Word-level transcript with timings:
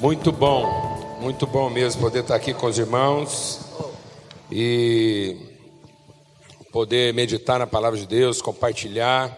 Muito 0.00 0.32
bom, 0.32 1.18
muito 1.20 1.46
bom 1.46 1.68
mesmo 1.68 2.00
poder 2.00 2.20
estar 2.20 2.34
aqui 2.34 2.54
com 2.54 2.66
os 2.66 2.78
irmãos 2.78 3.60
e 4.50 5.36
poder 6.72 7.12
meditar 7.12 7.58
na 7.58 7.66
palavra 7.66 7.98
de 7.98 8.06
Deus, 8.06 8.40
compartilhar. 8.40 9.30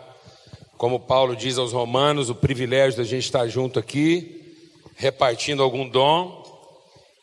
Como 0.78 1.00
Paulo 1.00 1.34
diz 1.34 1.58
aos 1.58 1.72
Romanos, 1.72 2.30
o 2.30 2.34
privilégio 2.36 2.98
da 2.98 3.02
gente 3.02 3.24
estar 3.24 3.48
junto 3.48 3.80
aqui, 3.80 4.56
repartindo 4.94 5.64
algum 5.64 5.88
dom 5.88 6.44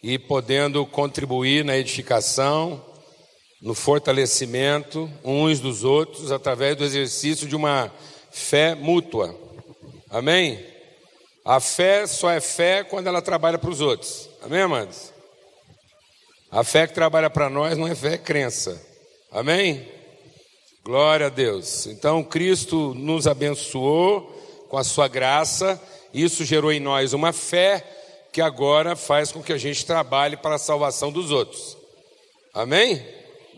e 0.04 0.20
podendo 0.20 0.86
contribuir 0.86 1.64
na 1.64 1.78
edificação, 1.78 2.84
no 3.62 3.74
fortalecimento 3.74 5.10
uns 5.24 5.62
dos 5.62 5.86
outros 5.86 6.30
através 6.30 6.76
do 6.76 6.84
exercício 6.84 7.48
de 7.48 7.56
uma 7.56 7.90
fé 8.32 8.76
mútua. 8.76 9.34
Amém? 10.10 10.60
A 11.50 11.60
fé 11.60 12.06
só 12.06 12.30
é 12.30 12.40
fé 12.40 12.84
quando 12.84 13.08
ela 13.08 13.24
trabalha 13.24 13.58
para 13.58 13.72
os 13.72 13.82
outros. 13.82 14.30
Amém, 14.40 14.62
amados? 14.62 15.12
A 16.52 16.64
fé 16.64 16.86
que 16.86 16.94
trabalha 16.94 17.28
para 17.28 17.50
nós 17.50 17.76
não 17.76 17.88
é 17.88 17.96
fé, 17.96 18.14
é 18.14 18.18
crença. 18.20 18.80
Amém? 19.32 19.92
Glória 20.86 21.26
a 21.26 21.30
Deus. 21.30 21.88
Então, 21.88 22.24
Cristo 22.24 22.94
nos 22.94 23.26
abençoou 23.26 24.30
com 24.70 24.78
a 24.78 24.84
sua 24.84 25.08
graça, 25.08 25.82
isso 26.14 26.46
gerou 26.46 26.72
em 26.72 26.80
nós 26.80 27.14
uma 27.14 27.34
fé 27.34 27.84
que 28.32 28.42
agora 28.42 28.96
faz 28.96 29.32
com 29.32 29.42
que 29.42 29.52
a 29.52 29.58
gente 29.58 29.84
trabalhe 29.88 30.38
para 30.38 30.54
a 30.54 30.60
salvação 30.60 31.12
dos 31.12 31.32
outros. 31.32 31.76
Amém? 32.54 33.04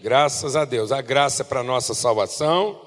Graças 0.02 0.55
a 0.55 0.64
Deus. 0.64 0.94
A 0.94 1.02
graça 1.02 1.42
é 1.42 1.45
para 1.45 1.59
a 1.59 1.64
nossa 1.64 1.94
salvação 1.94 2.81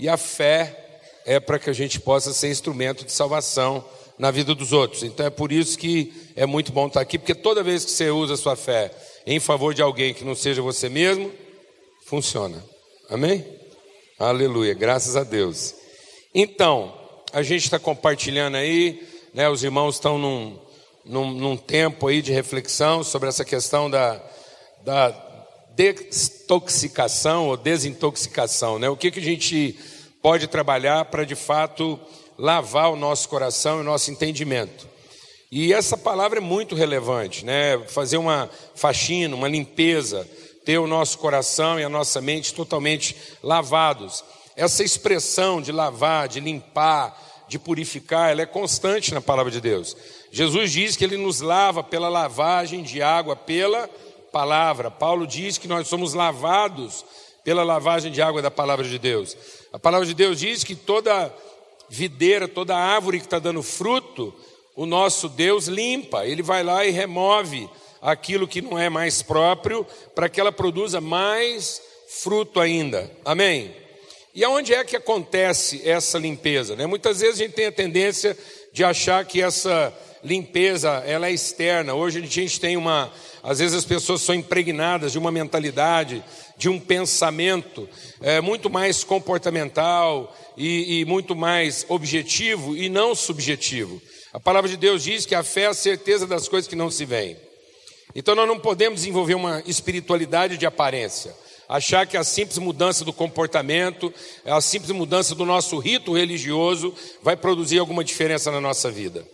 e 0.00 0.08
a 0.08 0.16
fé 0.16 0.98
é 1.24 1.38
para 1.38 1.60
que 1.60 1.70
a 1.70 1.72
gente 1.72 2.00
possa 2.00 2.32
ser 2.32 2.50
instrumento 2.50 3.04
de 3.04 3.12
salvação 3.12 3.84
na 4.18 4.30
vida 4.30 4.54
dos 4.54 4.72
outros. 4.72 5.02
Então 5.02 5.26
é 5.26 5.30
por 5.30 5.52
isso 5.52 5.78
que 5.78 6.12
é 6.34 6.44
muito 6.44 6.72
bom 6.72 6.88
estar 6.88 7.00
aqui, 7.00 7.18
porque 7.18 7.34
toda 7.34 7.62
vez 7.62 7.84
que 7.84 7.90
você 7.90 8.10
usa 8.10 8.34
a 8.34 8.36
sua 8.36 8.56
fé 8.56 8.90
em 9.26 9.38
favor 9.38 9.72
de 9.72 9.82
alguém 9.82 10.12
que 10.12 10.24
não 10.24 10.34
seja 10.34 10.60
você 10.60 10.88
mesmo, 10.88 11.30
funciona. 12.04 12.64
Amém? 13.08 13.44
Aleluia, 14.18 14.74
graças 14.74 15.16
a 15.16 15.22
Deus. 15.22 15.74
Então, 16.34 16.94
a 17.32 17.42
gente 17.42 17.64
está 17.64 17.78
compartilhando 17.78 18.56
aí, 18.56 19.06
né, 19.32 19.48
os 19.48 19.62
irmãos 19.62 19.94
estão 19.94 20.18
num, 20.18 20.58
num, 21.04 21.30
num, 21.30 21.56
tempo 21.56 22.08
aí 22.08 22.20
de 22.20 22.32
reflexão 22.32 23.04
sobre 23.04 23.28
essa 23.28 23.44
questão 23.44 23.90
da, 23.90 24.20
da 24.84 25.10
desintoxicação 25.74 27.48
ou 27.48 27.56
desintoxicação, 27.56 28.78
né? 28.78 28.88
O 28.88 28.96
que, 28.96 29.10
que 29.10 29.20
a 29.20 29.22
gente 29.22 29.78
pode 30.20 30.48
trabalhar 30.48 31.04
para 31.04 31.24
de 31.24 31.34
fato 31.34 31.98
lavar 32.38 32.92
o 32.92 32.96
nosso 32.96 33.28
coração 33.28 33.78
e 33.78 33.80
o 33.80 33.84
nosso 33.84 34.10
entendimento. 34.10 34.86
E 35.50 35.72
essa 35.72 35.96
palavra 35.96 36.38
é 36.38 36.42
muito 36.42 36.74
relevante, 36.74 37.44
né? 37.44 37.78
Fazer 37.88 38.18
uma 38.18 38.48
faxina, 38.74 39.34
uma 39.34 39.48
limpeza, 39.48 40.28
ter 40.64 40.78
o 40.78 40.86
nosso 40.86 41.18
coração 41.18 41.80
e 41.80 41.84
a 41.84 41.88
nossa 41.88 42.20
mente 42.20 42.52
totalmente 42.54 43.16
lavados. 43.42 44.22
Essa 44.54 44.84
expressão 44.84 45.60
de 45.62 45.72
lavar, 45.72 46.28
de 46.28 46.38
limpar, 46.38 47.18
de 47.48 47.58
purificar, 47.58 48.30
ela 48.30 48.42
é 48.42 48.46
constante 48.46 49.14
na 49.14 49.22
palavra 49.22 49.50
de 49.50 49.60
Deus. 49.60 49.96
Jesus 50.30 50.70
diz 50.70 50.96
que 50.96 51.04
ele 51.04 51.16
nos 51.16 51.40
lava 51.40 51.82
pela 51.82 52.10
lavagem 52.10 52.82
de 52.82 53.02
água 53.02 53.34
pela 53.34 53.88
palavra. 54.30 54.90
Paulo 54.90 55.26
diz 55.26 55.56
que 55.56 55.66
nós 55.66 55.88
somos 55.88 56.12
lavados 56.12 57.04
pela 57.42 57.64
lavagem 57.64 58.12
de 58.12 58.20
água 58.20 58.42
da 58.42 58.50
palavra 58.50 58.86
de 58.86 58.98
Deus. 58.98 59.34
A 59.72 59.78
palavra 59.78 60.06
de 60.06 60.12
Deus 60.12 60.38
diz 60.38 60.62
que 60.62 60.74
toda 60.74 61.34
videira, 61.88 62.46
toda 62.46 62.76
árvore 62.76 63.18
que 63.18 63.26
está 63.26 63.38
dando 63.38 63.62
fruto, 63.62 64.34
o 64.76 64.86
nosso 64.86 65.28
Deus 65.28 65.66
limpa, 65.66 66.26
ele 66.26 66.42
vai 66.42 66.62
lá 66.62 66.84
e 66.86 66.90
remove 66.90 67.68
aquilo 68.00 68.46
que 68.46 68.62
não 68.62 68.78
é 68.78 68.88
mais 68.88 69.22
próprio, 69.22 69.86
para 70.14 70.28
que 70.28 70.40
ela 70.40 70.52
produza 70.52 71.00
mais 71.00 71.82
fruto 72.08 72.60
ainda. 72.60 73.10
Amém? 73.24 73.74
E 74.34 74.44
aonde 74.44 74.72
é 74.72 74.84
que 74.84 74.96
acontece 74.96 75.82
essa 75.88 76.16
limpeza? 76.18 76.76
Né? 76.76 76.86
Muitas 76.86 77.20
vezes 77.20 77.40
a 77.40 77.42
gente 77.42 77.54
tem 77.54 77.66
a 77.66 77.72
tendência 77.72 78.38
de 78.72 78.84
achar 78.84 79.24
que 79.24 79.42
essa 79.42 79.92
limpeza 80.22 81.02
ela 81.06 81.26
é 81.26 81.32
externa. 81.32 81.94
Hoje 81.94 82.20
a 82.20 82.26
gente 82.26 82.60
tem 82.60 82.76
uma, 82.76 83.12
às 83.42 83.58
vezes 83.58 83.76
as 83.76 83.84
pessoas 83.84 84.22
são 84.22 84.34
impregnadas 84.34 85.12
de 85.12 85.18
uma 85.18 85.32
mentalidade, 85.32 86.22
de 86.58 86.68
um 86.68 86.78
pensamento 86.78 87.88
é, 88.20 88.40
muito 88.40 88.68
mais 88.68 89.04
comportamental 89.04 90.36
e, 90.56 91.00
e 91.00 91.04
muito 91.04 91.36
mais 91.36 91.86
objetivo 91.88 92.76
e 92.76 92.88
não 92.88 93.14
subjetivo. 93.14 94.02
A 94.32 94.40
palavra 94.40 94.68
de 94.68 94.76
Deus 94.76 95.04
diz 95.04 95.24
que 95.24 95.36
a 95.36 95.44
fé 95.44 95.62
é 95.62 95.66
a 95.66 95.74
certeza 95.74 96.26
das 96.26 96.48
coisas 96.48 96.68
que 96.68 96.76
não 96.76 96.90
se 96.90 97.04
veem. 97.04 97.36
Então 98.14 98.34
nós 98.34 98.48
não 98.48 98.58
podemos 98.58 99.00
desenvolver 99.00 99.34
uma 99.34 99.62
espiritualidade 99.66 100.58
de 100.58 100.66
aparência. 100.66 101.34
Achar 101.68 102.06
que 102.06 102.16
a 102.16 102.24
simples 102.24 102.58
mudança 102.58 103.04
do 103.04 103.12
comportamento, 103.12 104.12
a 104.44 104.60
simples 104.60 104.90
mudança 104.90 105.34
do 105.34 105.44
nosso 105.44 105.78
rito 105.78 106.14
religioso 106.14 106.92
vai 107.22 107.36
produzir 107.36 107.78
alguma 107.78 108.02
diferença 108.02 108.50
na 108.50 108.60
nossa 108.60 108.90
vida. 108.90 109.24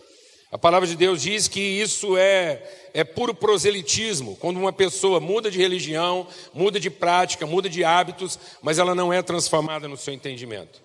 A 0.55 0.57
palavra 0.57 0.87
de 0.87 0.95
Deus 0.95 1.21
diz 1.21 1.49
que 1.49 1.59
isso 1.59 2.15
é, 2.15 2.63
é 2.93 3.03
puro 3.03 3.35
proselitismo, 3.35 4.37
quando 4.37 4.55
uma 4.55 4.71
pessoa 4.71 5.19
muda 5.19 5.51
de 5.51 5.57
religião, 5.57 6.25
muda 6.53 6.79
de 6.79 6.89
prática, 6.89 7.45
muda 7.45 7.69
de 7.69 7.83
hábitos, 7.83 8.39
mas 8.61 8.79
ela 8.79 8.95
não 8.95 9.11
é 9.11 9.21
transformada 9.21 9.85
no 9.85 9.97
seu 9.97 10.13
entendimento. 10.13 10.81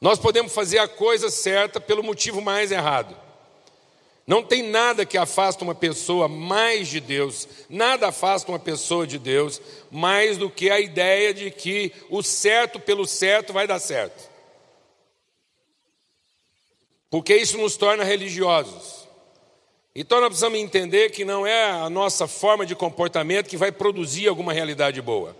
Nós 0.00 0.18
podemos 0.18 0.52
fazer 0.52 0.80
a 0.80 0.88
coisa 0.88 1.30
certa 1.30 1.80
pelo 1.80 2.02
motivo 2.02 2.42
mais 2.42 2.72
errado. 2.72 3.16
Não 4.26 4.42
tem 4.42 4.64
nada 4.64 5.06
que 5.06 5.16
afasta 5.16 5.62
uma 5.62 5.76
pessoa 5.76 6.26
mais 6.26 6.88
de 6.88 6.98
Deus, 6.98 7.46
nada 7.70 8.08
afasta 8.08 8.50
uma 8.50 8.58
pessoa 8.58 9.06
de 9.06 9.16
Deus 9.16 9.62
mais 9.92 10.36
do 10.36 10.50
que 10.50 10.70
a 10.70 10.80
ideia 10.80 11.32
de 11.32 11.52
que 11.52 11.92
o 12.10 12.20
certo 12.20 12.80
pelo 12.80 13.06
certo 13.06 13.52
vai 13.52 13.64
dar 13.64 13.78
certo. 13.78 14.27
Porque 17.10 17.34
isso 17.34 17.56
nos 17.58 17.76
torna 17.76 18.04
religiosos. 18.04 19.08
Então 19.94 20.20
nós 20.20 20.28
precisamos 20.28 20.58
entender 20.58 21.10
que 21.10 21.24
não 21.24 21.46
é 21.46 21.70
a 21.70 21.90
nossa 21.90 22.28
forma 22.28 22.64
de 22.64 22.74
comportamento 22.74 23.48
que 23.48 23.56
vai 23.56 23.72
produzir 23.72 24.28
alguma 24.28 24.52
realidade 24.52 25.00
boa, 25.02 25.36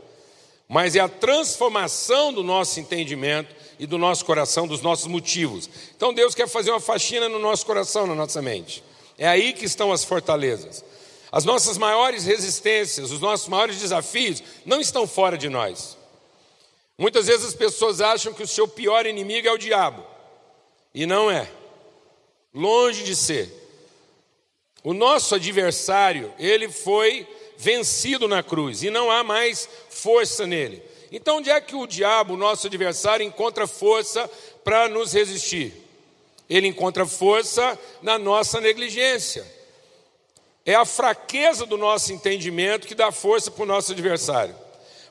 mas 0.67 0.97
é 0.97 1.01
a 1.01 1.09
transformação 1.09 2.33
do 2.33 2.43
nosso 2.43 2.81
entendimento 2.81 3.55
e 3.79 3.87
do 3.87 3.97
nosso 3.97 4.25
coração, 4.25 4.67
dos 4.67 4.83
nossos 4.83 5.07
motivos. 5.07 5.71
Então 5.97 6.13
Deus 6.13 6.35
quer 6.35 6.49
fazer 6.49 6.71
uma 6.71 6.81
faxina 6.81 7.29
no 7.29 7.39
nosso 7.39 7.65
coração, 7.65 8.07
na 8.07 8.15
nossa 8.15 8.43
mente. 8.43 8.83
É 9.17 9.29
aí 9.29 9.53
que 9.53 9.65
estão 9.65 9.93
as 9.93 10.03
fortalezas. 10.03 10.85
As 11.31 11.45
nossas 11.45 11.77
maiores 11.77 12.25
resistências, 12.25 13.11
os 13.11 13.21
nossos 13.21 13.49
maiores 13.49 13.79
desafios 13.79 14.43
não 14.65 14.81
estão 14.81 15.07
fora 15.07 15.37
de 15.37 15.49
nós. 15.49 15.97
Muitas 16.97 17.27
vezes 17.27 17.47
as 17.47 17.55
pessoas 17.55 18.01
acham 18.01 18.33
que 18.33 18.43
o 18.43 18.49
seu 18.49 18.67
pior 18.67 19.07
inimigo 19.07 19.47
é 19.47 19.53
o 19.53 19.59
diabo, 19.59 20.05
e 20.93 21.07
não 21.07 21.31
é. 21.31 21.49
Longe 22.59 23.05
de 23.05 23.15
ser. 23.15 23.49
O 24.83 24.93
nosso 24.93 25.37
adversário, 25.37 26.35
ele 26.41 26.69
foi 26.69 27.25
vencido 27.57 28.27
na 28.27 28.43
cruz 28.43 28.83
e 28.83 28.91
não 28.91 29.13
há 29.13 29.23
mais 29.23 29.69
força 29.89 30.45
nele. 30.45 30.83
Então, 31.13 31.37
onde 31.37 31.51
é 31.51 31.61
que 31.61 31.77
o 31.77 31.87
diabo, 31.87 32.37
nosso 32.37 32.67
adversário, 32.67 33.25
encontra 33.25 33.69
força 33.69 34.29
para 34.65 34.89
nos 34.89 35.13
resistir? 35.13 35.73
Ele 36.51 36.67
encontra 36.67 37.07
força 37.07 37.79
na 38.03 38.19
nossa 38.19 38.61
negligência. 38.61 39.47
É 40.67 40.75
a 40.75 40.85
fraqueza 40.85 41.65
do 41.65 41.79
nosso 41.79 42.13
entendimento 42.13 42.89
que 42.89 42.95
dá 42.95 43.13
força 43.13 43.53
para 43.53 43.63
o 43.63 43.67
nosso 43.67 43.93
adversário. 43.93 44.57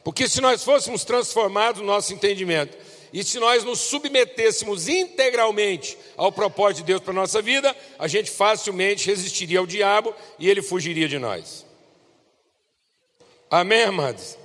Porque 0.04 0.28
se 0.28 0.42
nós 0.42 0.66
fôssemos 0.66 1.06
transformados 1.06 1.80
no 1.80 1.88
nosso 1.88 2.14
entendimento 2.14 2.78
e 3.14 3.24
se 3.24 3.40
nós 3.40 3.64
nos 3.64 3.80
submetêssemos 3.80 4.88
integralmente 4.88 5.98
ao 6.16 6.32
propósito 6.32 6.80
de 6.80 6.84
Deus 6.86 7.02
para 7.02 7.12
a 7.12 7.16
nossa 7.16 7.42
vida, 7.42 7.76
a 7.98 8.08
gente 8.08 8.30
facilmente 8.30 9.08
resistiria 9.08 9.60
ao 9.60 9.66
diabo 9.66 10.14
e 10.38 10.50
ele 10.50 10.62
fugiria 10.62 11.08
de 11.08 11.18
nós. 11.18 11.66
Amém, 13.50 13.84
amados? 13.84 14.38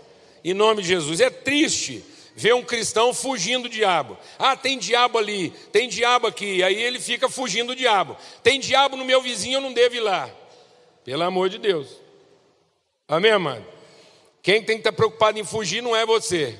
Em 0.45 0.55
nome 0.55 0.83
de 0.83 0.89
Jesus. 0.89 1.21
É 1.21 1.29
triste 1.29 2.05
ver 2.37 2.55
um 2.55 2.63
cristão 2.63 3.13
fugindo 3.13 3.65
do 3.65 3.69
diabo. 3.69 4.17
Ah, 4.39 4.57
tem 4.57 4.79
diabo 4.79 5.19
ali, 5.19 5.51
tem 5.73 5.89
diabo 5.89 6.29
aqui. 6.29 6.63
Aí 6.63 6.81
ele 6.81 7.01
fica 7.01 7.29
fugindo 7.29 7.69
do 7.69 7.77
diabo. 7.77 8.17
Tem 8.43 8.61
diabo 8.61 8.97
no 8.97 9.05
meu 9.05 9.21
vizinho, 9.21 9.57
eu 9.57 9.61
não 9.61 9.73
devo 9.73 9.97
ir 9.97 10.01
lá. 10.01 10.31
Pelo 11.05 11.25
amor 11.25 11.49
de 11.49 11.59
Deus. 11.59 11.89
Amém, 13.09 13.33
amado? 13.33 13.67
Quem 14.41 14.63
tem 14.63 14.77
que 14.77 14.81
estar 14.81 14.93
preocupado 14.93 15.39
em 15.39 15.45
fugir 15.45 15.83
não 15.83 15.97
é 15.97 16.07
você 16.07 16.59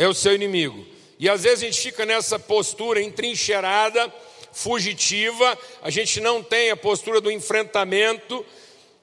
é 0.00 0.08
o 0.08 0.14
seu 0.14 0.34
inimigo. 0.34 0.86
E 1.18 1.28
às 1.28 1.42
vezes 1.42 1.62
a 1.62 1.66
gente 1.66 1.78
fica 1.78 2.06
nessa 2.06 2.38
postura 2.38 3.02
entrincheirada, 3.02 4.10
fugitiva, 4.50 5.58
a 5.82 5.90
gente 5.90 6.20
não 6.20 6.42
tem 6.42 6.70
a 6.70 6.76
postura 6.76 7.20
do 7.20 7.30
enfrentamento, 7.30 8.44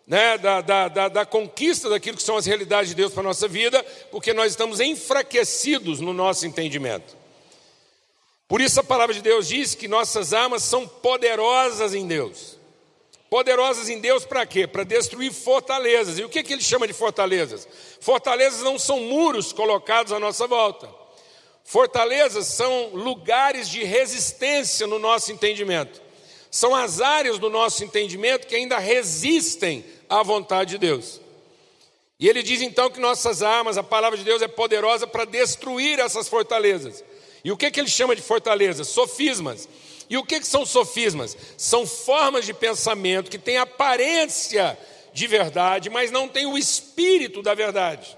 né, 0.07 0.39
da, 0.39 0.59
da, 0.59 0.87
da, 0.87 1.07
da, 1.07 1.25
conquista 1.25 1.87
daquilo 1.87 2.17
que 2.17 2.23
são 2.23 2.35
as 2.35 2.47
realidades 2.47 2.89
de 2.89 2.95
Deus 2.95 3.13
para 3.13 3.21
a 3.21 3.25
nossa 3.25 3.47
vida, 3.47 3.83
porque 4.09 4.33
nós 4.33 4.53
estamos 4.53 4.79
enfraquecidos 4.79 5.99
no 5.99 6.13
nosso 6.13 6.47
entendimento. 6.47 7.15
Por 8.47 8.59
isso 8.59 8.79
a 8.79 8.83
palavra 8.83 9.13
de 9.13 9.21
Deus 9.21 9.47
diz 9.47 9.75
que 9.75 9.87
nossas 9.87 10.33
armas 10.33 10.63
são 10.63 10.87
poderosas 10.87 11.93
em 11.93 12.07
Deus 12.07 12.56
Poderosas 13.29 13.89
em 13.89 13.99
Deus 13.99 14.23
para 14.23 14.45
quê? 14.45 14.65
Para 14.65 14.83
destruir 14.83 15.31
fortalezas. 15.33 16.17
E 16.17 16.23
o 16.23 16.29
que, 16.29 16.41
que 16.43 16.53
ele 16.53 16.61
chama 16.61 16.87
de 16.87 16.93
fortalezas? 16.93 17.67
Fortalezas 17.99 18.61
não 18.61 18.79
são 18.79 19.01
muros 19.01 19.51
colocados 19.51 20.13
à 20.13 20.19
nossa 20.19 20.47
volta. 20.47 20.89
Fortalezas 21.63 22.45
são 22.47 22.91
lugares 22.93 23.67
de 23.69 23.83
resistência 23.83 24.87
no 24.87 24.97
nosso 24.97 25.31
entendimento. 25.33 26.01
São 26.49 26.73
as 26.73 27.01
áreas 27.01 27.37
do 27.37 27.49
nosso 27.49 27.83
entendimento 27.83 28.47
que 28.47 28.55
ainda 28.55 28.77
resistem 28.77 29.83
à 30.09 30.23
vontade 30.23 30.71
de 30.71 30.77
Deus. 30.77 31.19
E 32.17 32.29
ele 32.29 32.41
diz 32.41 32.61
então 32.61 32.89
que 32.89 32.99
nossas 32.99 33.43
armas, 33.43 33.77
a 33.77 33.83
palavra 33.83 34.17
de 34.17 34.23
Deus 34.23 34.41
é 34.41 34.47
poderosa 34.47 35.05
para 35.05 35.25
destruir 35.25 35.99
essas 35.99 36.29
fortalezas. 36.29 37.03
E 37.43 37.51
o 37.51 37.57
que, 37.57 37.69
que 37.69 37.79
ele 37.79 37.89
chama 37.89 38.15
de 38.15 38.21
fortalezas? 38.21 38.87
Sofismas. 38.87 39.67
E 40.09 40.17
o 40.17 40.23
que, 40.23 40.39
que 40.39 40.47
são 40.47 40.65
sofismas? 40.65 41.35
São 41.57 41.85
formas 41.85 42.45
de 42.45 42.53
pensamento 42.53 43.29
que 43.29 43.37
têm 43.37 43.57
aparência 43.57 44.77
de 45.13 45.27
verdade, 45.27 45.89
mas 45.89 46.11
não 46.11 46.27
têm 46.27 46.45
o 46.45 46.57
espírito 46.57 47.41
da 47.41 47.53
verdade. 47.53 48.17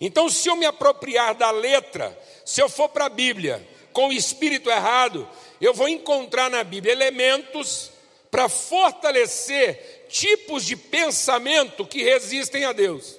Então, 0.00 0.28
se 0.28 0.48
eu 0.48 0.56
me 0.56 0.66
apropriar 0.66 1.34
da 1.34 1.50
letra, 1.50 2.18
se 2.44 2.60
eu 2.60 2.68
for 2.68 2.88
para 2.88 3.06
a 3.06 3.10
Bíblia 3.10 3.66
com 3.92 4.08
o 4.08 4.12
espírito 4.12 4.70
errado, 4.70 5.28
eu 5.60 5.74
vou 5.74 5.88
encontrar 5.88 6.48
na 6.48 6.62
Bíblia 6.62 6.92
elementos 6.92 7.90
para 8.30 8.48
fortalecer 8.48 10.06
tipos 10.08 10.64
de 10.64 10.76
pensamento 10.76 11.84
que 11.84 12.02
resistem 12.02 12.64
a 12.64 12.72
Deus. 12.72 13.16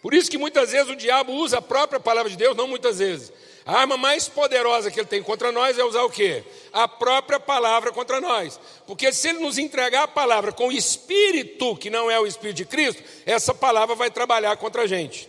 Por 0.00 0.14
isso 0.14 0.30
que 0.30 0.38
muitas 0.38 0.70
vezes 0.72 0.88
o 0.88 0.96
diabo 0.96 1.32
usa 1.32 1.58
a 1.58 1.62
própria 1.62 2.00
palavra 2.00 2.30
de 2.30 2.36
Deus, 2.36 2.56
não 2.56 2.68
muitas 2.68 2.98
vezes. 2.98 3.32
A 3.68 3.80
arma 3.80 3.98
mais 3.98 4.26
poderosa 4.26 4.90
que 4.90 4.98
ele 4.98 5.06
tem 5.06 5.22
contra 5.22 5.52
nós 5.52 5.78
é 5.78 5.84
usar 5.84 6.02
o 6.02 6.08
quê? 6.08 6.42
A 6.72 6.88
própria 6.88 7.38
palavra 7.38 7.92
contra 7.92 8.18
nós. 8.18 8.58
Porque 8.86 9.12
se 9.12 9.28
ele 9.28 9.40
nos 9.40 9.58
entregar 9.58 10.04
a 10.04 10.08
palavra 10.08 10.52
com 10.52 10.68
o 10.68 10.72
espírito, 10.72 11.76
que 11.76 11.90
não 11.90 12.10
é 12.10 12.18
o 12.18 12.26
espírito 12.26 12.56
de 12.56 12.64
Cristo, 12.64 13.02
essa 13.26 13.52
palavra 13.52 13.94
vai 13.94 14.10
trabalhar 14.10 14.56
contra 14.56 14.84
a 14.84 14.86
gente. 14.86 15.28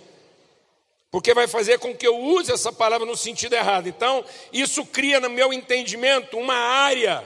Porque 1.11 1.33
vai 1.33 1.49
fazer 1.49 1.79
com 1.79 1.93
que 1.93 2.07
eu 2.07 2.17
use 2.17 2.49
essa 2.49 2.71
palavra 2.71 3.05
no 3.05 3.17
sentido 3.17 3.55
errado. 3.55 3.89
Então, 3.89 4.23
isso 4.53 4.85
cria 4.85 5.19
no 5.19 5.29
meu 5.29 5.51
entendimento 5.51 6.37
uma 6.37 6.55
área 6.55 7.21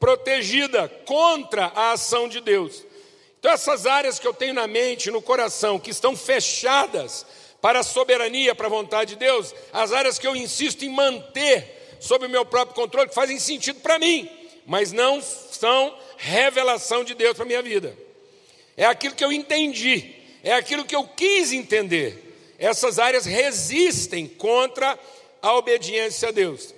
protegida 0.00 0.88
contra 1.06 1.66
a 1.66 1.92
ação 1.92 2.28
de 2.28 2.40
Deus. 2.40 2.84
Então, 3.38 3.52
essas 3.52 3.86
áreas 3.86 4.18
que 4.18 4.26
eu 4.26 4.34
tenho 4.34 4.54
na 4.54 4.66
mente, 4.66 5.08
no 5.08 5.22
coração, 5.22 5.78
que 5.78 5.90
estão 5.90 6.16
fechadas 6.16 7.24
para 7.62 7.78
a 7.78 7.84
soberania, 7.84 8.56
para 8.56 8.66
a 8.66 8.70
vontade 8.70 9.10
de 9.10 9.20
Deus, 9.20 9.54
as 9.72 9.92
áreas 9.92 10.18
que 10.18 10.26
eu 10.26 10.34
insisto 10.34 10.84
em 10.84 10.90
manter 10.90 11.96
sob 12.00 12.26
o 12.26 12.28
meu 12.28 12.44
próprio 12.44 12.74
controle, 12.74 13.08
que 13.08 13.14
fazem 13.14 13.38
sentido 13.38 13.80
para 13.80 14.00
mim, 14.00 14.28
mas 14.66 14.90
não 14.90 15.22
são 15.22 15.96
revelação 16.16 17.04
de 17.04 17.14
Deus 17.14 17.34
para 17.34 17.44
a 17.44 17.46
minha 17.46 17.62
vida. 17.62 17.96
É 18.76 18.84
aquilo 18.84 19.14
que 19.14 19.24
eu 19.24 19.32
entendi, 19.32 20.12
é 20.42 20.52
aquilo 20.52 20.84
que 20.84 20.96
eu 20.96 21.04
quis 21.04 21.52
entender. 21.52 22.54
Essas 22.58 22.98
áreas 22.98 23.24
resistem 23.24 24.26
contra 24.26 24.98
a 25.40 25.54
obediência 25.54 26.30
a 26.30 26.32
Deus. 26.32 26.74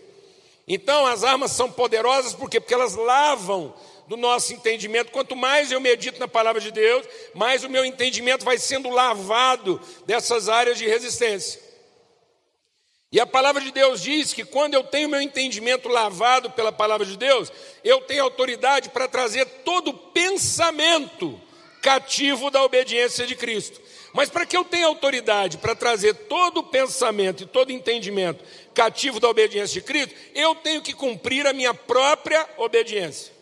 Então, 0.69 1.06
as 1.06 1.25
armas 1.25 1.52
são 1.52 1.70
poderosas 1.70 2.34
por 2.34 2.50
quê? 2.50 2.60
Porque 2.60 2.75
elas 2.75 2.94
lavam 2.94 3.75
do 4.06 4.16
nosso 4.16 4.52
entendimento. 4.52 5.12
Quanto 5.12 5.34
mais 5.34 5.72
eu 5.72 5.80
medito 5.80 6.20
na 6.20 6.28
palavra 6.28 6.60
de 6.60 6.70
Deus, 6.70 7.06
mais 7.34 7.64
o 7.64 7.70
meu 7.70 7.84
entendimento 7.84 8.44
vai 8.44 8.58
sendo 8.58 8.90
lavado 8.90 9.80
dessas 10.06 10.48
áreas 10.48 10.78
de 10.78 10.86
resistência. 10.86 11.62
E 13.10 13.20
a 13.20 13.26
palavra 13.26 13.62
de 13.62 13.70
Deus 13.70 14.02
diz 14.02 14.32
que 14.32 14.44
quando 14.44 14.74
eu 14.74 14.82
tenho 14.82 15.08
meu 15.08 15.20
entendimento 15.20 15.88
lavado 15.88 16.50
pela 16.50 16.72
palavra 16.72 17.06
de 17.06 17.16
Deus, 17.16 17.52
eu 17.84 18.00
tenho 18.00 18.24
autoridade 18.24 18.88
para 18.88 19.06
trazer 19.06 19.44
todo 19.64 19.94
pensamento 19.94 21.40
cativo 21.80 22.50
da 22.50 22.64
obediência 22.64 23.26
de 23.26 23.36
Cristo. 23.36 23.80
Mas 24.14 24.30
para 24.30 24.46
que 24.46 24.56
eu 24.56 24.64
tenha 24.64 24.86
autoridade 24.86 25.58
para 25.58 25.74
trazer 25.74 26.14
todo 26.14 26.62
pensamento 26.62 27.42
e 27.42 27.46
todo 27.46 27.70
entendimento 27.70 28.42
cativo 28.72 29.20
da 29.20 29.28
obediência 29.28 29.80
de 29.80 29.86
Cristo, 29.86 30.14
eu 30.34 30.54
tenho 30.54 30.80
que 30.80 30.92
cumprir 30.92 31.46
a 31.46 31.52
minha 31.52 31.74
própria 31.74 32.48
obediência. 32.56 33.33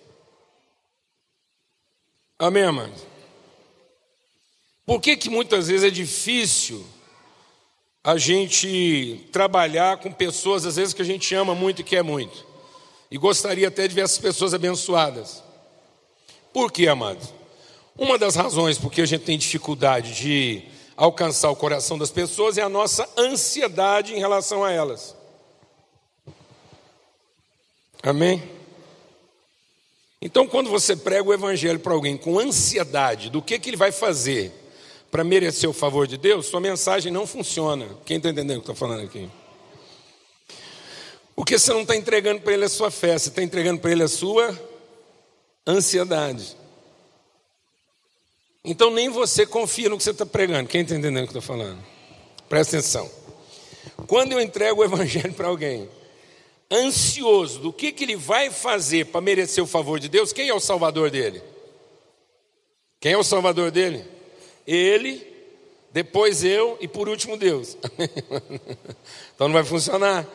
Amém, 2.42 2.64
amados? 2.64 3.06
Por 4.84 5.00
que, 5.00 5.16
que 5.16 5.30
muitas 5.30 5.68
vezes 5.68 5.84
é 5.84 5.90
difícil 5.90 6.84
a 8.02 8.18
gente 8.18 9.28
trabalhar 9.30 9.98
com 9.98 10.10
pessoas, 10.10 10.66
às 10.66 10.74
vezes, 10.74 10.92
que 10.92 11.02
a 11.02 11.04
gente 11.04 11.32
ama 11.36 11.54
muito 11.54 11.82
e 11.82 11.84
quer 11.84 12.02
muito? 12.02 12.44
E 13.08 13.16
gostaria 13.16 13.68
até 13.68 13.86
de 13.86 13.94
ver 13.94 14.00
essas 14.00 14.18
pessoas 14.18 14.52
abençoadas. 14.52 15.40
Por 16.52 16.72
quê, 16.72 16.88
amados? 16.88 17.32
Uma 17.96 18.18
das 18.18 18.34
razões 18.34 18.76
por 18.76 18.90
que 18.90 19.02
a 19.02 19.06
gente 19.06 19.22
tem 19.22 19.38
dificuldade 19.38 20.12
de 20.12 20.64
alcançar 20.96 21.48
o 21.48 21.54
coração 21.54 21.96
das 21.96 22.10
pessoas 22.10 22.58
é 22.58 22.62
a 22.62 22.68
nossa 22.68 23.08
ansiedade 23.16 24.14
em 24.14 24.18
relação 24.18 24.64
a 24.64 24.72
elas. 24.72 25.14
Amém? 28.02 28.61
Então, 30.24 30.46
quando 30.46 30.70
você 30.70 30.94
prega 30.94 31.28
o 31.28 31.34
evangelho 31.34 31.80
para 31.80 31.92
alguém 31.92 32.16
com 32.16 32.38
ansiedade 32.38 33.28
do 33.28 33.42
que, 33.42 33.58
que 33.58 33.70
ele 33.70 33.76
vai 33.76 33.90
fazer 33.90 34.52
para 35.10 35.24
merecer 35.24 35.68
o 35.68 35.72
favor 35.72 36.06
de 36.06 36.16
Deus, 36.16 36.46
sua 36.46 36.60
mensagem 36.60 37.10
não 37.10 37.26
funciona. 37.26 37.88
Quem 38.06 38.18
está 38.18 38.30
entendendo 38.30 38.58
o 38.58 38.62
que 38.62 38.70
estou 38.70 38.76
falando 38.76 39.02
aqui? 39.02 39.28
Porque 41.34 41.58
você 41.58 41.72
não 41.72 41.80
está 41.82 41.96
entregando 41.96 42.40
para 42.40 42.52
ele 42.52 42.64
a 42.64 42.68
sua 42.68 42.88
fé, 42.88 43.18
você 43.18 43.30
está 43.30 43.42
entregando 43.42 43.80
para 43.80 43.90
ele 43.90 44.04
a 44.04 44.08
sua 44.08 44.56
ansiedade. 45.66 46.56
Então 48.64 48.92
nem 48.92 49.08
você 49.08 49.44
confia 49.44 49.88
no 49.88 49.98
que 49.98 50.04
você 50.04 50.12
está 50.12 50.24
pregando. 50.24 50.68
Quem 50.68 50.82
está 50.82 50.94
entendendo 50.94 51.24
o 51.24 51.26
que 51.26 51.36
estou 51.36 51.42
falando? 51.42 51.82
Presta 52.48 52.76
atenção. 52.76 53.10
Quando 54.06 54.30
eu 54.30 54.40
entrego 54.40 54.82
o 54.82 54.84
evangelho 54.84 55.34
para 55.34 55.48
alguém, 55.48 55.88
ansioso 56.72 57.60
do 57.60 57.72
que, 57.72 57.92
que 57.92 58.04
ele 58.04 58.16
vai 58.16 58.50
fazer 58.50 59.06
para 59.06 59.20
merecer 59.20 59.62
o 59.62 59.66
favor 59.66 60.00
de 60.00 60.08
Deus, 60.08 60.32
quem 60.32 60.48
é 60.48 60.54
o 60.54 60.60
salvador 60.60 61.10
dele? 61.10 61.42
Quem 62.98 63.12
é 63.12 63.18
o 63.18 63.22
salvador 63.22 63.70
dele? 63.70 64.04
Ele, 64.66 65.26
depois 65.92 66.42
eu 66.42 66.78
e 66.80 66.88
por 66.88 67.08
último 67.08 67.36
Deus. 67.36 67.76
então 69.34 69.48
não 69.48 69.52
vai 69.52 69.64
funcionar. 69.64 70.26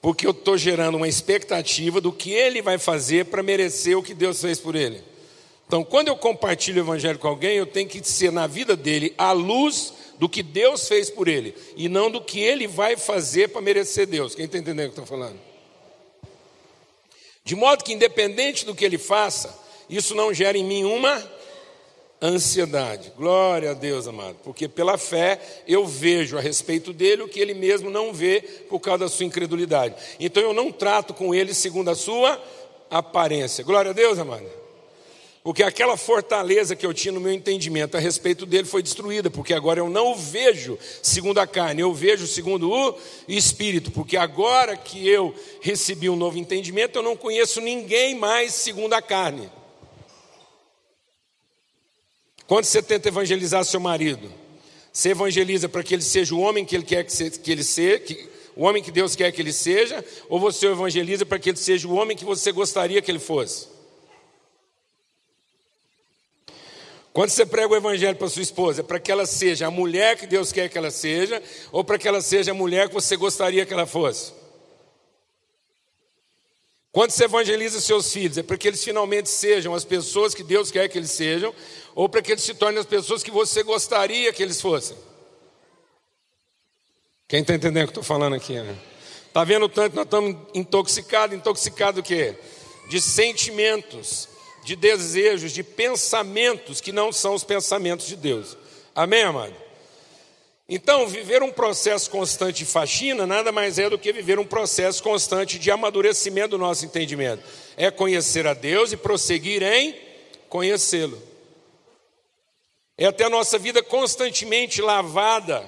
Porque 0.00 0.26
eu 0.26 0.30
estou 0.30 0.56
gerando 0.56 0.94
uma 0.94 1.08
expectativa 1.08 2.00
do 2.00 2.12
que 2.12 2.32
ele 2.32 2.62
vai 2.62 2.78
fazer 2.78 3.26
para 3.26 3.42
merecer 3.42 3.98
o 3.98 4.02
que 4.02 4.14
Deus 4.14 4.40
fez 4.40 4.60
por 4.60 4.76
ele. 4.76 5.02
Então, 5.66 5.84
quando 5.84 6.08
eu 6.08 6.16
compartilho 6.16 6.80
o 6.80 6.84
evangelho 6.86 7.18
com 7.18 7.28
alguém, 7.28 7.56
eu 7.56 7.66
tenho 7.66 7.88
que 7.88 8.02
ser 8.02 8.32
na 8.32 8.46
vida 8.46 8.74
dele 8.74 9.12
a 9.18 9.32
luz 9.32 9.92
do 10.18 10.28
que 10.28 10.42
Deus 10.42 10.88
fez 10.88 11.10
por 11.10 11.28
ele 11.28 11.54
e 11.76 11.88
não 11.88 12.10
do 12.10 12.20
que 12.20 12.40
ele 12.40 12.66
vai 12.66 12.96
fazer 12.96 13.48
para 13.48 13.60
merecer 13.60 14.06
Deus. 14.06 14.34
Quem 14.34 14.46
está 14.46 14.56
entendendo 14.56 14.88
o 14.88 14.92
que 14.92 14.98
eu 14.98 15.04
estou 15.04 15.18
falando? 15.18 15.47
De 17.48 17.56
modo 17.56 17.82
que, 17.82 17.94
independente 17.94 18.66
do 18.66 18.74
que 18.74 18.84
ele 18.84 18.98
faça, 18.98 19.58
isso 19.88 20.14
não 20.14 20.34
gera 20.34 20.58
em 20.58 20.62
mim 20.62 20.84
uma 20.84 21.26
ansiedade. 22.20 23.10
Glória 23.16 23.70
a 23.70 23.72
Deus, 23.72 24.06
amado, 24.06 24.36
porque 24.44 24.68
pela 24.68 24.98
fé 24.98 25.40
eu 25.66 25.86
vejo 25.86 26.36
a 26.36 26.42
respeito 26.42 26.92
dele 26.92 27.22
o 27.22 27.28
que 27.28 27.40
ele 27.40 27.54
mesmo 27.54 27.88
não 27.88 28.12
vê 28.12 28.42
por 28.68 28.80
causa 28.80 29.04
da 29.04 29.08
sua 29.08 29.24
incredulidade. 29.24 29.94
Então 30.20 30.42
eu 30.42 30.52
não 30.52 30.70
trato 30.70 31.14
com 31.14 31.34
ele 31.34 31.54
segundo 31.54 31.88
a 31.88 31.94
sua 31.94 32.38
aparência. 32.90 33.64
Glória 33.64 33.92
a 33.92 33.94
Deus, 33.94 34.18
amado. 34.18 34.44
Porque 35.48 35.62
aquela 35.62 35.96
fortaleza 35.96 36.76
que 36.76 36.84
eu 36.84 36.92
tinha 36.92 37.10
no 37.10 37.22
meu 37.22 37.32
entendimento 37.32 37.96
a 37.96 38.00
respeito 38.00 38.44
dele 38.44 38.68
foi 38.68 38.82
destruída, 38.82 39.30
porque 39.30 39.54
agora 39.54 39.80
eu 39.80 39.88
não 39.88 40.12
o 40.12 40.14
vejo 40.14 40.78
segundo 41.02 41.38
a 41.38 41.46
carne, 41.46 41.80
eu 41.80 41.90
vejo 41.94 42.26
segundo 42.26 42.70
o 42.70 42.98
espírito, 43.26 43.90
porque 43.90 44.18
agora 44.18 44.76
que 44.76 45.08
eu 45.08 45.34
recebi 45.62 46.10
um 46.10 46.16
novo 46.16 46.36
entendimento, 46.36 46.98
eu 46.98 47.02
não 47.02 47.16
conheço 47.16 47.62
ninguém 47.62 48.14
mais 48.14 48.52
segundo 48.52 48.92
a 48.92 49.00
carne. 49.00 49.50
Quando 52.46 52.66
você 52.66 52.82
tenta 52.82 53.08
evangelizar 53.08 53.64
seu 53.64 53.80
marido, 53.80 54.30
você 54.92 55.12
evangeliza 55.12 55.66
para 55.66 55.82
que 55.82 55.94
ele 55.94 56.02
seja 56.02 56.34
o 56.34 56.40
homem 56.40 56.62
que 56.62 56.76
ele 56.76 56.84
quer 56.84 57.04
que 57.04 57.50
ele 57.50 57.64
seja, 57.64 58.00
que, 58.00 58.28
o 58.54 58.64
homem 58.64 58.82
que 58.82 58.90
Deus 58.90 59.16
quer 59.16 59.32
que 59.32 59.40
ele 59.40 59.54
seja, 59.54 60.04
ou 60.28 60.38
você 60.38 60.66
o 60.66 60.72
evangeliza 60.72 61.24
para 61.24 61.38
que 61.38 61.48
ele 61.48 61.56
seja 61.56 61.88
o 61.88 61.94
homem 61.94 62.14
que 62.14 62.24
você 62.26 62.52
gostaria 62.52 63.00
que 63.00 63.10
ele 63.10 63.18
fosse? 63.18 63.77
Quando 67.12 67.30
você 67.30 67.44
prega 67.44 67.72
o 67.72 67.76
evangelho 67.76 68.16
para 68.16 68.28
sua 68.28 68.42
esposa, 68.42 68.80
é 68.80 68.84
para 68.84 69.00
que 69.00 69.10
ela 69.10 69.26
seja 69.26 69.66
a 69.66 69.70
mulher 69.70 70.16
que 70.16 70.26
Deus 70.26 70.52
quer 70.52 70.68
que 70.68 70.78
ela 70.78 70.90
seja, 70.90 71.42
ou 71.72 71.82
para 71.82 71.98
que 71.98 72.06
ela 72.06 72.20
seja 72.20 72.52
a 72.52 72.54
mulher 72.54 72.88
que 72.88 72.94
você 72.94 73.16
gostaria 73.16 73.66
que 73.66 73.72
ela 73.72 73.86
fosse? 73.86 74.32
Quando 76.92 77.10
você 77.10 77.24
evangeliza 77.24 77.80
seus 77.80 78.12
filhos, 78.12 78.38
é 78.38 78.42
para 78.42 78.56
que 78.56 78.66
eles 78.66 78.82
finalmente 78.82 79.28
sejam 79.28 79.74
as 79.74 79.84
pessoas 79.84 80.34
que 80.34 80.42
Deus 80.42 80.70
quer 80.70 80.88
que 80.88 80.98
eles 80.98 81.10
sejam, 81.10 81.54
ou 81.94 82.08
para 82.08 82.22
que 82.22 82.32
eles 82.32 82.42
se 82.42 82.54
tornem 82.54 82.80
as 82.80 82.86
pessoas 82.86 83.22
que 83.22 83.30
você 83.30 83.62
gostaria 83.62 84.32
que 84.32 84.42
eles 84.42 84.60
fossem? 84.60 84.96
Quem 87.26 87.40
está 87.40 87.54
entendendo 87.54 87.84
o 87.84 87.86
que 87.86 87.90
estou 87.90 88.02
falando 88.02 88.34
aqui? 88.34 88.54
Né? 88.54 88.76
Está 89.26 89.44
vendo 89.44 89.68
tanto 89.68 89.90
que 89.90 89.96
nós 89.96 90.06
estamos 90.06 90.36
intoxicados? 90.54 91.36
Intoxicados 91.36 92.00
o 92.00 92.02
quê? 92.02 92.34
De 92.88 93.00
sentimentos 93.00 94.28
de 94.68 94.76
desejos, 94.76 95.52
de 95.52 95.62
pensamentos 95.62 96.78
que 96.78 96.92
não 96.92 97.10
são 97.10 97.32
os 97.32 97.42
pensamentos 97.42 98.06
de 98.06 98.14
Deus. 98.14 98.54
Amém, 98.94 99.22
amado? 99.22 99.56
Então, 100.68 101.08
viver 101.08 101.42
um 101.42 101.50
processo 101.50 102.10
constante 102.10 102.58
de 102.58 102.64
faxina 102.66 103.26
nada 103.26 103.50
mais 103.50 103.78
é 103.78 103.88
do 103.88 103.98
que 103.98 104.12
viver 104.12 104.38
um 104.38 104.44
processo 104.44 105.02
constante 105.02 105.58
de 105.58 105.70
amadurecimento 105.70 106.50
do 106.50 106.58
nosso 106.58 106.84
entendimento. 106.84 107.42
É 107.78 107.90
conhecer 107.90 108.46
a 108.46 108.52
Deus 108.52 108.92
e 108.92 108.96
prosseguir 108.98 109.62
em 109.62 109.96
conhecê-lo. 110.50 111.18
É 112.98 113.10
ter 113.10 113.24
a 113.24 113.30
nossa 113.30 113.58
vida 113.58 113.82
constantemente 113.82 114.82
lavada 114.82 115.64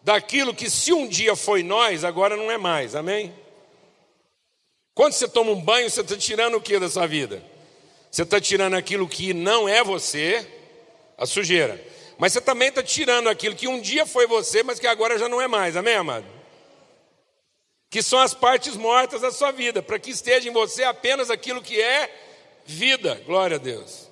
daquilo 0.00 0.54
que, 0.54 0.70
se 0.70 0.92
um 0.92 1.08
dia 1.08 1.34
foi 1.34 1.64
nós, 1.64 2.04
agora 2.04 2.36
não 2.36 2.52
é 2.52 2.56
mais. 2.56 2.94
Amém? 2.94 3.34
Quando 4.94 5.14
você 5.14 5.26
toma 5.26 5.50
um 5.50 5.60
banho, 5.60 5.90
você 5.90 6.02
está 6.02 6.16
tirando 6.16 6.54
o 6.54 6.60
que 6.60 6.78
da 6.78 6.88
sua 6.88 7.08
vida? 7.08 7.42
Você 8.10 8.22
está 8.22 8.40
tirando 8.40 8.74
aquilo 8.74 9.08
que 9.08 9.34
não 9.34 9.68
é 9.68 9.84
você, 9.84 10.46
a 11.16 11.26
sujeira. 11.26 11.82
Mas 12.16 12.32
você 12.32 12.40
também 12.40 12.68
está 12.68 12.82
tirando 12.82 13.28
aquilo 13.28 13.54
que 13.54 13.68
um 13.68 13.80
dia 13.80 14.06
foi 14.06 14.26
você, 14.26 14.62
mas 14.62 14.78
que 14.78 14.86
agora 14.86 15.18
já 15.18 15.28
não 15.28 15.40
é 15.40 15.46
mais. 15.46 15.76
Amém, 15.76 15.94
amado? 15.94 16.26
Que 17.90 18.02
são 18.02 18.18
as 18.18 18.34
partes 18.34 18.76
mortas 18.76 19.20
da 19.20 19.30
sua 19.30 19.50
vida, 19.50 19.82
para 19.82 19.98
que 19.98 20.10
esteja 20.10 20.48
em 20.48 20.52
você 20.52 20.84
apenas 20.84 21.30
aquilo 21.30 21.62
que 21.62 21.80
é 21.80 22.10
vida. 22.66 23.22
Glória 23.24 23.56
a 23.56 23.60
Deus. 23.60 24.08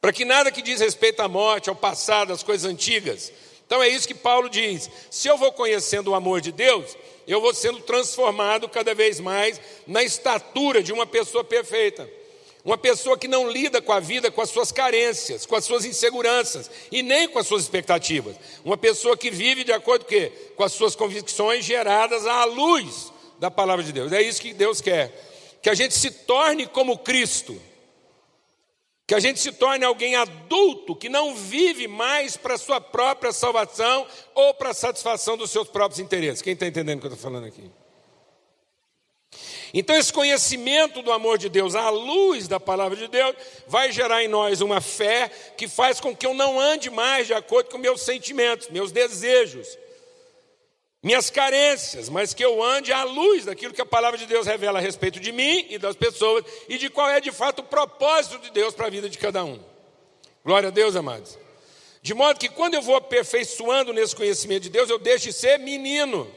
Para 0.00 0.12
que 0.12 0.24
nada 0.24 0.52
que 0.52 0.62
diz 0.62 0.80
respeito 0.80 1.20
à 1.20 1.28
morte, 1.28 1.68
ao 1.68 1.74
passado, 1.74 2.32
às 2.32 2.42
coisas 2.42 2.70
antigas. 2.70 3.32
Então 3.66 3.82
é 3.82 3.88
isso 3.88 4.08
que 4.08 4.14
Paulo 4.14 4.48
diz. 4.48 4.88
Se 5.10 5.28
eu 5.28 5.36
vou 5.36 5.52
conhecendo 5.52 6.12
o 6.12 6.14
amor 6.14 6.40
de 6.40 6.52
Deus, 6.52 6.96
eu 7.26 7.40
vou 7.40 7.52
sendo 7.52 7.80
transformado 7.80 8.68
cada 8.68 8.94
vez 8.94 9.20
mais 9.20 9.60
na 9.86 10.02
estatura 10.02 10.82
de 10.82 10.92
uma 10.92 11.06
pessoa 11.06 11.44
perfeita. 11.44 12.08
Uma 12.64 12.76
pessoa 12.76 13.16
que 13.16 13.28
não 13.28 13.50
lida 13.50 13.80
com 13.80 13.92
a 13.92 14.00
vida 14.00 14.30
com 14.30 14.42
as 14.42 14.50
suas 14.50 14.72
carências, 14.72 15.46
com 15.46 15.56
as 15.56 15.64
suas 15.64 15.84
inseguranças 15.84 16.70
e 16.90 17.02
nem 17.02 17.28
com 17.28 17.38
as 17.38 17.46
suas 17.46 17.62
expectativas. 17.62 18.36
Uma 18.64 18.76
pessoa 18.76 19.16
que 19.16 19.30
vive 19.30 19.64
de 19.64 19.72
acordo 19.72 20.04
com, 20.04 20.10
quê? 20.10 20.32
com 20.56 20.64
as 20.64 20.72
suas 20.72 20.94
convicções 20.94 21.64
geradas 21.64 22.26
à 22.26 22.44
luz 22.44 23.12
da 23.38 23.50
palavra 23.50 23.84
de 23.84 23.92
Deus. 23.92 24.12
É 24.12 24.20
isso 24.20 24.40
que 24.40 24.52
Deus 24.52 24.80
quer. 24.80 25.12
Que 25.62 25.70
a 25.70 25.74
gente 25.74 25.94
se 25.94 26.10
torne 26.10 26.66
como 26.66 26.98
Cristo. 26.98 27.60
Que 29.06 29.14
a 29.14 29.20
gente 29.20 29.40
se 29.40 29.52
torne 29.52 29.84
alguém 29.84 30.16
adulto 30.16 30.94
que 30.94 31.08
não 31.08 31.34
vive 31.34 31.88
mais 31.88 32.36
para 32.36 32.54
a 32.54 32.58
sua 32.58 32.80
própria 32.80 33.32
salvação 33.32 34.06
ou 34.34 34.52
para 34.52 34.70
a 34.70 34.74
satisfação 34.74 35.36
dos 35.36 35.50
seus 35.50 35.68
próprios 35.68 36.00
interesses. 36.00 36.42
Quem 36.42 36.52
está 36.52 36.66
entendendo 36.66 36.98
o 36.98 37.00
que 37.00 37.06
eu 37.06 37.14
estou 37.14 37.30
falando 37.30 37.46
aqui? 37.46 37.70
Então, 39.74 39.96
esse 39.96 40.12
conhecimento 40.12 41.02
do 41.02 41.12
amor 41.12 41.36
de 41.38 41.48
Deus, 41.48 41.74
à 41.74 41.90
luz 41.90 42.48
da 42.48 42.58
palavra 42.58 42.96
de 42.96 43.08
Deus, 43.08 43.34
vai 43.66 43.92
gerar 43.92 44.22
em 44.24 44.28
nós 44.28 44.60
uma 44.60 44.80
fé 44.80 45.30
que 45.56 45.68
faz 45.68 46.00
com 46.00 46.16
que 46.16 46.26
eu 46.26 46.34
não 46.34 46.58
ande 46.58 46.90
mais 46.90 47.26
de 47.26 47.34
acordo 47.34 47.70
com 47.70 47.78
meus 47.78 48.00
sentimentos, 48.02 48.68
meus 48.68 48.90
desejos, 48.90 49.78
minhas 51.02 51.30
carências, 51.30 52.08
mas 52.08 52.34
que 52.34 52.44
eu 52.44 52.62
ande 52.62 52.92
à 52.92 53.04
luz 53.04 53.44
daquilo 53.44 53.74
que 53.74 53.80
a 53.80 53.86
palavra 53.86 54.18
de 54.18 54.26
Deus 54.26 54.46
revela 54.46 54.78
a 54.78 54.82
respeito 54.82 55.20
de 55.20 55.32
mim 55.32 55.66
e 55.68 55.78
das 55.78 55.94
pessoas 55.94 56.44
e 56.68 56.78
de 56.78 56.88
qual 56.88 57.08
é 57.08 57.20
de 57.20 57.30
fato 57.30 57.60
o 57.60 57.64
propósito 57.64 58.38
de 58.38 58.50
Deus 58.50 58.74
para 58.74 58.86
a 58.86 58.90
vida 58.90 59.08
de 59.08 59.18
cada 59.18 59.44
um. 59.44 59.60
Glória 60.44 60.68
a 60.68 60.72
Deus, 60.72 60.96
amados. 60.96 61.38
De 62.00 62.14
modo 62.14 62.38
que 62.38 62.48
quando 62.48 62.74
eu 62.74 62.82
vou 62.82 62.96
aperfeiçoando 62.96 63.92
nesse 63.92 64.16
conhecimento 64.16 64.62
de 64.62 64.70
Deus, 64.70 64.88
eu 64.88 64.98
deixo 64.98 65.26
de 65.26 65.32
ser 65.32 65.58
menino 65.58 66.30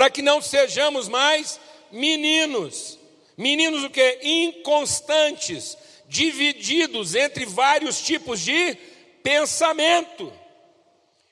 para 0.00 0.08
que 0.08 0.22
não 0.22 0.40
sejamos 0.40 1.08
mais 1.08 1.60
meninos. 1.92 2.98
Meninos 3.36 3.84
o 3.84 3.90
que? 3.90 4.18
Inconstantes, 4.22 5.76
divididos 6.08 7.14
entre 7.14 7.44
vários 7.44 8.00
tipos 8.00 8.40
de 8.40 8.78
pensamento. 9.22 10.32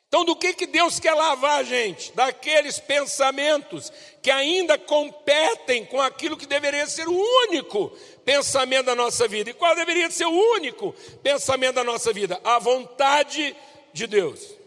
Então, 0.06 0.22
do 0.22 0.36
que, 0.36 0.52
que 0.52 0.66
Deus 0.66 1.00
quer 1.00 1.14
lavar 1.14 1.60
a 1.60 1.62
gente? 1.62 2.12
Daqueles 2.12 2.78
pensamentos 2.78 3.90
que 4.20 4.30
ainda 4.30 4.76
competem 4.76 5.86
com 5.86 5.98
aquilo 6.02 6.36
que 6.36 6.44
deveria 6.44 6.86
ser 6.86 7.08
o 7.08 7.18
único 7.46 7.88
pensamento 8.22 8.84
da 8.84 8.94
nossa 8.94 9.26
vida. 9.26 9.48
E 9.48 9.54
qual 9.54 9.74
deveria 9.74 10.10
ser 10.10 10.26
o 10.26 10.56
único 10.56 10.94
pensamento 11.22 11.76
da 11.76 11.84
nossa 11.84 12.12
vida? 12.12 12.38
A 12.44 12.58
vontade 12.58 13.56
de 13.94 14.06
Deus. 14.06 14.57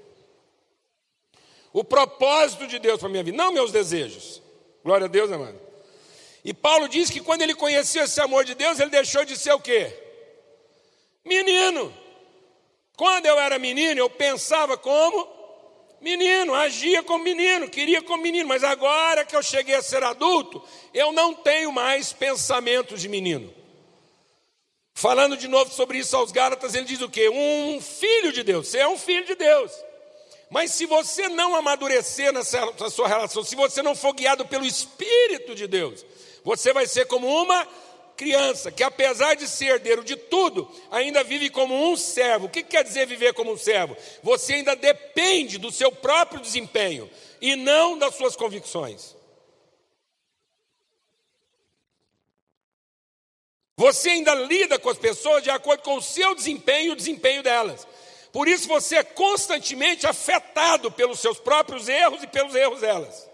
O 1.73 1.83
propósito 1.83 2.67
de 2.67 2.79
Deus 2.79 2.99
para 2.99 3.07
a 3.07 3.11
minha 3.11 3.23
vida, 3.23 3.37
não 3.37 3.51
meus 3.51 3.71
desejos. 3.71 4.41
Glória 4.83 5.05
a 5.05 5.09
Deus, 5.09 5.31
amado. 5.31 5.59
E 6.43 6.53
Paulo 6.53 6.87
diz 6.87 7.09
que 7.09 7.21
quando 7.21 7.43
ele 7.43 7.53
conheceu 7.53 8.03
esse 8.03 8.19
amor 8.19 8.43
de 8.43 8.55
Deus, 8.55 8.79
ele 8.79 8.89
deixou 8.89 9.23
de 9.23 9.37
ser 9.37 9.53
o 9.53 9.59
quê? 9.59 9.93
Menino. 11.23 11.93
Quando 12.97 13.25
eu 13.25 13.39
era 13.39 13.57
menino, 13.59 13.99
eu 13.99 14.09
pensava 14.09 14.77
como 14.77 15.27
menino, 16.01 16.55
agia 16.55 17.03
como 17.03 17.23
menino, 17.23 17.69
queria 17.69 18.01
como 18.01 18.23
menino, 18.23 18.49
mas 18.49 18.63
agora 18.63 19.23
que 19.23 19.35
eu 19.35 19.43
cheguei 19.43 19.75
a 19.75 19.83
ser 19.83 20.03
adulto, 20.03 20.61
eu 20.93 21.11
não 21.11 21.33
tenho 21.33 21.71
mais 21.71 22.11
pensamentos 22.11 22.99
de 22.99 23.07
menino. 23.07 23.53
Falando 24.95 25.37
de 25.37 25.47
novo 25.47 25.71
sobre 25.71 25.99
isso 25.99 26.17
aos 26.17 26.31
Gálatas, 26.31 26.75
ele 26.75 26.85
diz 26.85 27.01
o 27.01 27.09
quê? 27.09 27.29
Um 27.29 27.79
filho 27.79 28.31
de 28.31 28.43
Deus. 28.43 28.67
Você 28.67 28.79
é 28.79 28.87
um 28.87 28.97
filho 28.97 29.25
de 29.25 29.35
Deus. 29.35 29.71
Mas 30.51 30.71
se 30.71 30.85
você 30.85 31.29
não 31.29 31.55
amadurecer 31.55 32.33
nessa 32.33 32.89
sua 32.89 33.07
relação, 33.07 33.41
se 33.41 33.55
você 33.55 33.81
não 33.81 33.95
for 33.95 34.11
guiado 34.11 34.45
pelo 34.45 34.65
Espírito 34.65 35.55
de 35.55 35.65
Deus, 35.65 36.05
você 36.43 36.73
vai 36.73 36.85
ser 36.85 37.05
como 37.05 37.25
uma 37.25 37.65
criança 38.17 38.69
que, 38.69 38.83
apesar 38.83 39.35
de 39.35 39.47
ser 39.47 39.67
herdeiro 39.67 40.03
de 40.03 40.17
tudo, 40.17 40.69
ainda 40.91 41.23
vive 41.23 41.49
como 41.49 41.89
um 41.89 41.95
servo. 41.95 42.47
O 42.47 42.49
que 42.49 42.63
quer 42.63 42.83
dizer 42.83 43.07
viver 43.07 43.33
como 43.33 43.53
um 43.53 43.57
servo? 43.57 43.95
Você 44.21 44.55
ainda 44.55 44.75
depende 44.75 45.57
do 45.57 45.71
seu 45.71 45.89
próprio 45.89 46.41
desempenho 46.41 47.09
e 47.39 47.55
não 47.55 47.97
das 47.97 48.15
suas 48.15 48.35
convicções. 48.35 49.15
Você 53.77 54.09
ainda 54.09 54.35
lida 54.35 54.77
com 54.77 54.89
as 54.89 54.97
pessoas 54.97 55.41
de 55.41 55.49
acordo 55.49 55.81
com 55.81 55.95
o 55.95 56.01
seu 56.01 56.35
desempenho 56.35 56.89
e 56.89 56.91
o 56.91 56.95
desempenho 56.95 57.41
delas. 57.41 57.87
Por 58.31 58.47
isso 58.47 58.67
você 58.67 58.97
é 58.97 59.03
constantemente 59.03 60.07
afetado 60.07 60.91
pelos 60.91 61.19
seus 61.19 61.37
próprios 61.37 61.89
erros 61.89 62.23
e 62.23 62.27
pelos 62.27 62.55
erros 62.55 62.81
delas. 62.81 63.29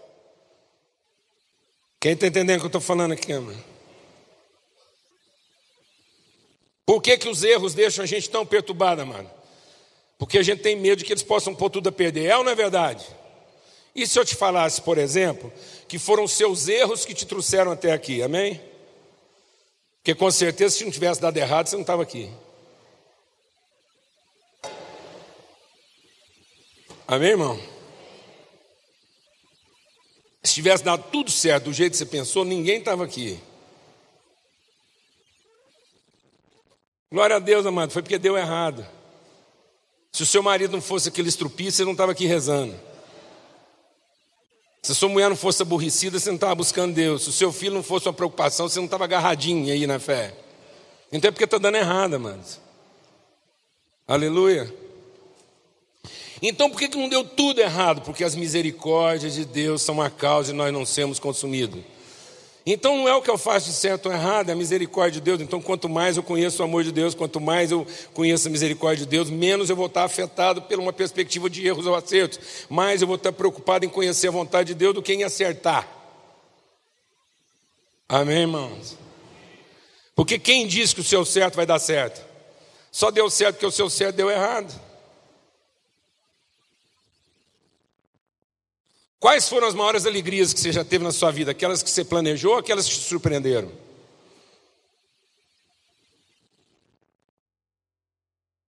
Quem 2.00 2.12
está 2.12 2.26
entendendo 2.26 2.56
o 2.56 2.60
que 2.60 2.66
eu 2.66 2.68
estou 2.68 2.80
falando 2.80 3.12
aqui, 3.12 3.32
mano? 3.32 3.64
Por 6.86 7.02
que, 7.02 7.18
que 7.18 7.28
os 7.28 7.44
erros 7.44 7.74
deixam 7.74 8.02
a 8.02 8.06
gente 8.06 8.30
tão 8.30 8.46
perturbada, 8.46 9.04
mano? 9.04 9.30
Porque 10.16 10.38
a 10.38 10.42
gente 10.42 10.62
tem 10.62 10.74
medo 10.74 10.96
de 10.96 11.04
que 11.04 11.12
eles 11.12 11.22
possam 11.22 11.54
pôr 11.54 11.70
tudo 11.70 11.90
a 11.90 11.92
perder. 11.92 12.26
É 12.26 12.36
ou 12.36 12.42
não 12.42 12.52
é 12.52 12.54
verdade? 12.54 13.06
E 13.94 14.06
se 14.06 14.18
eu 14.18 14.24
te 14.24 14.34
falasse, 14.34 14.80
por 14.80 14.96
exemplo, 14.96 15.52
que 15.86 15.98
foram 15.98 16.26
seus 16.26 16.66
erros 16.66 17.04
que 17.04 17.14
te 17.14 17.26
trouxeram 17.26 17.72
até 17.72 17.92
aqui, 17.92 18.22
amém? 18.22 18.60
Porque 19.96 20.14
com 20.14 20.30
certeza, 20.30 20.76
se 20.76 20.84
não 20.84 20.90
tivesse 20.90 21.20
dado 21.20 21.36
errado, 21.36 21.66
você 21.66 21.76
não 21.76 21.82
estava 21.82 22.02
aqui. 22.02 22.30
Amém, 27.10 27.30
irmão? 27.30 27.58
Se 30.42 30.52
tivesse 30.52 30.84
dado 30.84 31.04
tudo 31.10 31.30
certo 31.30 31.64
do 31.64 31.72
jeito 31.72 31.92
que 31.92 31.96
você 31.96 32.04
pensou, 32.04 32.44
ninguém 32.44 32.80
estava 32.80 33.02
aqui. 33.02 33.40
Glória 37.10 37.36
a 37.36 37.38
Deus, 37.38 37.64
amado, 37.64 37.92
foi 37.92 38.02
porque 38.02 38.18
deu 38.18 38.36
errado. 38.36 38.86
Se 40.12 40.22
o 40.22 40.26
seu 40.26 40.42
marido 40.42 40.72
não 40.72 40.82
fosse 40.82 41.08
aquele 41.08 41.30
estrupício, 41.30 41.78
você 41.78 41.84
não 41.86 41.92
estava 41.92 42.12
aqui 42.12 42.26
rezando. 42.26 42.78
Se 44.82 44.92
a 44.92 44.94
sua 44.94 45.08
mulher 45.08 45.30
não 45.30 45.36
fosse 45.36 45.62
aborrecida, 45.62 46.18
você 46.18 46.28
não 46.28 46.36
estava 46.36 46.54
buscando 46.54 46.94
Deus. 46.94 47.22
Se 47.22 47.30
o 47.30 47.32
seu 47.32 47.50
filho 47.50 47.74
não 47.74 47.82
fosse 47.82 48.06
uma 48.06 48.12
preocupação, 48.12 48.68
você 48.68 48.78
não 48.78 48.84
estava 48.84 49.04
agarradinho 49.04 49.72
aí 49.72 49.86
na 49.86 49.98
fé. 49.98 50.34
Então 51.10 51.28
é 51.28 51.32
porque 51.32 51.44
está 51.44 51.56
dando 51.56 51.76
errado, 51.76 52.16
amados. 52.16 52.60
Aleluia. 54.06 54.87
Então 56.40 56.70
por 56.70 56.78
que 56.78 56.96
não 56.96 57.08
deu 57.08 57.24
tudo 57.24 57.60
errado? 57.60 58.02
Porque 58.02 58.22
as 58.22 58.34
misericórdias 58.34 59.34
de 59.34 59.44
Deus 59.44 59.82
são 59.82 60.00
a 60.00 60.08
causa 60.08 60.52
e 60.52 60.54
nós 60.54 60.72
não 60.72 60.86
sermos 60.86 61.18
consumidos. 61.18 61.80
Então 62.70 62.98
não 62.98 63.08
é 63.08 63.14
o 63.14 63.22
que 63.22 63.30
eu 63.30 63.38
faço 63.38 63.70
de 63.70 63.72
certo 63.72 64.06
ou 64.06 64.12
errado, 64.12 64.50
é 64.50 64.52
a 64.52 64.56
misericórdia 64.56 65.20
de 65.20 65.24
Deus. 65.24 65.40
Então 65.40 65.60
quanto 65.60 65.88
mais 65.88 66.16
eu 66.16 66.22
conheço 66.22 66.60
o 66.60 66.64
amor 66.64 66.84
de 66.84 66.92
Deus, 66.92 67.14
quanto 67.14 67.40
mais 67.40 67.70
eu 67.70 67.86
conheço 68.12 68.46
a 68.46 68.50
misericórdia 68.50 69.04
de 69.04 69.10
Deus, 69.10 69.30
menos 69.30 69.70
eu 69.70 69.76
vou 69.76 69.86
estar 69.86 70.04
afetado 70.04 70.60
por 70.60 70.78
uma 70.78 70.92
perspectiva 70.92 71.48
de 71.48 71.66
erros 71.66 71.86
ou 71.86 71.94
acertos. 71.94 72.38
Mais 72.68 73.00
eu 73.00 73.06
vou 73.06 73.16
estar 73.16 73.32
preocupado 73.32 73.86
em 73.86 73.88
conhecer 73.88 74.28
a 74.28 74.32
vontade 74.32 74.68
de 74.68 74.74
Deus 74.74 74.94
do 74.94 75.02
que 75.02 75.14
em 75.14 75.24
acertar. 75.24 75.88
Amém, 78.06 78.40
irmãos? 78.40 78.96
Porque 80.14 80.38
quem 80.38 80.66
diz 80.66 80.92
que 80.92 81.00
o 81.00 81.04
seu 81.04 81.24
certo 81.24 81.56
vai 81.56 81.64
dar 81.64 81.78
certo? 81.78 82.22
Só 82.92 83.10
deu 83.10 83.30
certo 83.30 83.54
porque 83.54 83.66
o 83.66 83.70
seu 83.70 83.88
certo 83.88 84.16
deu 84.16 84.30
errado. 84.30 84.87
Quais 89.20 89.48
foram 89.48 89.66
as 89.66 89.74
maiores 89.74 90.06
alegrias 90.06 90.52
que 90.52 90.60
você 90.60 90.70
já 90.70 90.84
teve 90.84 91.02
na 91.02 91.10
sua 91.10 91.32
vida? 91.32 91.50
Aquelas 91.50 91.82
que 91.82 91.90
você 91.90 92.04
planejou 92.04 92.52
ou 92.52 92.58
aquelas 92.58 92.86
que 92.86 92.94
te 92.94 93.00
surpreenderam? 93.00 93.70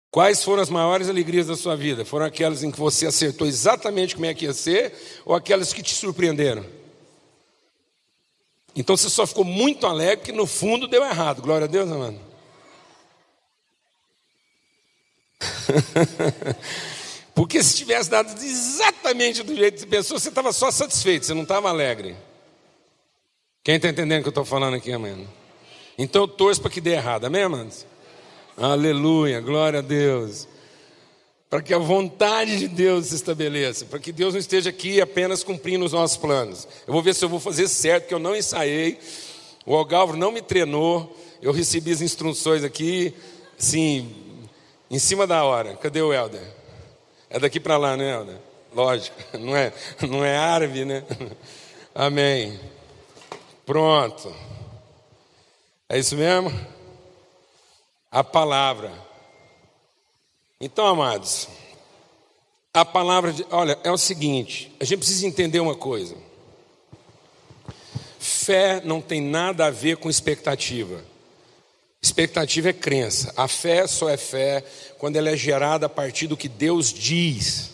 Quais 0.10 0.44
foram 0.44 0.64
as 0.64 0.72
maiores 0.72 1.08
alegrias 1.08 1.46
da 1.46 1.56
sua 1.56 1.76
vida? 1.76 2.04
Foram 2.04 2.26
aquelas 2.26 2.64
em 2.64 2.72
que 2.72 2.80
você 2.80 3.06
acertou 3.06 3.46
exatamente 3.46 4.16
como 4.16 4.26
é 4.26 4.34
que 4.34 4.46
ia 4.46 4.54
ser 4.54 4.92
ou 5.24 5.36
aquelas 5.36 5.72
que 5.72 5.84
te 5.84 5.94
surpreenderam? 5.94 6.66
Então 8.76 8.98
você 8.98 9.08
só 9.08 9.28
ficou 9.28 9.44
muito 9.44 9.86
alegre 9.86 10.26
que 10.26 10.32
no 10.32 10.48
fundo 10.48 10.88
deu 10.88 11.04
errado. 11.04 11.44
Glória 11.44 11.66
a 11.66 11.68
Deus, 11.70 11.92
amado. 11.92 12.20
Porque 17.40 17.64
se 17.64 17.78
tivesse 17.78 18.10
dado 18.10 18.38
exatamente 18.44 19.44
do 19.44 19.56
jeito 19.56 19.76
que 19.76 19.80
você 19.80 19.88
pensou, 19.88 20.20
você 20.20 20.28
estava 20.28 20.52
só 20.52 20.70
satisfeito, 20.70 21.26
você 21.26 21.34
não 21.34 21.44
estava 21.44 21.70
alegre. 21.70 22.18
Quem 23.64 23.78
está 23.78 23.88
entendendo 23.88 24.20
o 24.20 24.24
que 24.24 24.28
eu 24.28 24.32
estou 24.32 24.44
falando 24.44 24.74
aqui, 24.74 24.92
amém? 24.92 25.26
Então 25.98 26.24
eu 26.24 26.28
torço 26.28 26.60
para 26.60 26.70
que 26.70 26.82
dê 26.82 26.96
errado, 26.96 27.24
amém, 27.24 27.44
amados? 27.44 27.86
Aleluia, 28.58 29.40
glória 29.40 29.80
a 29.80 29.82
Deus. 29.82 30.50
Para 31.50 31.62
que 31.62 31.74
a 31.74 31.78
vontade 31.78 32.60
de 32.60 32.68
Deus 32.68 33.06
se 33.06 33.16
estabeleça, 33.16 33.86
para 33.86 34.00
que 34.00 34.12
Deus 34.12 34.34
não 34.34 34.40
esteja 34.42 34.70
aqui 34.70 35.00
apenas 35.00 35.42
cumprindo 35.42 35.86
os 35.86 35.94
nossos 35.94 36.18
planos. 36.18 36.68
Eu 36.86 36.92
vou 36.92 37.02
ver 37.02 37.16
se 37.16 37.24
eu 37.24 37.30
vou 37.30 37.40
fazer 37.40 37.70
certo, 37.70 38.10
que 38.10 38.14
eu 38.14 38.20
não 38.20 38.36
ensaiei, 38.36 39.00
o 39.66 39.74
Algalvo 39.78 40.18
não 40.18 40.34
me 40.34 40.42
treinou, 40.42 41.18
eu 41.42 41.54
recebi 41.54 41.94
as 41.94 42.02
instruções 42.02 42.66
aqui, 42.66 43.14
sim, 43.58 44.14
em 44.92 45.00
cima 45.00 45.26
da 45.26 45.46
hora. 45.46 45.78
Cadê 45.78 46.02
o 46.02 46.12
Helder? 46.12 46.59
É 47.30 47.40
daqui 47.40 47.60
para 47.60 47.78
lá, 47.78 47.96
né? 47.96 48.40
Lógico, 48.74 49.18
não 49.38 49.56
é, 49.56 49.74
não 50.08 50.26
é 50.26 50.38
árabe, 50.38 50.86
né? 50.86 51.04
Amém. 51.94 52.60
Pronto. 53.66 54.34
É 55.88 55.98
isso 55.98 56.16
mesmo? 56.16 56.52
a 58.12 58.24
palavra. 58.24 58.92
Então, 60.60 60.86
amados, 60.88 61.48
a 62.74 62.84
palavra 62.84 63.32
de, 63.32 63.46
olha, 63.52 63.78
é 63.84 63.92
o 63.92 63.98
seguinte, 63.98 64.76
a 64.80 64.84
gente 64.84 65.00
precisa 65.00 65.28
entender 65.28 65.60
uma 65.60 65.76
coisa. 65.76 66.16
Fé 68.20 68.82
não 68.84 69.00
tem 69.00 69.22
nada 69.22 69.68
a 69.68 69.72
ver 69.72 69.98
com 69.98 70.10
expectativa. 70.10 71.04
Expectativa 72.02 72.70
é 72.70 72.74
crença. 72.74 73.34
A 73.36 73.48
fé 73.48 73.86
só 73.86 74.10
é 74.10 74.18
fé 74.18 74.64
quando 74.98 75.18
ela 75.18 75.30
é 75.30 75.36
gerada 75.36 75.88
a 75.88 75.90
partir 75.90 76.28
do 76.28 76.38
que 76.38 76.48
Deus 76.48 76.94
diz. 76.94 77.72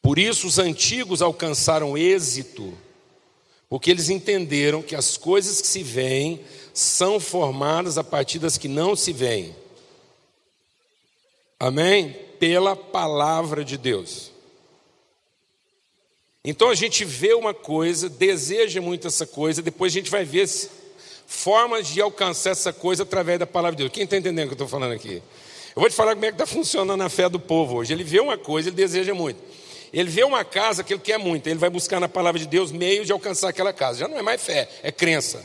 Por 0.00 0.18
isso 0.18 0.48
os 0.48 0.58
antigos 0.58 1.22
alcançaram 1.22 1.96
êxito, 1.96 2.76
porque 3.68 3.88
eles 3.88 4.10
entenderam 4.10 4.82
que 4.82 4.96
as 4.96 5.16
coisas 5.16 5.60
que 5.60 5.66
se 5.68 5.82
veem 5.82 6.44
são 6.74 7.20
formadas 7.20 7.96
a 7.96 8.02
partir 8.02 8.40
das 8.40 8.58
que 8.58 8.66
não 8.66 8.96
se 8.96 9.12
veem. 9.12 9.54
Amém? 11.58 12.12
Pela 12.40 12.74
palavra 12.74 13.64
de 13.64 13.78
Deus. 13.78 14.32
Então 16.44 16.68
a 16.68 16.74
gente 16.74 17.04
vê 17.04 17.34
uma 17.34 17.54
coisa, 17.54 18.08
deseja 18.08 18.80
muito 18.80 19.06
essa 19.06 19.24
coisa, 19.24 19.62
depois 19.62 19.92
a 19.92 19.94
gente 19.94 20.10
vai 20.10 20.24
ver 20.24 20.48
formas 21.32 21.88
de 21.88 22.00
alcançar 22.00 22.50
essa 22.50 22.72
coisa 22.72 23.02
através 23.02 23.38
da 23.38 23.46
palavra 23.46 23.74
de 23.74 23.82
Deus. 23.82 23.92
Quem 23.92 24.04
está 24.04 24.16
entendendo 24.16 24.44
o 24.44 24.48
que 24.48 24.52
eu 24.52 24.64
estou 24.64 24.68
falando 24.68 24.92
aqui? 24.92 25.22
Eu 25.74 25.80
vou 25.80 25.88
te 25.88 25.96
falar 25.96 26.14
como 26.14 26.24
é 26.26 26.28
que 26.28 26.34
está 26.34 26.46
funcionando 26.46 27.02
a 27.02 27.08
fé 27.08 27.28
do 27.28 27.40
povo 27.40 27.76
hoje. 27.76 27.92
Ele 27.92 28.04
vê 28.04 28.20
uma 28.20 28.36
coisa, 28.36 28.68
ele 28.68 28.76
deseja 28.76 29.14
muito. 29.14 29.40
Ele 29.92 30.08
vê 30.08 30.22
uma 30.22 30.44
casa 30.44 30.84
que 30.84 30.92
ele 30.92 31.00
quer 31.00 31.18
muito, 31.18 31.46
ele 31.46 31.58
vai 31.58 31.68
buscar 31.70 31.98
na 31.98 32.08
palavra 32.08 32.38
de 32.38 32.46
Deus 32.46 32.70
meios 32.70 33.06
de 33.06 33.12
alcançar 33.12 33.48
aquela 33.48 33.72
casa. 33.72 34.00
Já 34.00 34.08
não 34.08 34.18
é 34.18 34.22
mais 34.22 34.42
fé, 34.42 34.68
é 34.82 34.92
crença. 34.92 35.42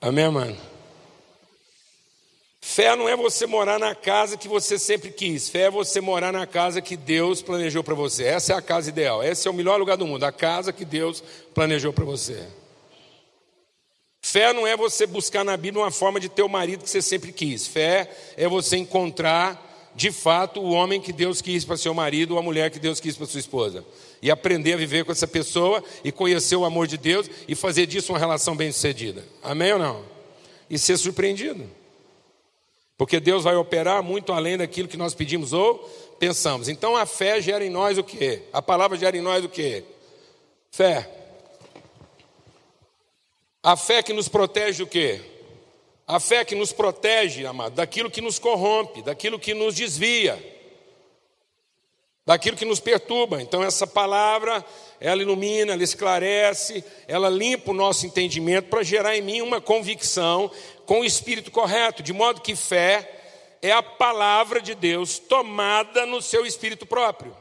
Amém, 0.00 0.30
mano? 0.30 0.56
Fé 2.76 2.94
não 2.94 3.08
é 3.08 3.16
você 3.16 3.46
morar 3.46 3.78
na 3.78 3.94
casa 3.94 4.36
que 4.36 4.46
você 4.46 4.78
sempre 4.78 5.10
quis. 5.10 5.48
Fé 5.48 5.60
é 5.60 5.70
você 5.70 5.98
morar 5.98 6.30
na 6.30 6.46
casa 6.46 6.82
que 6.82 6.94
Deus 6.94 7.40
planejou 7.40 7.82
para 7.82 7.94
você. 7.94 8.24
Essa 8.24 8.52
é 8.52 8.54
a 8.54 8.60
casa 8.60 8.90
ideal. 8.90 9.24
Esse 9.24 9.48
é 9.48 9.50
o 9.50 9.54
melhor 9.54 9.80
lugar 9.80 9.96
do 9.96 10.06
mundo. 10.06 10.24
A 10.24 10.30
casa 10.30 10.74
que 10.74 10.84
Deus 10.84 11.24
planejou 11.54 11.90
para 11.90 12.04
você. 12.04 12.46
Fé 14.20 14.52
não 14.52 14.66
é 14.66 14.76
você 14.76 15.06
buscar 15.06 15.42
na 15.42 15.56
Bíblia 15.56 15.84
uma 15.84 15.90
forma 15.90 16.20
de 16.20 16.28
ter 16.28 16.42
o 16.42 16.50
marido 16.50 16.84
que 16.84 16.90
você 16.90 17.00
sempre 17.00 17.32
quis. 17.32 17.66
Fé 17.66 18.10
é 18.36 18.46
você 18.46 18.76
encontrar 18.76 19.90
de 19.94 20.12
fato 20.12 20.60
o 20.60 20.72
homem 20.72 21.00
que 21.00 21.14
Deus 21.14 21.40
quis 21.40 21.64
para 21.64 21.78
seu 21.78 21.94
marido 21.94 22.32
ou 22.32 22.38
a 22.38 22.42
mulher 22.42 22.70
que 22.70 22.78
Deus 22.78 23.00
quis 23.00 23.16
para 23.16 23.24
sua 23.24 23.40
esposa. 23.40 23.82
E 24.20 24.30
aprender 24.30 24.74
a 24.74 24.76
viver 24.76 25.02
com 25.06 25.12
essa 25.12 25.26
pessoa 25.26 25.82
e 26.04 26.12
conhecer 26.12 26.56
o 26.56 26.64
amor 26.66 26.86
de 26.86 26.98
Deus 26.98 27.26
e 27.48 27.54
fazer 27.54 27.86
disso 27.86 28.12
uma 28.12 28.18
relação 28.18 28.54
bem-sucedida. 28.54 29.24
Amém 29.42 29.72
ou 29.72 29.78
não? 29.78 30.04
E 30.68 30.78
ser 30.78 30.98
surpreendido. 30.98 31.66
Porque 32.96 33.20
Deus 33.20 33.44
vai 33.44 33.56
operar 33.56 34.02
muito 34.02 34.32
além 34.32 34.56
daquilo 34.56 34.88
que 34.88 34.96
nós 34.96 35.14
pedimos 35.14 35.52
ou 35.52 35.78
pensamos. 36.18 36.68
Então 36.68 36.96
a 36.96 37.04
fé 37.04 37.40
gera 37.40 37.64
em 37.64 37.70
nós 37.70 37.98
o 37.98 38.04
quê? 38.04 38.42
A 38.52 38.62
palavra 38.62 38.96
gera 38.96 39.16
em 39.16 39.20
nós 39.20 39.44
o 39.44 39.48
quê? 39.48 39.84
Fé. 40.70 41.10
A 43.62 43.76
fé 43.76 44.02
que 44.02 44.12
nos 44.12 44.28
protege 44.28 44.82
o 44.82 44.86
quê? 44.86 45.20
A 46.06 46.20
fé 46.20 46.44
que 46.44 46.54
nos 46.54 46.72
protege, 46.72 47.44
amado, 47.44 47.74
daquilo 47.74 48.10
que 48.10 48.20
nos 48.20 48.38
corrompe, 48.38 49.02
daquilo 49.02 49.40
que 49.40 49.52
nos 49.52 49.74
desvia, 49.74 50.55
daquilo 52.26 52.56
que 52.56 52.64
nos 52.64 52.80
perturba. 52.80 53.40
Então, 53.40 53.62
essa 53.62 53.86
palavra, 53.86 54.64
ela 55.00 55.22
ilumina, 55.22 55.72
ela 55.72 55.84
esclarece, 55.84 56.84
ela 57.06 57.30
limpa 57.30 57.70
o 57.70 57.74
nosso 57.74 58.04
entendimento 58.04 58.68
para 58.68 58.82
gerar 58.82 59.16
em 59.16 59.22
mim 59.22 59.40
uma 59.40 59.60
convicção 59.60 60.50
com 60.84 61.00
o 61.00 61.04
espírito 61.04 61.52
correto, 61.52 62.02
de 62.02 62.12
modo 62.12 62.40
que 62.40 62.56
fé 62.56 63.12
é 63.62 63.70
a 63.70 63.82
palavra 63.82 64.60
de 64.60 64.74
Deus 64.74 65.18
tomada 65.18 66.04
no 66.04 66.20
seu 66.20 66.44
espírito 66.44 66.84
próprio. 66.84 67.34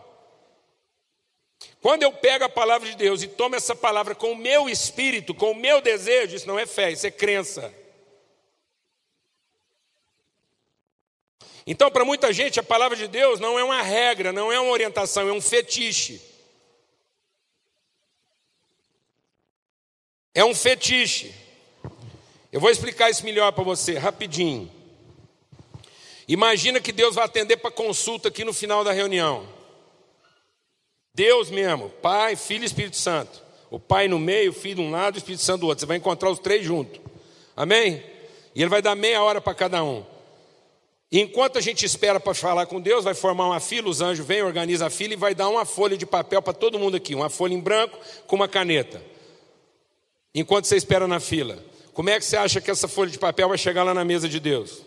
Quando 1.81 2.03
eu 2.03 2.11
pego 2.11 2.45
a 2.45 2.49
palavra 2.49 2.87
de 2.89 2.95
Deus 2.95 3.21
e 3.21 3.27
tomo 3.27 3.55
essa 3.55 3.75
palavra 3.75 4.15
com 4.15 4.31
o 4.31 4.37
meu 4.37 4.69
espírito, 4.69 5.33
com 5.33 5.51
o 5.51 5.55
meu 5.55 5.81
desejo, 5.81 6.35
isso 6.35 6.47
não 6.47 6.57
é 6.57 6.65
fé, 6.65 6.91
isso 6.91 7.05
é 7.05 7.11
crença. 7.11 7.73
Então, 11.67 11.89
para 11.89 12.05
muita 12.05 12.31
gente, 12.31 12.59
a 12.59 12.63
palavra 12.63 12.95
de 12.95 13.07
Deus 13.07 13.39
não 13.39 13.57
é 13.57 13.63
uma 13.63 13.81
regra, 13.81 14.31
não 14.31 14.51
é 14.51 14.59
uma 14.59 14.71
orientação, 14.71 15.27
é 15.27 15.33
um 15.33 15.41
fetiche. 15.41 16.21
É 20.33 20.45
um 20.45 20.53
fetiche. 20.53 21.33
Eu 22.51 22.59
vou 22.59 22.69
explicar 22.69 23.09
isso 23.09 23.25
melhor 23.25 23.51
para 23.51 23.63
você, 23.63 23.97
rapidinho. 23.97 24.71
Imagina 26.27 26.79
que 26.79 26.91
Deus 26.91 27.15
vai 27.15 27.25
atender 27.25 27.57
para 27.57 27.71
consulta 27.71 28.29
aqui 28.29 28.43
no 28.43 28.53
final 28.53 28.83
da 28.83 28.91
reunião. 28.91 29.47
Deus 31.13 31.49
mesmo, 31.49 31.89
Pai, 31.89 32.35
Filho 32.35 32.63
e 32.63 32.65
Espírito 32.65 32.97
Santo. 32.97 33.41
O 33.71 33.79
Pai 33.79 34.07
no 34.07 34.19
meio, 34.19 34.51
o 34.51 34.53
Filho 34.53 34.75
de 34.75 34.81
um 34.81 34.91
lado 34.91 35.15
o 35.15 35.17
Espírito 35.17 35.43
Santo 35.43 35.61
do 35.61 35.67
outro. 35.67 35.79
Você 35.81 35.85
vai 35.85 35.97
encontrar 35.97 36.29
os 36.29 36.39
três 36.39 36.63
juntos. 36.63 36.99
Amém? 37.55 38.03
E 38.53 38.61
ele 38.61 38.69
vai 38.69 38.81
dar 38.81 38.95
meia 38.95 39.23
hora 39.23 39.39
para 39.39 39.53
cada 39.55 39.83
um. 39.83 40.05
Enquanto 41.11 41.57
a 41.57 41.61
gente 41.61 41.85
espera 41.85 42.19
para 42.19 42.33
falar 42.33 42.65
com 42.65 42.81
Deus, 42.81 43.03
vai 43.03 43.13
formar 43.13 43.47
uma 43.47 43.59
fila, 43.59 43.89
os 43.89 44.01
anjos 44.01 44.25
vêm, 44.25 44.41
organiza 44.41 44.87
a 44.87 44.89
fila 44.89 45.13
e 45.13 45.17
vai 45.17 45.35
dar 45.35 45.49
uma 45.49 45.65
folha 45.65 45.95
de 45.95 46.05
papel 46.05 46.41
para 46.41 46.53
todo 46.53 46.79
mundo 46.79 46.97
aqui, 46.97 47.13
uma 47.13 47.29
folha 47.29 47.53
em 47.53 47.59
branco 47.59 47.97
com 48.27 48.35
uma 48.35 48.47
caneta. 48.47 49.01
Enquanto 50.33 50.65
você 50.65 50.75
espera 50.75 51.07
na 51.07 51.19
fila. 51.19 51.63
Como 51.93 52.09
é 52.09 52.19
que 52.19 52.25
você 52.25 52.35
acha 52.35 52.59
que 52.59 52.69
essa 52.69 52.89
folha 52.89 53.09
de 53.09 53.17
papel 53.17 53.47
vai 53.47 53.57
chegar 53.57 53.83
lá 53.83 53.93
na 53.93 54.03
mesa 54.03 54.27
de 54.27 54.39
Deus? 54.39 54.81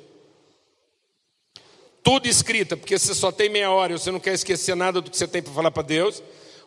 Tudo 2.03 2.27
escrita, 2.27 2.77
porque 2.77 2.99
você 2.99 3.15
só 3.15 3.33
tem 3.33 3.49
meia 3.49 3.71
hora 3.71 3.95
e 3.95 3.99
você 3.99 4.11
não 4.11 4.21
quer 4.21 4.35
esquecer 4.35 4.75
nada 4.75 5.01
do 5.01 5.11
que 5.11 5.17
você 5.17 5.27
tem 5.27 5.43
para 5.43 5.53
falar 5.53 5.71
para 5.71 5.83
Deus. 5.83 6.23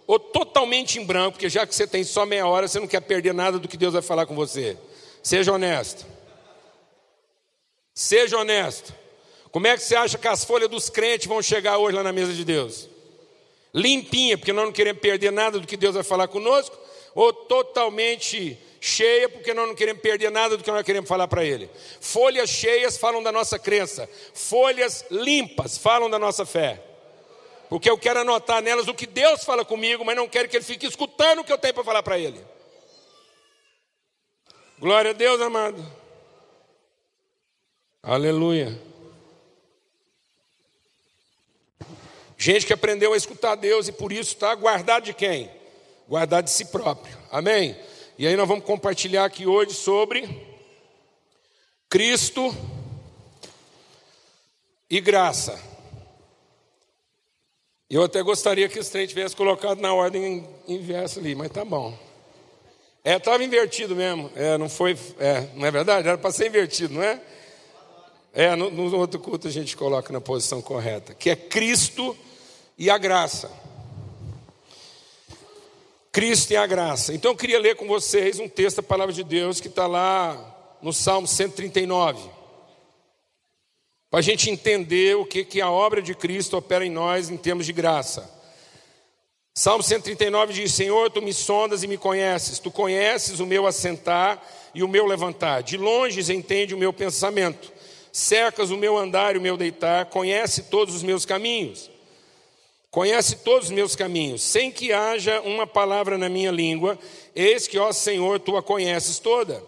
Ou 0.08 0.20
totalmente 0.20 1.00
em 1.00 1.06
branco, 1.06 1.34
porque 1.34 1.50
já 1.50 1.66
que 1.68 1.76
você 1.76 1.86
tem 1.86 2.04
só 2.04 2.26
meia 2.26 2.48
hora, 2.48 2.68
você 2.68 2.80
não 2.80 2.88
quer 2.88 3.02
perder 3.02 3.34
nada 3.34 3.60
do 3.60 3.68
que 3.68 3.78
Deus 3.78 3.94
vai 3.94 4.02
falar 4.02 4.26
com 4.26 4.34
você. 4.34 4.78
Seja 5.22 5.54
honesto. 5.54 6.06
Seja 7.94 8.38
honesto. 8.38 9.01
Como 9.52 9.68
é 9.68 9.76
que 9.76 9.84
você 9.84 9.96
acha 9.96 10.18
que 10.18 10.28
as 10.28 10.46
folhas 10.46 10.70
dos 10.70 10.90
crentes 10.90 11.28
vão 11.28 11.42
chegar 11.42 11.78
hoje 11.78 11.96
lá 11.96 12.04
na 12.04 12.14
mesa 12.14 12.34
de 12.34 12.46
Deus? 12.46 12.90
Limpinha, 13.74 14.38
porque 14.38 14.54
nós 14.54 14.66
não 14.66 14.72
queremos 14.72 15.02
perder 15.02 15.32
nada 15.32 15.60
do 15.60 15.68
que 15.68 15.76
Deus 15.76 15.94
vai 15.94 16.04
falar 16.04 16.28
conosco, 16.28 16.78
ou 17.14 17.34
totalmente 17.34 18.58
cheia, 18.80 19.28
porque 19.30 19.54
nós 19.54 19.68
não 19.68 19.76
queremos 19.76 20.02
perder 20.02 20.32
nada 20.32 20.58
do 20.58 20.64
que 20.64 20.72
nós 20.72 20.86
queremos 20.86 21.08
falar 21.08 21.28
para 21.28 21.44
Ele. 21.44 21.70
Folhas 22.00 22.50
cheias 22.50 22.98
falam 22.98 23.22
da 23.22 23.32
nossa 23.32 23.60
crença, 23.60 24.10
folhas 24.34 25.06
limpas 25.12 25.78
falam 25.78 26.10
da 26.10 26.18
nossa 26.18 26.46
fé. 26.46 26.82
Porque 27.70 27.90
eu 27.90 27.98
quero 27.98 28.20
anotar 28.20 28.62
nelas 28.62 28.88
o 28.88 28.94
que 28.94 29.06
Deus 29.06 29.44
fala 29.46 29.64
comigo, 29.64 30.04
mas 30.04 30.16
não 30.16 30.28
quero 30.28 30.50
que 30.50 30.58
Ele 30.58 30.66
fique 30.66 30.86
escutando 30.86 31.40
o 31.40 31.44
que 31.44 31.54
eu 31.54 31.58
tenho 31.58 31.74
para 31.74 31.84
falar 31.84 32.04
para 32.04 32.20
Ele. 32.20 32.44
Glória 34.80 35.12
a 35.12 35.14
Deus, 35.14 35.40
amado. 35.40 35.86
Aleluia. 38.02 38.91
Gente 42.42 42.66
que 42.66 42.74
aprendeu 42.74 43.14
a 43.14 43.18
escutar 43.18 43.54
Deus 43.54 43.88
e 43.88 43.92
por 43.92 44.12
isso 44.12 44.34
está 44.34 44.56
guardado 44.56 45.04
de 45.04 45.14
quem? 45.14 45.48
Guardado 46.10 46.46
de 46.46 46.50
si 46.50 46.66
próprio. 46.66 47.16
Amém? 47.32 47.78
E 48.18 48.26
aí 48.26 48.36
nós 48.36 48.48
vamos 48.48 48.66
compartilhar 48.66 49.26
aqui 49.26 49.46
hoje 49.46 49.76
sobre 49.76 50.28
Cristo 51.88 52.52
e 54.90 55.00
graça. 55.00 55.62
Eu 57.88 58.02
até 58.02 58.24
gostaria 58.24 58.68
que 58.68 58.80
esse 58.80 58.92
trem 58.92 59.06
tivesse 59.06 59.36
colocado 59.36 59.80
na 59.80 59.94
ordem 59.94 60.44
inversa 60.68 61.20
ali, 61.20 61.36
mas 61.36 61.52
tá 61.52 61.64
bom. 61.64 61.96
É, 63.04 63.18
estava 63.18 63.44
invertido 63.44 63.96
mesmo. 63.96 64.32
É, 64.36 64.58
não 64.58 64.68
foi. 64.68 64.98
É, 65.20 65.48
não 65.54 65.68
é 65.68 65.70
verdade? 65.70 66.08
Era 66.08 66.18
para 66.18 66.32
ser 66.32 66.48
invertido, 66.48 66.96
não 66.96 67.04
é? 67.04 67.22
É, 68.34 68.56
no, 68.56 68.72
no 68.72 68.98
outro 68.98 69.20
culto 69.20 69.48
a 69.48 69.52
gente 69.52 69.78
coloca 69.78 70.12
na 70.12 70.20
posição 70.20 70.60
correta, 70.60 71.14
que 71.14 71.30
é 71.30 71.36
Cristo 71.36 72.18
e 72.18 72.31
a 72.89 72.98
graça. 72.98 73.52
Cristo 76.12 76.52
e 76.52 76.58
a 76.58 76.65
graça. 76.65 77.13
Então 77.13 77.32
eu 77.32 77.38
queria 77.38 77.60
ler 77.60 77.76
com 77.76 77.88
vocês 77.88 78.39
um 78.39 78.50
texto 78.50 78.78
da 78.78 78.84
palavra 78.84 79.13
de 79.13 79.24
Deus 79.24 79.62
que 79.62 79.67
está 79.67 79.88
lá 79.88 80.78
no 80.82 80.91
Salmo 80.91 81.28
139. 81.28 82.30
Para 84.10 84.20
a 84.20 84.24
gente 84.24 84.50
entender 84.50 85.15
o 85.15 85.26
que, 85.26 85.46
que 85.46 85.62
a 85.62 85.70
obra 85.70 86.02
de 86.02 86.15
Cristo 86.15 86.58
opera 86.58 86.86
em 86.86 86.89
nós 86.89 87.30
em 87.30 87.38
termos 87.38 87.65
de 87.65 87.72
graça. 87.72 88.30
Salmo 89.54 89.84
139 89.84 90.54
diz: 90.54 90.74
Senhor, 90.74 91.10
tu 91.12 91.22
me 91.22 91.34
sondas 91.34 91.84
e 91.84 91.88
me 91.88 91.98
conheces, 91.98 92.58
tu 92.58 92.72
conheces 92.72 93.39
o 93.39 93.46
meu 93.46 93.67
assentar 93.67 94.41
e 94.74 94.82
o 94.82 94.88
meu 94.88 95.06
levantar, 95.06 95.62
de 95.62 95.78
longe 95.78 96.34
entende 96.34 96.74
o 96.74 96.78
meu 96.78 96.94
pensamento, 96.94 97.72
cercas 98.12 98.72
o 98.72 98.78
meu 98.78 98.98
andar 98.98 99.36
e 99.36 99.38
o 99.38 99.41
meu 99.41 99.58
deitar, 99.58 100.06
conhece 100.06 100.63
todos 100.63 100.96
os 100.96 101.04
meus 101.04 101.26
caminhos. 101.26 101.91
Conhece 102.92 103.38
todos 103.38 103.70
os 103.70 103.72
meus 103.72 103.96
caminhos, 103.96 104.42
sem 104.42 104.70
que 104.70 104.92
haja 104.92 105.40
uma 105.42 105.66
palavra 105.66 106.18
na 106.18 106.28
minha 106.28 106.52
língua, 106.52 107.00
eis 107.34 107.66
que, 107.66 107.80
ó 107.80 107.94
Senhor, 107.94 108.38
tu 108.38 108.58
a 108.58 108.62
conheces 108.62 109.18
toda. 109.18 109.64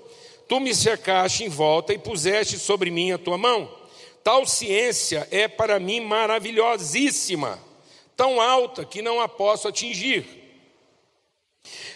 Tu 0.45 0.59
me 0.59 0.75
cercaste 0.75 1.45
em 1.45 1.47
volta 1.47 1.93
e 1.93 1.97
puseste 1.97 2.59
sobre 2.59 2.91
mim 2.91 3.13
a 3.13 3.17
tua 3.17 3.37
mão. 3.37 3.73
Tal 4.21 4.45
ciência 4.45 5.25
é 5.31 5.47
para 5.47 5.79
mim 5.79 6.01
maravilhosíssima, 6.01 7.57
tão 8.13 8.41
alta 8.41 8.83
que 8.83 9.01
não 9.01 9.21
a 9.21 9.29
posso 9.29 9.69
atingir. 9.69 10.25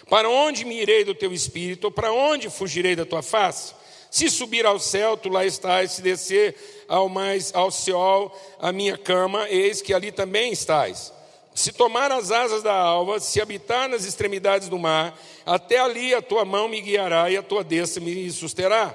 Para 0.10 0.30
onde 0.30 0.63
me 0.63 0.80
irei 0.80 1.04
do 1.04 1.13
teu 1.13 1.34
espírito? 1.34 1.92
Para 1.92 2.13
onde 2.13 2.50
fugirei 2.50 2.96
da 2.96 3.06
tua 3.06 3.22
face? 3.22 3.74
Se 4.10 4.30
subir 4.30 4.66
ao 4.66 4.80
céu, 4.80 5.18
tu 5.18 5.28
lá 5.28 5.46
estás, 5.46 5.92
se 5.92 6.02
descer 6.02 6.56
ao 6.88 7.10
mais 7.10 7.54
ao 7.54 7.70
céu, 7.70 8.34
a 8.60 8.72
minha 8.72 8.98
cama, 8.98 9.50
eis 9.50 9.82
que 9.82 9.94
ali 9.94 10.10
também 10.10 10.54
estás. 10.54 11.16
Se 11.58 11.72
tomar 11.72 12.12
as 12.12 12.30
asas 12.30 12.62
da 12.62 12.72
alva, 12.72 13.20
se 13.20 13.41
habitar 13.41 13.89
nas 13.89 14.06
extremidades 14.06 14.70
do 14.70 14.78
mar, 14.78 15.20
até 15.43 15.80
ali 15.80 16.13
a 16.13 16.22
tua 16.22 16.46
mão 16.46 16.67
me 16.67 16.80
guiará 16.80 17.32
e 17.32 17.36
a 17.36 17.41
tua 17.41 17.63
destra 17.63 18.00
me 18.00 18.30
susterá. 18.30 18.93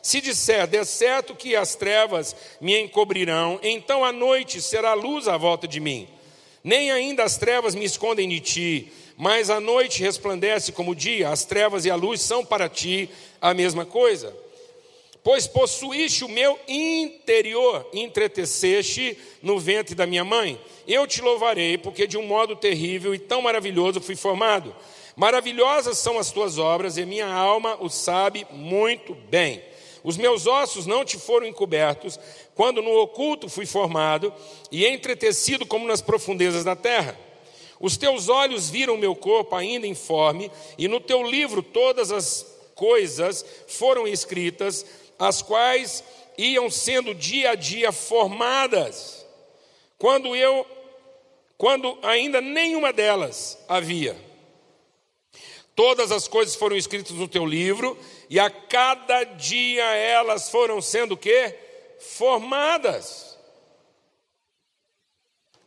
Se 0.00 0.20
disser, 0.20 0.68
de 0.68 0.84
certo 0.84 1.34
que 1.34 1.56
as 1.56 1.74
trevas 1.74 2.36
me 2.60 2.80
encobrirão, 2.80 3.58
então 3.64 4.04
a 4.04 4.12
noite 4.12 4.62
será 4.62 4.94
luz 4.94 5.26
à 5.26 5.36
volta 5.36 5.66
de 5.66 5.80
mim. 5.80 6.06
Nem 6.62 6.92
ainda 6.92 7.24
as 7.24 7.36
trevas 7.36 7.74
me 7.74 7.84
escondem 7.84 8.28
de 8.28 8.38
ti, 8.38 8.92
mas 9.16 9.50
a 9.50 9.58
noite 9.58 10.00
resplandece 10.00 10.70
como 10.70 10.92
o 10.92 10.94
dia, 10.94 11.30
as 11.30 11.44
trevas 11.44 11.84
e 11.84 11.90
a 11.90 11.96
luz 11.96 12.20
são 12.20 12.44
para 12.44 12.68
ti 12.68 13.10
a 13.40 13.52
mesma 13.52 13.84
coisa 13.84 14.43
pois 15.24 15.46
possuíste 15.46 16.22
o 16.22 16.28
meu 16.28 16.60
interior, 16.68 17.88
entreteceste 17.94 19.16
no 19.42 19.58
ventre 19.58 19.94
da 19.94 20.06
minha 20.06 20.22
mãe. 20.22 20.60
Eu 20.86 21.06
te 21.06 21.22
louvarei, 21.22 21.78
porque 21.78 22.06
de 22.06 22.18
um 22.18 22.26
modo 22.26 22.54
terrível 22.54 23.14
e 23.14 23.18
tão 23.18 23.40
maravilhoso 23.40 24.02
fui 24.02 24.14
formado. 24.14 24.76
Maravilhosas 25.16 25.96
são 25.96 26.18
as 26.18 26.30
tuas 26.30 26.58
obras, 26.58 26.98
e 26.98 27.06
minha 27.06 27.26
alma 27.26 27.78
o 27.80 27.88
sabe 27.88 28.46
muito 28.50 29.14
bem. 29.14 29.62
Os 30.02 30.18
meus 30.18 30.46
ossos 30.46 30.84
não 30.84 31.02
te 31.06 31.18
foram 31.18 31.46
encobertos, 31.46 32.20
quando 32.54 32.82
no 32.82 32.94
oculto 32.98 33.48
fui 33.48 33.64
formado 33.64 34.30
e 34.70 34.84
entretecido 34.84 35.64
como 35.64 35.88
nas 35.88 36.02
profundezas 36.02 36.64
da 36.64 36.76
terra. 36.76 37.18
Os 37.80 37.96
teus 37.96 38.28
olhos 38.28 38.68
viram 38.68 38.98
meu 38.98 39.16
corpo 39.16 39.56
ainda 39.56 39.86
informe, 39.86 40.50
e 40.76 40.86
no 40.86 41.00
teu 41.00 41.22
livro 41.22 41.62
todas 41.62 42.12
as 42.12 42.52
coisas 42.74 43.44
foram 43.68 44.06
escritas 44.06 44.84
as 45.18 45.42
quais 45.42 46.02
iam 46.36 46.70
sendo 46.70 47.14
dia 47.14 47.50
a 47.50 47.54
dia 47.54 47.92
formadas, 47.92 49.24
quando 49.98 50.34
eu, 50.34 50.66
quando 51.56 51.98
ainda 52.02 52.40
nenhuma 52.40 52.92
delas 52.92 53.58
havia. 53.68 54.16
Todas 55.74 56.12
as 56.12 56.28
coisas 56.28 56.54
foram 56.54 56.76
escritas 56.76 57.12
no 57.12 57.26
teu 57.26 57.44
livro, 57.44 57.98
e 58.30 58.38
a 58.38 58.48
cada 58.48 59.24
dia 59.24 59.84
elas 59.84 60.48
foram 60.48 60.80
sendo 60.80 61.16
que 61.16 61.54
formadas. 61.98 63.36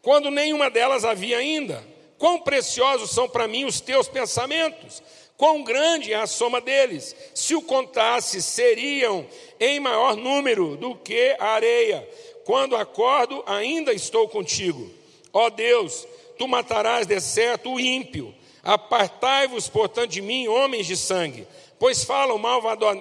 Quando 0.01 0.31
nenhuma 0.31 0.69
delas 0.69 1.03
havia 1.03 1.37
ainda. 1.37 1.85
Quão 2.17 2.39
preciosos 2.39 3.11
são 3.11 3.29
para 3.29 3.47
mim 3.47 3.65
os 3.65 3.79
teus 3.79 4.07
pensamentos, 4.07 5.03
Quão 5.37 5.63
grande 5.63 6.11
é 6.11 6.15
a 6.15 6.25
soma 6.25 6.59
deles? 6.59 7.15
Se 7.35 7.53
o 7.53 7.61
contasse, 7.61 8.41
seriam 8.41 9.23
em 9.59 9.79
maior 9.79 10.15
número 10.15 10.75
do 10.75 10.95
que 10.95 11.35
a 11.39 11.49
areia. 11.49 12.07
Quando 12.43 12.75
acordo, 12.75 13.43
ainda 13.45 13.93
estou 13.93 14.27
contigo. 14.27 14.89
Ó 15.31 15.49
Deus, 15.51 16.07
tu 16.39 16.47
matarás 16.47 17.05
de 17.05 17.19
certo 17.21 17.71
o 17.71 17.79
ímpio. 17.79 18.33
Apartai-vos, 18.63 19.69
portanto, 19.69 20.09
de 20.09 20.21
mim, 20.21 20.47
homens 20.47 20.87
de 20.87 20.97
sangue, 20.97 21.47
pois 21.77 22.03
falam 22.03 22.39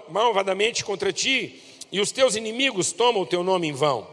malvadamente 0.09 0.85
contra 0.85 1.13
ti, 1.13 1.63
e 1.91 2.01
os 2.01 2.13
teus 2.13 2.37
inimigos 2.37 2.93
tomam 2.93 3.23
o 3.23 3.27
teu 3.27 3.43
nome 3.43 3.69
em 3.69 3.73
vão. 3.73 4.07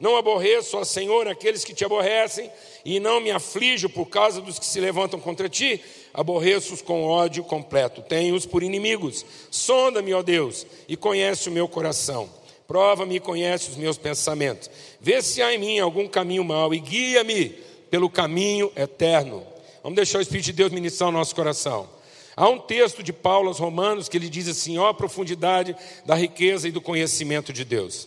Não 0.00 0.16
aborreço, 0.16 0.76
ó 0.76 0.84
Senhor, 0.84 1.26
aqueles 1.28 1.64
que 1.64 1.74
te 1.74 1.84
aborrecem, 1.84 2.50
e 2.84 3.00
não 3.00 3.20
me 3.20 3.30
aflijo 3.30 3.88
por 3.88 4.06
causa 4.06 4.40
dos 4.40 4.58
que 4.58 4.66
se 4.66 4.80
levantam 4.80 5.18
contra 5.18 5.48
ti, 5.48 5.82
aborreço-os 6.12 6.82
com 6.82 7.04
ódio 7.04 7.44
completo, 7.44 8.02
tenho-os 8.02 8.46
por 8.46 8.62
inimigos. 8.62 9.24
Sonda-me, 9.50 10.14
ó 10.14 10.22
Deus, 10.22 10.66
e 10.88 10.96
conhece 10.96 11.48
o 11.48 11.52
meu 11.52 11.68
coração. 11.68 12.28
Prova-me 12.66 13.16
e 13.16 13.20
conhece 13.20 13.70
os 13.70 13.76
meus 13.76 13.96
pensamentos. 13.96 14.70
Vê 15.00 15.22
se 15.22 15.40
há 15.40 15.54
em 15.54 15.58
mim 15.58 15.78
algum 15.78 16.06
caminho 16.06 16.44
mau 16.44 16.74
e 16.74 16.78
guia-me 16.78 17.48
pelo 17.90 18.10
caminho 18.10 18.70
eterno. 18.76 19.46
Vamos 19.82 19.96
deixar 19.96 20.18
o 20.18 20.22
Espírito 20.22 20.46
de 20.46 20.52
Deus 20.52 20.72
ministrar 20.72 21.08
o 21.08 21.12
nosso 21.12 21.34
coração. 21.34 21.88
Há 22.36 22.48
um 22.48 22.58
texto 22.58 23.02
de 23.02 23.12
Paulo 23.12 23.48
aos 23.48 23.58
Romanos 23.58 24.08
que 24.08 24.16
ele 24.16 24.28
diz 24.28 24.46
assim: 24.48 24.78
ó 24.78 24.92
profundidade 24.92 25.74
da 26.04 26.14
riqueza 26.14 26.68
e 26.68 26.70
do 26.70 26.80
conhecimento 26.80 27.52
de 27.52 27.64
Deus. 27.64 28.06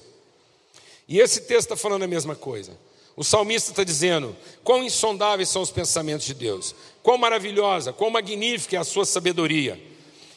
E 1.07 1.19
esse 1.19 1.41
texto 1.41 1.71
está 1.71 1.75
falando 1.75 2.03
a 2.03 2.07
mesma 2.07 2.35
coisa. 2.35 2.71
O 3.15 3.23
salmista 3.23 3.71
está 3.71 3.83
dizendo: 3.83 4.35
quão 4.63 4.83
insondáveis 4.83 5.49
são 5.49 5.61
os 5.61 5.71
pensamentos 5.71 6.25
de 6.25 6.33
Deus, 6.33 6.73
quão 7.03 7.17
maravilhosa, 7.17 7.93
quão 7.93 8.09
magnífica 8.09 8.75
é 8.75 8.79
a 8.79 8.83
sua 8.83 9.05
sabedoria. 9.05 9.81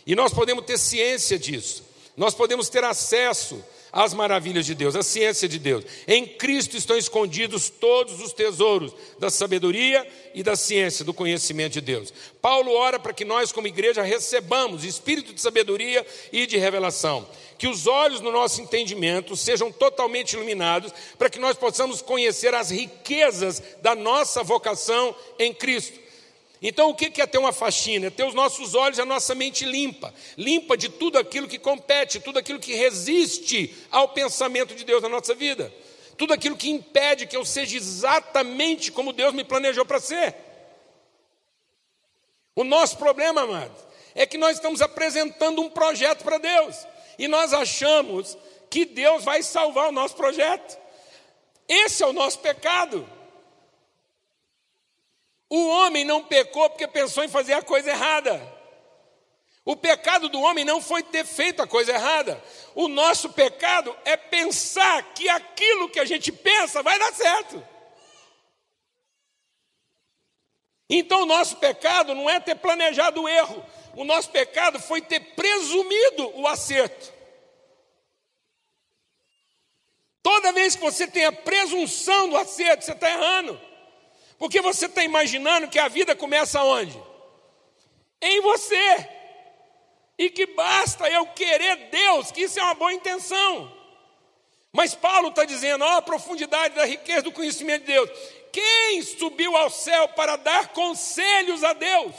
E 0.07 0.14
nós 0.14 0.33
podemos 0.33 0.64
ter 0.64 0.79
ciência 0.79 1.38
disso, 1.38 1.85
nós 2.16 2.35
podemos 2.35 2.68
ter 2.68 2.85
acesso 2.85 3.62
às 3.92 4.12
maravilhas 4.12 4.66
de 4.66 4.74
Deus, 4.74 4.96
à 4.96 5.05
ciência 5.05 5.48
de 5.48 5.59
Deus. 5.59 5.85
Em 6.09 6.27
Cristo 6.27 6.77
estão 6.77 6.98
escondidos 6.98 7.70
todos 7.70 8.20
os 8.20 8.33
tesouros 8.33 8.92
da 9.20 9.31
sabedoria 9.31 10.05
e 10.35 10.42
da 10.42 10.57
ciência, 10.57 11.05
do 11.05 11.14
conhecimento 11.14 11.74
de 11.74 11.81
Deus. 11.81 12.12
Paulo 12.42 12.72
ora 12.72 12.98
para 12.98 13.12
que 13.12 13.24
nós, 13.24 13.53
como 13.53 13.68
igreja, 13.68 14.03
recebamos 14.03 14.85
espírito 14.85 15.33
de 15.33 15.40
sabedoria 15.40 16.05
e 16.33 16.44
de 16.44 16.59
revelação 16.59 17.27
que 17.59 17.68
os 17.68 17.87
olhos 17.87 18.20
no 18.20 18.33
nosso 18.33 18.61
entendimento 18.61 19.37
sejam 19.37 19.70
totalmente 19.70 20.35
iluminados, 20.35 20.92
para 21.18 21.31
que 21.31 21.38
nós 21.38 21.57
possamos 21.57 22.03
conhecer 22.03 22.55
as 22.55 22.70
riquezas 22.70 23.62
da 23.81 23.94
nossa 23.94 24.42
vocação 24.42 25.14
em 25.38 25.53
Cristo. 25.53 26.03
Então, 26.66 26.88
o 26.88 26.94
que 26.94 27.20
é 27.20 27.27
ter 27.27 27.37
uma 27.37 27.53
faxina? 27.53 28.07
É 28.07 28.11
ter 28.11 28.24
os 28.24 28.33
nossos 28.33 28.74
olhos 28.74 28.96
e 28.96 29.03
a 29.03 29.05
nossa 29.05 29.35
mente 29.35 29.66
limpa 29.66 30.14
limpa 30.35 30.79
de 30.79 30.88
tudo 30.88 31.18
aquilo 31.18 31.46
que 31.46 31.59
compete, 31.59 32.18
tudo 32.18 32.38
aquilo 32.38 32.59
que 32.59 32.72
resiste 32.72 33.77
ao 33.90 34.09
pensamento 34.09 34.74
de 34.74 34.83
Deus 34.83 35.03
na 35.03 35.11
nossa 35.11 35.35
vida, 35.35 35.70
tudo 36.16 36.33
aquilo 36.33 36.57
que 36.57 36.70
impede 36.70 37.27
que 37.27 37.37
eu 37.37 37.44
seja 37.44 37.77
exatamente 37.77 38.90
como 38.90 39.12
Deus 39.12 39.35
me 39.35 39.44
planejou 39.44 39.85
para 39.85 40.00
ser. 40.00 40.35
O 42.57 42.64
nosso 42.64 42.96
problema, 42.96 43.42
amado, 43.42 43.77
é 44.14 44.24
que 44.24 44.38
nós 44.38 44.57
estamos 44.57 44.81
apresentando 44.81 45.61
um 45.61 45.68
projeto 45.68 46.24
para 46.24 46.38
Deus 46.38 46.87
e 47.18 47.29
nós 47.29 47.53
achamos 47.53 48.38
que 48.70 48.87
Deus 48.87 49.22
vai 49.22 49.42
salvar 49.42 49.90
o 49.90 49.92
nosso 49.92 50.16
projeto. 50.16 50.79
Esse 51.68 52.03
é 52.03 52.07
o 52.07 52.12
nosso 52.14 52.38
pecado. 52.38 53.07
O 55.54 55.68
homem 55.68 56.04
não 56.04 56.20
pecou 56.20 56.68
porque 56.68 56.88
pensou 56.88 57.22
em 57.22 57.28
fazer 57.28 57.52
a 57.52 57.62
coisa 57.62 57.88
errada. 57.88 58.42
O 59.64 59.76
pecado 59.76 60.28
do 60.28 60.40
homem 60.40 60.64
não 60.64 60.80
foi 60.80 61.00
ter 61.00 61.24
feito 61.24 61.62
a 61.62 61.66
coisa 61.66 61.92
errada. 61.92 62.42
O 62.74 62.88
nosso 62.88 63.32
pecado 63.32 63.96
é 64.04 64.16
pensar 64.16 65.14
que 65.14 65.28
aquilo 65.28 65.88
que 65.88 66.00
a 66.00 66.04
gente 66.04 66.32
pensa 66.32 66.82
vai 66.82 66.98
dar 66.98 67.14
certo. 67.14 67.64
Então, 70.90 71.22
o 71.22 71.26
nosso 71.26 71.58
pecado 71.58 72.16
não 72.16 72.28
é 72.28 72.40
ter 72.40 72.56
planejado 72.56 73.22
o 73.22 73.28
erro. 73.28 73.64
o 73.94 74.02
nosso 74.02 74.30
pecado 74.30 74.80
foi 74.80 75.00
ter 75.02 75.20
presumido 75.36 76.36
o 76.36 76.48
acerto. 76.48 77.14
Toda 80.20 80.52
vez 80.52 80.74
que 80.74 80.82
você 80.82 81.06
tem 81.06 81.26
a 81.26 81.32
presunção 81.32 82.28
do 82.28 82.36
acerto, 82.36 82.84
você 82.84 82.90
está 82.90 83.08
errando. 83.08 83.73
Porque 84.44 84.61
você 84.61 84.85
está 84.85 85.02
imaginando 85.02 85.68
que 85.68 85.78
a 85.78 85.88
vida 85.88 86.14
começa 86.14 86.62
onde? 86.62 87.02
Em 88.20 88.42
você. 88.42 89.09
E 90.18 90.28
que 90.28 90.44
basta 90.44 91.09
eu 91.09 91.26
querer 91.28 91.88
Deus, 91.88 92.30
que 92.30 92.42
isso 92.42 92.61
é 92.61 92.62
uma 92.62 92.74
boa 92.74 92.92
intenção. 92.92 93.74
Mas 94.70 94.94
Paulo 94.94 95.30
está 95.30 95.46
dizendo, 95.46 95.83
ó, 95.83 95.92
a 95.92 96.02
profundidade 96.02 96.74
da 96.74 96.85
riqueza 96.85 97.22
do 97.22 97.33
conhecimento 97.33 97.87
de 97.87 97.94
Deus. 97.94 98.11
Quem 98.52 99.00
subiu 99.00 99.57
ao 99.57 99.70
céu 99.70 100.09
para 100.09 100.37
dar 100.37 100.68
conselhos 100.74 101.64
a 101.64 101.72
Deus? 101.72 102.14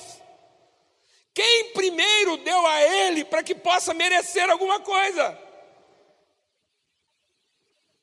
Quem 1.32 1.74
primeiro 1.74 2.38
deu 2.38 2.66
a 2.66 2.82
Ele 2.82 3.24
para 3.24 3.44
que 3.44 3.54
possa 3.54 3.94
merecer 3.94 4.50
alguma 4.50 4.80
coisa? 4.80 5.40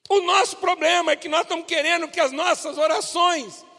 O 0.09 0.21
nosso 0.21 0.59
problema 0.59 1.11
é 1.11 1.17
que 1.17 1.29
nós 1.29 1.43
estamos 1.43 1.67
querendo 1.67 2.07
que 2.07 2.21
as 2.21 2.31
nossas 2.31 2.79
orações 2.79 3.72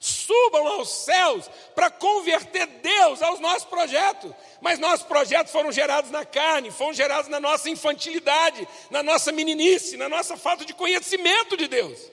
subam 0.00 0.66
aos 0.66 0.88
céus 1.04 1.50
para 1.74 1.90
converter 1.90 2.66
Deus 2.66 3.20
aos 3.20 3.38
nossos 3.38 3.64
projetos. 3.64 4.32
Mas 4.62 4.78
nossos 4.78 5.06
projetos 5.06 5.52
foram 5.52 5.70
gerados 5.70 6.10
na 6.10 6.24
carne, 6.24 6.70
foram 6.70 6.94
gerados 6.94 7.28
na 7.28 7.38
nossa 7.38 7.68
infantilidade, 7.68 8.66
na 8.90 9.02
nossa 9.02 9.30
meninice, 9.30 9.98
na 9.98 10.08
nossa 10.08 10.38
falta 10.38 10.64
de 10.64 10.72
conhecimento 10.72 11.54
de 11.56 11.68
Deus. 11.68 12.10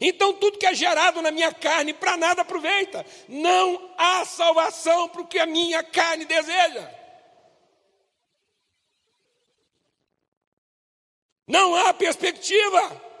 Então, 0.00 0.32
tudo 0.32 0.58
que 0.58 0.66
é 0.66 0.74
gerado 0.74 1.20
na 1.20 1.30
minha 1.30 1.52
carne 1.52 1.92
para 1.92 2.16
nada 2.16 2.42
aproveita. 2.42 3.04
Não 3.28 3.90
há 3.98 4.24
salvação 4.24 5.08
para 5.08 5.22
o 5.22 5.26
que 5.26 5.38
a 5.38 5.46
minha 5.46 5.82
carne 5.82 6.24
deseja. 6.24 6.88
Não 11.46 11.74
há 11.74 11.92
perspectiva. 11.92 13.11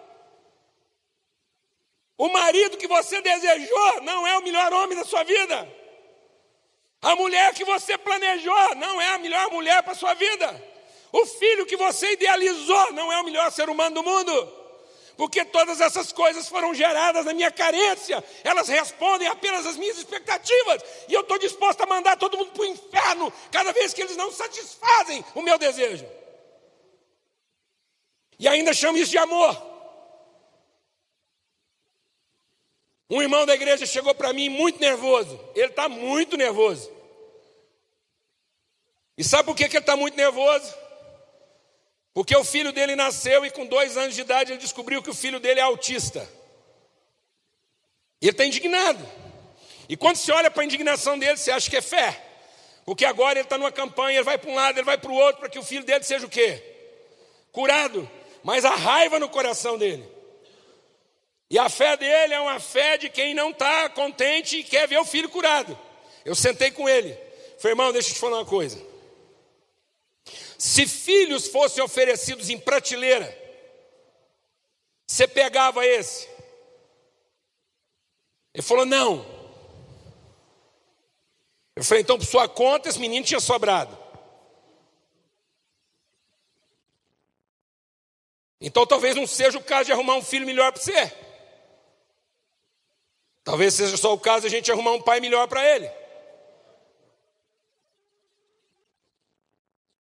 O 2.16 2.28
marido 2.28 2.76
que 2.76 2.86
você 2.86 3.20
desejou 3.20 4.02
não 4.02 4.26
é 4.26 4.38
o 4.38 4.42
melhor 4.42 4.72
homem 4.72 4.96
da 4.96 5.04
sua 5.04 5.24
vida. 5.24 5.68
A 7.00 7.16
mulher 7.16 7.52
que 7.54 7.64
você 7.64 7.98
planejou 7.98 8.74
não 8.76 9.00
é 9.00 9.14
a 9.14 9.18
melhor 9.18 9.50
mulher 9.50 9.82
para 9.82 9.92
a 9.92 9.96
sua 9.96 10.14
vida. 10.14 10.72
O 11.10 11.26
filho 11.26 11.66
que 11.66 11.76
você 11.76 12.12
idealizou 12.12 12.92
não 12.92 13.12
é 13.12 13.20
o 13.20 13.24
melhor 13.24 13.50
ser 13.50 13.68
humano 13.68 13.96
do 13.96 14.02
mundo 14.02 14.62
porque 15.16 15.44
todas 15.44 15.80
essas 15.80 16.12
coisas 16.12 16.48
foram 16.48 16.74
geradas 16.74 17.24
na 17.24 17.32
minha 17.32 17.50
carência, 17.50 18.22
elas 18.42 18.68
respondem 18.68 19.28
apenas 19.28 19.66
às 19.66 19.76
minhas 19.76 19.98
expectativas, 19.98 20.82
e 21.08 21.14
eu 21.14 21.20
estou 21.20 21.38
disposto 21.38 21.80
a 21.82 21.86
mandar 21.86 22.16
todo 22.16 22.36
mundo 22.36 22.50
para 22.50 22.62
o 22.62 22.66
inferno 22.66 23.32
cada 23.50 23.72
vez 23.72 23.92
que 23.94 24.02
eles 24.02 24.16
não 24.16 24.32
satisfazem 24.32 25.24
o 25.34 25.42
meu 25.42 25.58
desejo. 25.58 26.06
E 28.38 28.48
ainda 28.48 28.74
chamo 28.74 28.98
isso 28.98 29.10
de 29.10 29.18
amor. 29.18 29.71
Um 33.12 33.20
irmão 33.20 33.44
da 33.44 33.52
igreja 33.52 33.84
chegou 33.84 34.14
para 34.14 34.32
mim 34.32 34.48
muito 34.48 34.80
nervoso, 34.80 35.38
ele 35.54 35.66
está 35.66 35.86
muito 35.86 36.34
nervoso. 36.34 36.90
E 39.18 39.22
sabe 39.22 39.44
por 39.44 39.54
que, 39.54 39.68
que 39.68 39.76
ele 39.76 39.82
está 39.82 39.94
muito 39.94 40.16
nervoso? 40.16 40.74
Porque 42.14 42.34
o 42.34 42.42
filho 42.42 42.72
dele 42.72 42.96
nasceu 42.96 43.44
e 43.44 43.50
com 43.50 43.66
dois 43.66 43.98
anos 43.98 44.14
de 44.14 44.22
idade 44.22 44.52
ele 44.52 44.58
descobriu 44.58 45.02
que 45.02 45.10
o 45.10 45.14
filho 45.14 45.38
dele 45.38 45.60
é 45.60 45.62
autista. 45.62 46.26
E 48.18 48.28
ele 48.28 48.30
está 48.30 48.46
indignado. 48.46 49.06
E 49.90 49.94
quando 49.94 50.16
você 50.16 50.32
olha 50.32 50.50
para 50.50 50.62
a 50.62 50.64
indignação 50.64 51.18
dele, 51.18 51.36
você 51.36 51.50
acha 51.50 51.68
que 51.68 51.76
é 51.76 51.82
fé. 51.82 52.18
Porque 52.82 53.04
agora 53.04 53.38
ele 53.38 53.44
está 53.44 53.58
numa 53.58 53.70
campanha, 53.70 54.16
ele 54.16 54.24
vai 54.24 54.38
para 54.38 54.50
um 54.50 54.54
lado, 54.54 54.78
ele 54.78 54.86
vai 54.86 54.96
para 54.96 55.10
o 55.10 55.14
outro, 55.14 55.40
para 55.40 55.50
que 55.50 55.58
o 55.58 55.62
filho 55.62 55.84
dele 55.84 56.02
seja 56.02 56.24
o 56.24 56.30
quê? 56.30 56.62
Curado. 57.52 58.10
Mas 58.42 58.64
a 58.64 58.74
raiva 58.74 59.18
no 59.18 59.28
coração 59.28 59.76
dele. 59.76 60.11
E 61.52 61.58
a 61.58 61.68
fé 61.68 61.98
dele 61.98 62.32
é 62.32 62.40
uma 62.40 62.58
fé 62.58 62.96
de 62.96 63.10
quem 63.10 63.34
não 63.34 63.50
está 63.50 63.86
contente 63.90 64.56
e 64.56 64.64
quer 64.64 64.88
ver 64.88 64.96
o 64.96 65.04
filho 65.04 65.28
curado. 65.28 65.78
Eu 66.24 66.34
sentei 66.34 66.70
com 66.70 66.88
ele. 66.88 67.12
Falei, 67.58 67.72
irmão, 67.72 67.92
deixa 67.92 68.08
eu 68.08 68.14
te 68.14 68.20
falar 68.20 68.38
uma 68.38 68.46
coisa. 68.46 68.82
Se 70.56 70.86
filhos 70.86 71.48
fossem 71.48 71.84
oferecidos 71.84 72.48
em 72.48 72.58
prateleira, 72.58 73.38
você 75.06 75.28
pegava 75.28 75.84
esse? 75.84 76.26
Ele 78.54 78.62
falou: 78.62 78.86
não. 78.86 79.22
Eu 81.76 81.84
falei: 81.84 82.02
então, 82.02 82.16
por 82.16 82.24
sua 82.24 82.48
conta, 82.48 82.88
esse 82.88 82.98
menino 82.98 83.26
tinha 83.26 83.40
sobrado. 83.40 83.98
Então, 88.58 88.86
talvez 88.86 89.14
não 89.14 89.26
seja 89.26 89.58
o 89.58 89.62
caso 89.62 89.84
de 89.84 89.92
arrumar 89.92 90.14
um 90.14 90.22
filho 90.22 90.46
melhor 90.46 90.72
para 90.72 90.80
você. 90.80 91.31
Talvez 93.44 93.74
seja 93.74 93.96
só 93.96 94.12
o 94.12 94.18
caso 94.18 94.42
de 94.42 94.46
a 94.46 94.50
gente 94.50 94.70
arrumar 94.70 94.92
um 94.92 95.02
pai 95.02 95.20
melhor 95.20 95.48
para 95.48 95.66
ele. 95.66 95.90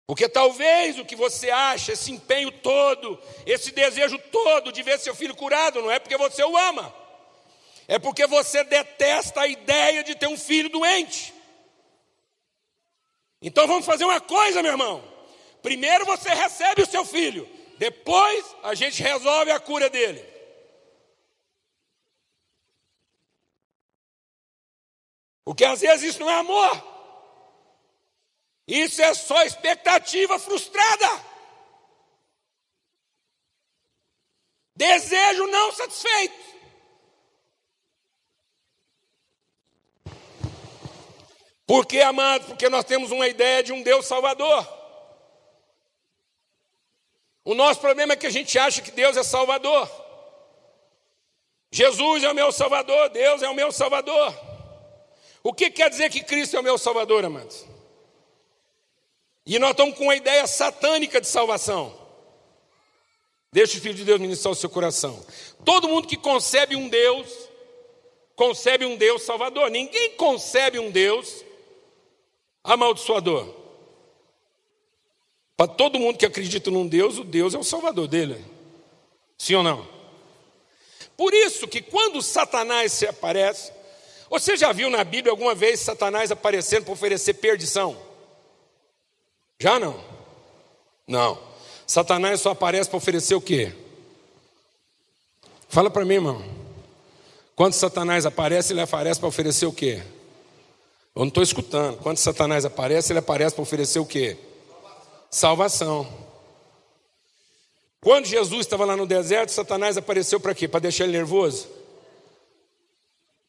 Porque 0.07 0.29
talvez 0.29 0.99
o 0.99 1.05
que 1.07 1.17
você 1.17 1.51
acha, 1.51 1.93
esse 1.93 2.13
empenho 2.13 2.53
todo, 2.53 3.19
esse 3.47 3.71
desejo 3.71 4.19
todo 4.31 4.71
de 4.71 4.83
ver 4.83 4.99
seu 4.99 5.15
filho 5.15 5.35
curado, 5.35 5.81
não 5.81 5.91
é 5.91 5.99
porque 5.99 6.19
você 6.19 6.45
o 6.45 6.57
ama, 6.57 6.95
é 7.89 7.99
porque 7.99 8.27
você 8.27 8.63
detesta 8.63 9.41
a 9.41 9.47
ideia 9.47 10.05
de 10.05 10.15
ter 10.15 10.27
um 10.27 10.37
filho 10.37 10.69
doente. 10.69 11.33
Então 13.41 13.67
vamos 13.67 13.87
fazer 13.87 14.05
uma 14.05 14.21
coisa, 14.21 14.63
meu 14.63 14.73
irmão. 14.73 15.03
Primeiro 15.63 16.05
você 16.05 16.29
recebe 16.29 16.83
o 16.83 16.87
seu 16.87 17.07
filho, 17.07 17.49
depois 17.79 18.45
a 18.63 18.75
gente 18.75 19.03
resolve 19.03 19.51
a 19.51 19.59
cura 19.59 19.89
dele. 19.89 20.32
Porque 25.45 25.65
às 25.65 25.81
vezes 25.81 26.15
isso 26.15 26.21
não 26.21 26.31
é 26.31 26.39
amor. 26.39 26.93
Isso 28.67 29.03
é 29.03 29.13
só 29.13 29.43
expectativa 29.43 30.39
frustrada. 30.39 31.33
Desejo 34.75 35.47
não 35.49 35.73
satisfeito. 35.73 36.53
Por 41.67 41.87
que, 41.87 42.01
amados? 42.01 42.49
Porque 42.49 42.69
nós 42.69 42.85
temos 42.85 43.11
uma 43.11 43.27
ideia 43.27 43.63
de 43.63 43.73
um 43.73 43.83
Deus 43.83 44.07
Salvador. 44.07 44.67
O 47.45 47.55
nosso 47.55 47.81
problema 47.81 48.13
é 48.13 48.17
que 48.17 48.27
a 48.27 48.31
gente 48.31 48.59
acha 48.59 48.83
que 48.83 48.91
Deus 48.91 49.17
é 49.17 49.23
Salvador. 49.23 49.91
Jesus 51.71 52.23
é 52.23 52.31
o 52.31 52.35
meu 52.35 52.53
Salvador, 52.53 53.09
Deus 53.09 53.43
é 53.43 53.49
o 53.49 53.55
meu 53.55 53.73
Salvador. 53.73 54.52
O 55.43 55.53
que 55.53 55.71
quer 55.71 55.91
dizer 55.91 56.11
que 56.11 56.23
Cristo 56.23 56.57
é 56.57 56.61
o 56.61 56.63
meu 56.63 56.79
Salvador, 56.79 57.25
amados? 57.25 57.67
E 59.45 59.59
nós 59.59 59.73
estamos 59.73 59.97
com 59.97 60.05
uma 60.05 60.17
ideia 60.17 60.47
satânica 60.47 61.21
de 61.21 61.27
salvação. 61.27 62.01
Deixa 63.53 63.77
o 63.77 63.81
Filho 63.81 63.95
de 63.95 64.05
Deus 64.05 64.21
ministrar 64.21 64.53
o 64.53 64.57
seu 64.57 64.71
coração. 64.71 65.25
Todo 65.65 65.89
mundo 65.89 66.07
que 66.07 66.17
concebe 66.17 66.77
um 66.77 66.89
Deus, 66.89 67.29
concebe 68.37 68.87
um 68.87 68.97
Deus 68.97 69.23
salvador. 69.23 69.71
Ninguém 69.71 70.11
concebe 70.13 70.79
um 70.79 70.91
Deus 70.91 71.45
amaldiçoador. 72.63 73.53
Para 75.57 75.69
todo 75.69 75.99
mundo 75.99 76.19
que 76.19 76.27
acredita 76.27 76.71
num 76.71 76.87
Deus, 76.87 77.19
o 77.19 77.25
Deus 77.25 77.53
é 77.55 77.59
o 77.59 77.65
salvador 77.65 78.07
dele. 78.07 78.43
Sim 79.37 79.57
ou 79.57 79.63
não? 79.63 79.87
Por 81.17 81.35
isso 81.35 81.69
que 81.69 81.83
quando 81.83 82.23
Satanás 82.23 82.93
se 82.93 83.07
aparece, 83.07 83.73
você 84.41 84.57
já 84.57 84.73
viu 84.73 84.89
na 84.89 85.05
Bíblia 85.05 85.31
alguma 85.31 85.55
vez 85.55 85.81
Satanás 85.81 86.31
aparecendo 86.33 86.85
para 86.85 86.95
oferecer 86.95 87.35
perdição? 87.35 87.95
Já 89.61 89.79
não? 89.79 90.03
Não. 91.07 91.39
Satanás 91.87 92.41
só 92.41 92.53
aparece 92.53 92.89
para 92.89 92.97
oferecer 92.97 93.35
o 93.35 93.43
quê? 93.43 93.75
Fala 95.69 95.91
para 95.91 96.07
mim, 96.07 96.15
irmão. 96.15 96.43
Quando 97.55 97.75
Satanás 97.75 98.25
aparece, 98.25 98.73
ele 98.73 98.81
aparece 98.81 99.21
para 99.21 99.29
oferecer 99.29 99.67
o 99.67 99.73
quê? 99.73 100.03
Eu 101.15 101.21
não 101.21 101.29
estou 101.29 101.43
escutando. 101.43 101.99
Quando 101.99 102.17
Satanás 102.17 102.65
aparece, 102.65 103.13
ele 103.13 103.19
aparece 103.19 103.55
para 103.55 103.63
oferecer 103.63 103.99
o 103.99 104.07
quê? 104.07 104.39
Salvação. 105.31 106.11
Quando 108.01 108.25
Jesus 108.25 108.61
estava 108.61 108.87
lá 108.87 108.97
no 108.97 109.07
deserto, 109.07 109.51
Satanás 109.51 109.99
apareceu 109.99 110.41
para 110.41 110.55
quê? 110.55 110.67
Para 110.67 110.81
deixar 110.81 111.05
ele 111.05 111.19
nervoso? 111.19 111.82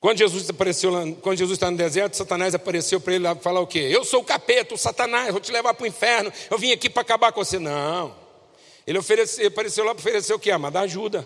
Quando 0.03 0.17
Jesus 0.17 0.49
apareceu 0.49 0.91
quando 1.21 1.37
Jesus 1.37 1.55
está 1.55 1.71
no 1.71 1.77
deserto, 1.77 2.17
Satanás 2.17 2.53
apareceu 2.53 2.99
para 2.99 3.13
ele 3.13 3.23
lá 3.23 3.37
falar 3.37 3.61
o 3.61 3.65
quê? 3.65 3.87
Eu 3.89 4.03
sou 4.03 4.19
o 4.19 4.23
capeta, 4.25 4.75
o 4.75 4.77
Satanás, 4.77 5.31
vou 5.31 5.39
te 5.39 5.49
levar 5.49 5.73
para 5.73 5.85
o 5.85 5.87
inferno, 5.87 6.29
eu 6.51 6.57
vim 6.57 6.73
aqui 6.73 6.89
para 6.89 7.03
acabar 7.03 7.31
com 7.31 7.41
você. 7.41 7.57
Não. 7.57 8.13
Ele 8.85 8.97
ofereceu, 8.97 9.47
apareceu 9.47 9.85
lá 9.85 9.95
para 9.95 10.01
oferecer 10.01 10.33
o 10.33 10.39
quê? 10.39 10.51
Ah, 10.51 10.57
dar 10.69 10.81
ajuda. 10.81 11.25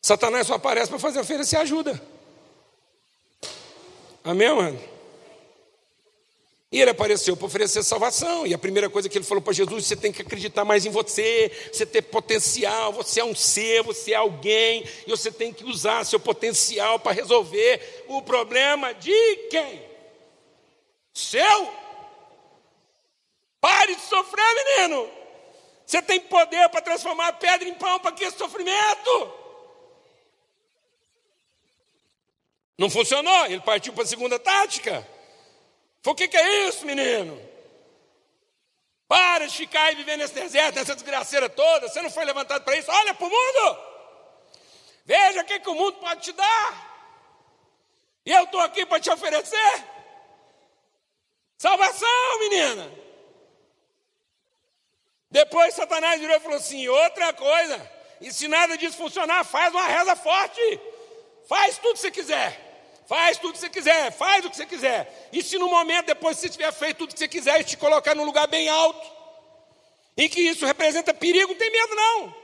Satanás 0.00 0.46
só 0.46 0.54
aparece 0.54 0.88
para 0.88 0.98
fazer 0.98 1.20
oferecer 1.20 1.58
ajuda. 1.58 2.02
Amém, 4.24 4.56
mano? 4.56 4.80
E 6.70 6.80
ele 6.80 6.90
apareceu 6.90 7.36
para 7.36 7.46
oferecer 7.46 7.82
salvação. 7.84 8.46
E 8.46 8.52
a 8.52 8.58
primeira 8.58 8.90
coisa 8.90 9.08
que 9.08 9.16
ele 9.16 9.24
falou 9.24 9.42
para 9.42 9.52
Jesus: 9.52 9.86
você 9.86 9.96
tem 9.96 10.12
que 10.12 10.22
acreditar 10.22 10.64
mais 10.64 10.84
em 10.84 10.90
você, 10.90 11.50
você 11.72 11.86
tem 11.86 12.02
potencial, 12.02 12.92
você 12.92 13.20
é 13.20 13.24
um 13.24 13.34
ser, 13.34 13.82
você 13.82 14.12
é 14.12 14.16
alguém, 14.16 14.84
e 15.06 15.10
você 15.10 15.30
tem 15.30 15.52
que 15.52 15.64
usar 15.64 16.04
seu 16.04 16.18
potencial 16.18 16.98
para 16.98 17.12
resolver 17.12 18.04
o 18.08 18.20
problema 18.22 18.92
de 18.92 19.36
quem? 19.50 19.82
Seu. 21.14 21.72
Pare 23.60 23.94
de 23.94 24.02
sofrer, 24.02 24.54
menino. 24.54 25.08
Você 25.86 26.02
tem 26.02 26.18
poder 26.18 26.68
para 26.68 26.80
transformar 26.80 27.32
pedra 27.34 27.68
em 27.68 27.74
pão 27.74 28.00
para 28.00 28.10
que 28.10 28.24
esse 28.24 28.36
sofrimento? 28.36 29.32
Não 32.76 32.90
funcionou, 32.90 33.46
ele 33.46 33.60
partiu 33.60 33.92
para 33.92 34.02
a 34.02 34.06
segunda 34.06 34.38
tática. 34.38 35.15
Foi 36.06 36.12
o 36.12 36.16
que, 36.16 36.28
que 36.28 36.36
é 36.36 36.68
isso, 36.68 36.86
menino? 36.86 37.36
Para 39.08 39.44
de 39.48 39.56
ficar 39.56 39.90
e 39.90 39.96
viver 39.96 40.16
nesse 40.16 40.34
deserto, 40.34 40.76
nessa 40.76 40.94
desgraceira 40.94 41.48
toda. 41.48 41.88
Você 41.88 42.00
não 42.00 42.08
foi 42.08 42.24
levantado 42.24 42.62
para 42.62 42.76
isso. 42.76 42.88
Olha 42.92 43.12
para 43.12 43.26
o 43.26 43.28
mundo. 43.28 43.78
Veja 45.04 45.40
o 45.40 45.44
que, 45.44 45.58
que 45.58 45.68
o 45.68 45.74
mundo 45.74 45.94
pode 45.94 46.20
te 46.20 46.30
dar. 46.30 47.40
E 48.24 48.30
eu 48.30 48.44
estou 48.44 48.60
aqui 48.60 48.86
para 48.86 49.00
te 49.00 49.10
oferecer 49.10 49.84
salvação, 51.58 52.38
menina. 52.38 52.88
Depois 55.28 55.74
Satanás 55.74 56.20
virou 56.20 56.36
e 56.36 56.40
falou 56.40 56.58
assim: 56.58 56.86
outra 56.86 57.32
coisa, 57.32 57.92
e 58.20 58.32
se 58.32 58.46
nada 58.46 58.78
disso 58.78 58.96
funcionar, 58.96 59.42
faz 59.42 59.74
uma 59.74 59.88
reza 59.88 60.14
forte. 60.14 60.80
Faz 61.48 61.78
tudo 61.78 61.94
que 61.94 61.98
você 61.98 62.12
quiser. 62.12 62.65
Faz 63.06 63.38
tudo 63.38 63.52
que 63.52 63.60
você 63.60 63.70
quiser, 63.70 64.10
faz 64.10 64.44
o 64.44 64.50
que 64.50 64.56
você 64.56 64.66
quiser. 64.66 65.28
E 65.32 65.42
se 65.42 65.58
no 65.58 65.68
momento, 65.68 66.06
depois 66.06 66.36
que 66.36 66.42
você 66.42 66.48
tiver 66.48 66.72
feito 66.72 66.98
tudo 66.98 67.12
que 67.12 67.18
você 67.18 67.28
quiser, 67.28 67.62
te 67.62 67.76
colocar 67.76 68.14
num 68.14 68.24
lugar 68.24 68.48
bem 68.48 68.68
alto, 68.68 69.16
em 70.16 70.28
que 70.28 70.40
isso 70.40 70.66
representa 70.66 71.14
perigo, 71.14 71.52
não 71.52 71.58
tem 71.58 71.70
medo 71.70 71.94
não. 71.94 72.34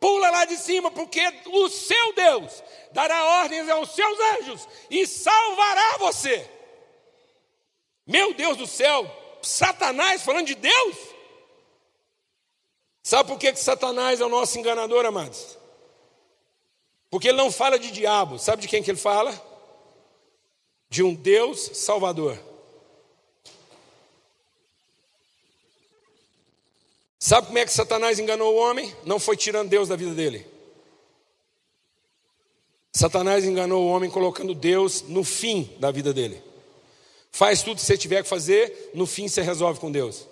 Pula 0.00 0.30
lá 0.30 0.44
de 0.44 0.56
cima, 0.56 0.90
porque 0.90 1.20
o 1.46 1.68
seu 1.68 2.12
Deus 2.14 2.62
dará 2.92 3.24
ordens 3.42 3.68
aos 3.68 3.90
seus 3.90 4.18
anjos 4.38 4.68
e 4.90 5.06
salvará 5.06 5.98
você. 5.98 6.48
Meu 8.06 8.32
Deus 8.32 8.56
do 8.56 8.66
céu, 8.66 9.10
Satanás 9.42 10.22
falando 10.22 10.46
de 10.46 10.54
Deus? 10.54 10.96
Sabe 13.02 13.28
por 13.28 13.38
que, 13.38 13.52
que 13.52 13.60
Satanás 13.60 14.20
é 14.20 14.24
o 14.24 14.28
nosso 14.28 14.58
enganador, 14.58 15.04
amados? 15.04 15.58
Porque 17.10 17.28
ele 17.28 17.36
não 17.36 17.52
fala 17.52 17.78
de 17.78 17.90
diabo, 17.90 18.38
sabe 18.38 18.62
de 18.62 18.68
quem 18.68 18.82
que 18.82 18.90
ele 18.90 18.98
fala? 18.98 19.32
De 20.88 21.02
um 21.02 21.14
Deus 21.14 21.70
Salvador. 21.74 22.38
Sabe 27.18 27.48
como 27.48 27.58
é 27.58 27.64
que 27.64 27.72
Satanás 27.72 28.18
enganou 28.18 28.54
o 28.54 28.58
homem? 28.58 28.94
Não 29.04 29.18
foi 29.18 29.36
tirando 29.36 29.68
Deus 29.68 29.88
da 29.88 29.96
vida 29.96 30.14
dele. 30.14 30.46
Satanás 32.92 33.44
enganou 33.44 33.84
o 33.84 33.88
homem 33.88 34.08
colocando 34.08 34.54
Deus 34.54 35.02
no 35.02 35.24
fim 35.24 35.76
da 35.78 35.90
vida 35.90 36.14
dele. 36.14 36.42
Faz 37.32 37.62
tudo 37.62 37.76
que 37.76 37.82
você 37.84 37.98
tiver 37.98 38.22
que 38.22 38.28
fazer, 38.28 38.92
no 38.94 39.06
fim 39.06 39.28
você 39.28 39.42
resolve 39.42 39.78
com 39.80 39.90
Deus. 39.90 40.26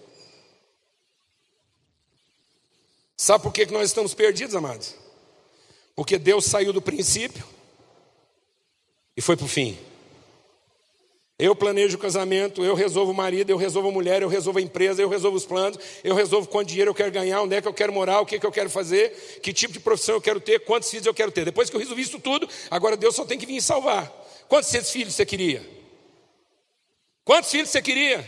Sabe 3.16 3.42
por 3.42 3.52
que 3.52 3.66
nós 3.66 3.90
estamos 3.90 4.14
perdidos, 4.14 4.54
amados? 4.54 4.94
Porque 5.94 6.18
Deus 6.18 6.44
saiu 6.44 6.72
do 6.72 6.80
princípio 6.80 7.44
e 9.16 9.20
foi 9.20 9.36
para 9.36 9.46
o 9.46 9.48
fim. 9.48 9.78
Eu 11.44 11.54
planejo 11.54 11.98
o 11.98 12.00
casamento, 12.00 12.64
eu 12.64 12.74
resolvo 12.74 13.12
o 13.12 13.14
marido, 13.14 13.50
eu 13.50 13.58
resolvo 13.58 13.90
a 13.90 13.92
mulher, 13.92 14.22
eu 14.22 14.28
resolvo 14.28 14.58
a 14.58 14.62
empresa, 14.62 15.02
eu 15.02 15.10
resolvo 15.10 15.36
os 15.36 15.44
planos, 15.44 15.78
eu 16.02 16.14
resolvo 16.14 16.48
quanto 16.48 16.68
dinheiro 16.68 16.88
eu 16.88 16.94
quero 16.94 17.10
ganhar, 17.10 17.42
onde 17.42 17.54
é 17.54 17.60
que 17.60 17.68
eu 17.68 17.74
quero 17.74 17.92
morar, 17.92 18.20
o 18.20 18.24
que, 18.24 18.36
é 18.36 18.38
que 18.38 18.46
eu 18.46 18.50
quero 18.50 18.70
fazer, 18.70 19.10
que 19.42 19.52
tipo 19.52 19.74
de 19.74 19.78
profissão 19.78 20.14
eu 20.14 20.22
quero 20.22 20.40
ter, 20.40 20.60
quantos 20.60 20.90
filhos 20.90 21.04
eu 21.04 21.12
quero 21.12 21.30
ter. 21.30 21.44
Depois 21.44 21.68
que 21.68 21.76
eu 21.76 21.80
resolvi 21.80 22.00
isso 22.00 22.18
tudo, 22.18 22.48
agora 22.70 22.96
Deus 22.96 23.14
só 23.14 23.26
tem 23.26 23.38
que 23.38 23.44
vir 23.44 23.60
salvar. 23.60 24.10
Quantos 24.48 24.70
filhos 24.90 25.14
você 25.14 25.26
queria? 25.26 25.62
Quantos 27.26 27.50
filhos 27.50 27.68
você 27.68 27.82
queria? 27.82 28.24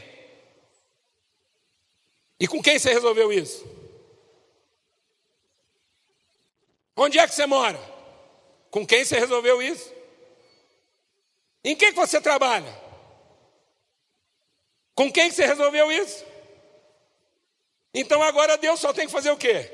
E 2.38 2.46
com 2.46 2.62
quem 2.62 2.78
você 2.78 2.92
resolveu 2.92 3.32
isso? 3.32 3.64
Onde 6.94 7.18
é 7.18 7.26
que 7.26 7.34
você 7.34 7.46
mora? 7.46 7.80
Com 8.70 8.86
quem 8.86 9.06
você 9.06 9.18
resolveu 9.18 9.62
isso? 9.62 9.90
Em 11.64 11.74
que, 11.74 11.92
que 11.92 11.96
você 11.96 12.20
trabalha? 12.20 12.84
Com 14.96 15.12
quem 15.12 15.30
você 15.30 15.44
resolveu 15.44 15.92
isso? 15.92 16.24
Então 17.92 18.22
agora 18.22 18.56
Deus 18.56 18.80
só 18.80 18.94
tem 18.94 19.06
que 19.06 19.12
fazer 19.12 19.30
o 19.30 19.36
quê? 19.36 19.70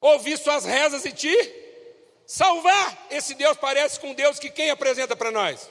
Ouvir 0.00 0.38
suas 0.38 0.64
rezas 0.64 1.04
e 1.04 1.12
te 1.12 1.34
salvar. 2.24 3.08
Esse 3.10 3.34
Deus 3.34 3.58
parece 3.58 3.98
com 3.98 4.14
Deus 4.14 4.38
que 4.38 4.50
quem 4.50 4.70
apresenta 4.70 5.16
para 5.16 5.32
nós? 5.32 5.68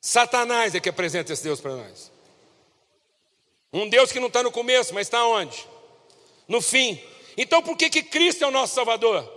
Satanás 0.00 0.74
é 0.74 0.80
que 0.80 0.88
apresenta 0.88 1.32
esse 1.32 1.44
Deus 1.44 1.60
para 1.60 1.76
nós. 1.76 2.10
Um 3.70 3.88
Deus 3.88 4.10
que 4.10 4.18
não 4.18 4.28
está 4.28 4.42
no 4.42 4.50
começo, 4.50 4.94
mas 4.94 5.06
está 5.06 5.26
onde? 5.26 5.68
No 6.48 6.62
fim. 6.62 6.98
Então 7.36 7.62
por 7.62 7.76
que, 7.76 7.90
que 7.90 8.02
Cristo 8.02 8.44
é 8.44 8.46
o 8.46 8.50
nosso 8.50 8.74
Salvador? 8.74 9.35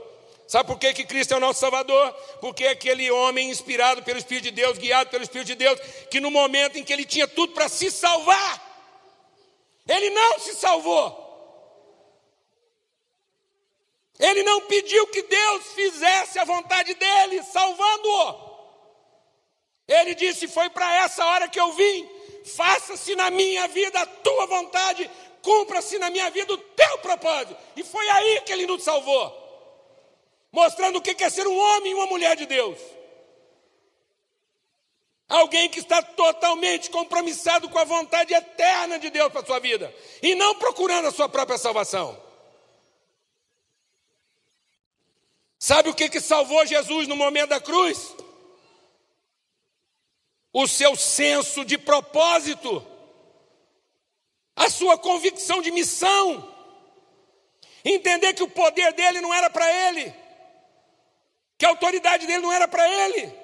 Sabe 0.49 0.65
por 0.65 0.79
que, 0.79 0.95
que 0.95 1.05
Cristo 1.05 1.35
é 1.35 1.37
o 1.37 1.39
nosso 1.39 1.59
Salvador? 1.59 2.11
Porque 2.41 2.65
é 2.65 2.69
aquele 2.69 3.11
homem 3.11 3.51
inspirado 3.51 4.01
pelo 4.01 4.17
Espírito 4.17 4.45
de 4.45 4.51
Deus, 4.51 4.79
guiado 4.79 5.11
pelo 5.11 5.23
Espírito 5.23 5.45
de 5.45 5.53
Deus, 5.53 5.79
que 6.09 6.19
no 6.19 6.31
momento 6.31 6.75
em 6.75 6.83
que 6.83 6.91
ele 6.91 7.05
tinha 7.05 7.27
tudo 7.27 7.53
para 7.53 7.69
se 7.69 7.91
salvar, 7.91 8.59
ele 9.87 10.09
não 10.09 10.39
se 10.39 10.55
salvou. 10.55 11.27
Ele 14.17 14.41
não 14.41 14.61
pediu 14.61 15.05
que 15.09 15.21
Deus 15.21 15.67
fizesse 15.73 16.39
a 16.39 16.45
vontade 16.45 16.95
dele, 16.95 17.43
salvando-o. 17.43 18.49
Ele 19.87 20.15
disse: 20.15 20.47
Foi 20.47 20.67
para 20.71 20.95
essa 21.03 21.23
hora 21.27 21.47
que 21.47 21.59
eu 21.59 21.73
vim, 21.73 22.09
faça-se 22.55 23.15
na 23.15 23.29
minha 23.29 23.67
vida 23.67 23.99
a 23.99 24.05
tua 24.07 24.47
vontade, 24.47 25.07
cumpra-se 25.43 25.99
na 25.99 26.09
minha 26.09 26.31
vida 26.31 26.51
o 26.51 26.57
teu 26.57 26.97
propósito. 26.97 27.55
E 27.75 27.83
foi 27.83 28.09
aí 28.09 28.41
que 28.41 28.51
ele 28.51 28.65
nos 28.65 28.81
salvou 28.81 29.38
mostrando 30.51 30.97
o 30.97 31.01
que 31.01 31.23
é 31.23 31.29
ser 31.29 31.47
um 31.47 31.57
homem 31.57 31.91
e 31.91 31.95
uma 31.95 32.07
mulher 32.07 32.35
de 32.35 32.45
Deus. 32.45 32.79
Alguém 35.27 35.69
que 35.69 35.79
está 35.79 36.01
totalmente 36.01 36.89
compromissado 36.89 37.69
com 37.69 37.77
a 37.77 37.83
vontade 37.83 38.33
eterna 38.33 38.97
de 38.97 39.11
Deus 39.11 39.31
para 39.31 39.41
a 39.41 39.45
sua 39.45 39.59
vida 39.59 39.93
e 40.23 40.33
não 40.33 40.55
procurando 40.55 41.07
a 41.07 41.11
sua 41.11 41.29
própria 41.29 41.57
salvação. 41.57 42.19
Sabe 45.59 45.89
o 45.89 45.93
que, 45.93 46.09
que 46.09 46.19
salvou 46.19 46.65
Jesus 46.65 47.07
no 47.07 47.15
momento 47.15 47.49
da 47.49 47.59
cruz? 47.59 48.15
O 50.51 50.65
seu 50.65 50.95
senso 50.95 51.63
de 51.63 51.77
propósito, 51.77 52.83
a 54.55 54.67
sua 54.67 54.97
convicção 54.97 55.61
de 55.61 55.69
missão, 55.69 56.55
entender 57.85 58.33
que 58.33 58.41
o 58.41 58.49
poder 58.49 58.93
dele 58.93 59.21
não 59.21 59.31
era 59.31 59.49
para 59.49 59.71
ele, 59.89 60.11
que 61.59 61.65
a 61.65 61.69
autoridade 61.69 62.25
dele 62.25 62.41
não 62.41 62.53
era 62.53 62.69
para 62.69 62.87
ele, 62.87 63.35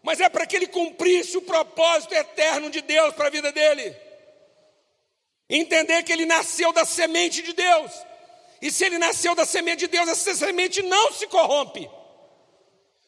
mas 0.00 0.20
é 0.20 0.28
para 0.28 0.46
que 0.46 0.54
ele 0.54 0.68
cumprisse 0.68 1.36
o 1.36 1.42
propósito 1.42 2.14
eterno 2.14 2.70
de 2.70 2.80
Deus 2.80 3.12
para 3.14 3.26
a 3.26 3.30
vida 3.30 3.50
dele. 3.50 3.96
Entender 5.50 6.04
que 6.04 6.12
ele 6.12 6.24
nasceu 6.24 6.72
da 6.72 6.84
semente 6.84 7.42
de 7.42 7.52
Deus, 7.52 7.90
e 8.62 8.70
se 8.70 8.84
ele 8.84 8.96
nasceu 8.96 9.34
da 9.34 9.44
semente 9.44 9.80
de 9.80 9.88
Deus, 9.88 10.08
essa 10.08 10.36
semente 10.36 10.82
não 10.82 11.12
se 11.12 11.26
corrompe. 11.26 11.90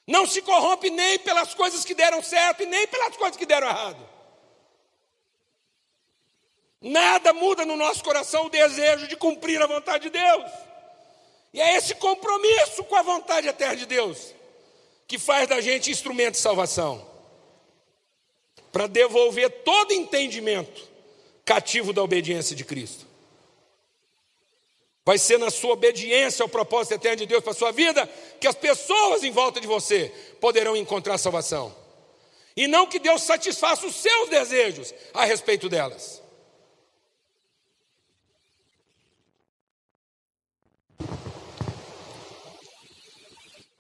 Não 0.05 0.27
se 0.27 0.43
corrompe 0.43 0.91
nem 0.91 1.17
pelas 1.21 1.55
coisas 1.55 1.85
que 1.85 1.95
deram 1.95 2.21
certo 2.21 2.65
e 2.65 2.67
nem 2.67 2.89
pelas 2.89 3.17
coisas 3.17 3.37
que 3.37 3.47
deram 3.47 3.69
errado. 3.69 4.11
Nada 6.81 7.33
muda 7.33 7.65
no 7.65 7.77
nosso 7.77 8.03
coração 8.03 8.47
o 8.47 8.51
desejo 8.51 9.07
de 9.07 9.17
cumprir 9.17 9.63
a 9.63 9.67
vontade 9.67 10.11
de 10.11 10.11
Deus. 10.11 10.51
E 11.55 11.61
é 11.61 11.77
esse 11.77 11.95
compromisso 11.95 12.83
com 12.83 12.97
a 12.97 13.03
vontade 13.03 13.47
eterna 13.47 13.77
de 13.77 13.87
Deus 13.87 14.35
que 15.07 15.19
faz 15.21 15.49
da 15.49 15.61
gente 15.61 15.89
instrumento 15.89 16.33
de 16.33 16.41
salvação 16.41 17.07
para 18.73 18.89
devolver 18.89 19.49
todo 19.63 19.93
entendimento 19.93 20.83
cativo 21.45 21.93
da 21.93 22.03
obediência 22.03 22.57
de 22.57 22.65
Cristo. 22.65 23.07
Vai 25.05 25.17
ser 25.17 25.39
na 25.39 25.49
sua 25.49 25.75
obediência 25.75 26.43
ao 26.43 26.49
propósito 26.49 26.95
eterno 26.95 27.19
de 27.19 27.27
Deus 27.27 27.45
para 27.45 27.53
a 27.53 27.57
sua 27.57 27.71
vida 27.71 28.05
que 28.41 28.49
as 28.49 28.57
pessoas 28.57 29.23
em 29.23 29.31
volta 29.31 29.61
de 29.61 29.67
você 29.69 30.11
poderão 30.41 30.75
encontrar 30.75 31.19
salvação. 31.19 31.73
E 32.57 32.67
não 32.67 32.87
que 32.87 32.99
Deus 32.99 33.23
satisfaça 33.23 33.87
os 33.87 33.95
seus 33.95 34.29
desejos 34.29 34.93
a 35.13 35.25
respeito 35.25 35.69
delas. 35.69 36.24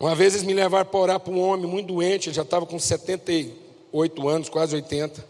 Uma 0.04 0.14
vez 0.14 0.34
eles 0.34 0.46
me 0.46 0.52
levaram 0.52 0.84
para 0.84 1.00
orar 1.00 1.18
para 1.18 1.32
um 1.32 1.40
homem 1.40 1.66
muito 1.66 1.86
doente, 1.86 2.28
ele 2.28 2.36
já 2.36 2.42
estava 2.42 2.66
com 2.66 2.78
78 2.78 4.28
anos, 4.28 4.50
quase 4.50 4.74
80. 4.74 5.26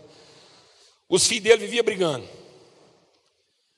Os 1.09 1.29
filhos 1.29 1.45
dele 1.45 1.59
viviam 1.59 1.85
brigando. 1.85 2.27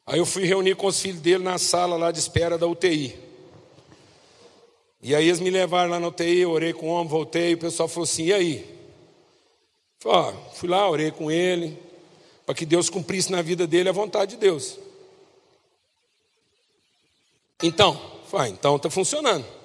Aí 0.07 0.19
eu 0.19 0.25
fui 0.25 0.47
reunir 0.47 0.75
com 0.75 0.87
os 0.87 0.99
filhos 0.99 1.21
dele 1.21 1.45
na 1.45 1.59
sala 1.59 1.99
lá 1.99 2.11
de 2.11 2.19
espera 2.19 2.57
da 2.57 2.67
UTI. 2.67 3.15
E 5.03 5.15
aí 5.15 5.29
eles 5.29 5.39
me 5.39 5.51
levaram 5.51 5.91
lá 5.91 6.01
na 6.01 6.09
UTI, 6.09 6.39
eu 6.39 6.51
orei 6.51 6.73
com 6.73 6.89
o 6.89 6.93
homem, 6.93 7.09
voltei, 7.09 7.53
o 7.53 7.59
pessoal 7.59 7.91
falou 7.91 8.05
assim, 8.05 8.25
e 8.25 8.33
aí? 8.33 8.79
Falei, 9.99 10.19
ó, 10.19 10.33
fui 10.55 10.67
lá, 10.67 10.89
orei 10.89 11.11
com 11.11 11.31
ele, 11.31 11.79
para 12.47 12.55
que 12.55 12.65
Deus 12.65 12.89
cumprisse 12.89 13.31
na 13.31 13.43
vida 13.43 13.67
dele 13.67 13.91
a 13.91 13.93
vontade 13.93 14.31
de 14.31 14.37
Deus. 14.39 14.79
Então, 17.63 18.01
falei, 18.31 18.53
então 18.53 18.77
está 18.77 18.89
funcionando. 18.89 19.56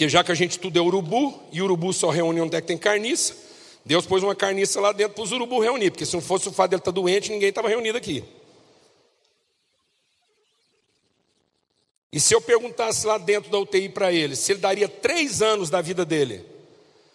Porque 0.00 0.08
já 0.08 0.24
que 0.24 0.32
a 0.32 0.34
gente 0.34 0.58
tudo 0.58 0.78
é 0.78 0.80
urubu, 0.80 1.38
e 1.52 1.60
urubu 1.60 1.92
só 1.92 2.08
reúne 2.08 2.40
onde 2.40 2.56
é 2.56 2.60
que 2.62 2.66
tem 2.66 2.78
carniça, 2.78 3.36
Deus 3.84 4.06
pôs 4.06 4.22
uma 4.22 4.34
carniça 4.34 4.80
lá 4.80 4.92
dentro 4.92 5.12
para 5.12 5.24
os 5.24 5.30
urubu 5.30 5.60
reunir, 5.60 5.90
porque 5.90 6.06
se 6.06 6.14
não 6.14 6.22
fosse 6.22 6.48
o 6.48 6.52
fato 6.52 6.70
dele 6.70 6.80
estar 6.80 6.90
tá 6.90 6.94
doente, 6.94 7.30
ninguém 7.30 7.50
estava 7.50 7.68
reunido 7.68 7.98
aqui. 7.98 8.24
E 12.10 12.18
se 12.18 12.34
eu 12.34 12.40
perguntasse 12.40 13.06
lá 13.06 13.18
dentro 13.18 13.50
da 13.50 13.58
UTI 13.58 13.90
para 13.90 14.10
ele, 14.10 14.36
se 14.36 14.52
ele 14.52 14.60
daria 14.60 14.88
três 14.88 15.42
anos 15.42 15.68
da 15.68 15.82
vida 15.82 16.02
dele, 16.02 16.46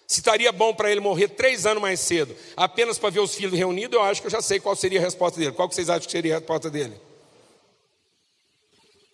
se 0.06 0.20
estaria 0.20 0.52
bom 0.52 0.72
para 0.72 0.92
ele 0.92 1.02
morrer 1.02 1.30
três 1.30 1.66
anos 1.66 1.82
mais 1.82 2.00
cedo, 2.00 2.36
apenas 2.56 3.00
para 3.00 3.10
ver 3.10 3.22
os 3.22 3.34
filhos 3.34 3.58
reunidos, 3.58 3.96
eu 3.96 4.04
acho 4.04 4.22
que 4.22 4.28
eu 4.28 4.32
já 4.32 4.44
sei 4.44 4.60
qual 4.60 4.76
seria 4.76 5.00
a 5.00 5.04
resposta 5.04 5.40
dele. 5.40 5.54
Qual 5.54 5.68
que 5.68 5.74
vocês 5.74 5.90
acham 5.90 6.06
que 6.06 6.12
seria 6.12 6.36
a 6.36 6.38
resposta 6.38 6.70
dele? 6.70 6.94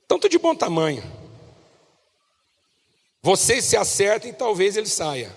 Então 0.03 0.17
estou 0.17 0.29
de 0.29 0.37
bom 0.37 0.53
tamanho. 0.53 1.20
Vocês 3.21 3.65
se 3.65 3.77
acertem 3.77 4.31
e 4.31 4.33
talvez 4.33 4.75
ele 4.75 4.87
saia. 4.87 5.31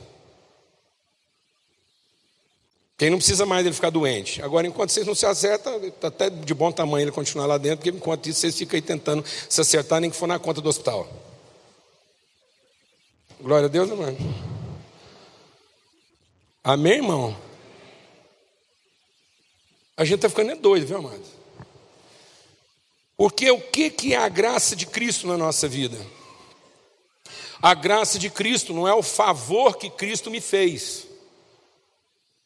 Quem 2.96 3.10
não 3.10 3.18
precisa 3.18 3.44
mais 3.44 3.64
dele 3.64 3.74
ficar 3.74 3.90
doente. 3.90 4.40
Agora, 4.40 4.66
enquanto 4.66 4.90
vocês 4.90 5.06
não 5.06 5.14
se 5.14 5.26
acertam, 5.26 5.84
está 5.84 6.08
até 6.08 6.30
de 6.30 6.54
bom 6.54 6.70
tamanho 6.70 7.04
ele 7.04 7.12
continuar 7.12 7.46
lá 7.46 7.58
dentro, 7.58 7.78
porque 7.78 7.90
enquanto 7.90 8.28
isso 8.28 8.40
vocês 8.40 8.56
ficam 8.56 8.76
aí 8.76 8.82
tentando 8.82 9.24
se 9.48 9.60
acertar, 9.60 10.00
nem 10.00 10.10
que 10.10 10.16
for 10.16 10.28
na 10.28 10.38
conta 10.38 10.60
do 10.60 10.68
hospital. 10.68 11.08
Glória 13.40 13.66
a 13.66 13.68
Deus, 13.68 13.90
irmão. 13.90 14.16
Amém, 16.62 16.94
irmão? 16.94 17.36
A 19.96 20.04
gente 20.04 20.16
está 20.16 20.28
ficando 20.28 20.52
é 20.52 20.56
doido, 20.56 20.86
viu, 20.86 20.96
amado? 20.96 21.22
Porque 23.16 23.50
o 23.50 23.60
que, 23.60 23.90
que 23.90 24.14
é 24.14 24.16
a 24.16 24.28
graça 24.28 24.74
de 24.74 24.86
Cristo 24.86 25.26
na 25.26 25.36
nossa 25.36 25.68
vida? 25.68 25.98
A 27.64 27.72
graça 27.72 28.18
de 28.18 28.28
Cristo 28.28 28.74
não 28.74 28.86
é 28.86 28.92
o 28.92 29.02
favor 29.02 29.78
que 29.78 29.88
Cristo 29.88 30.30
me 30.30 30.38
fez. 30.38 31.06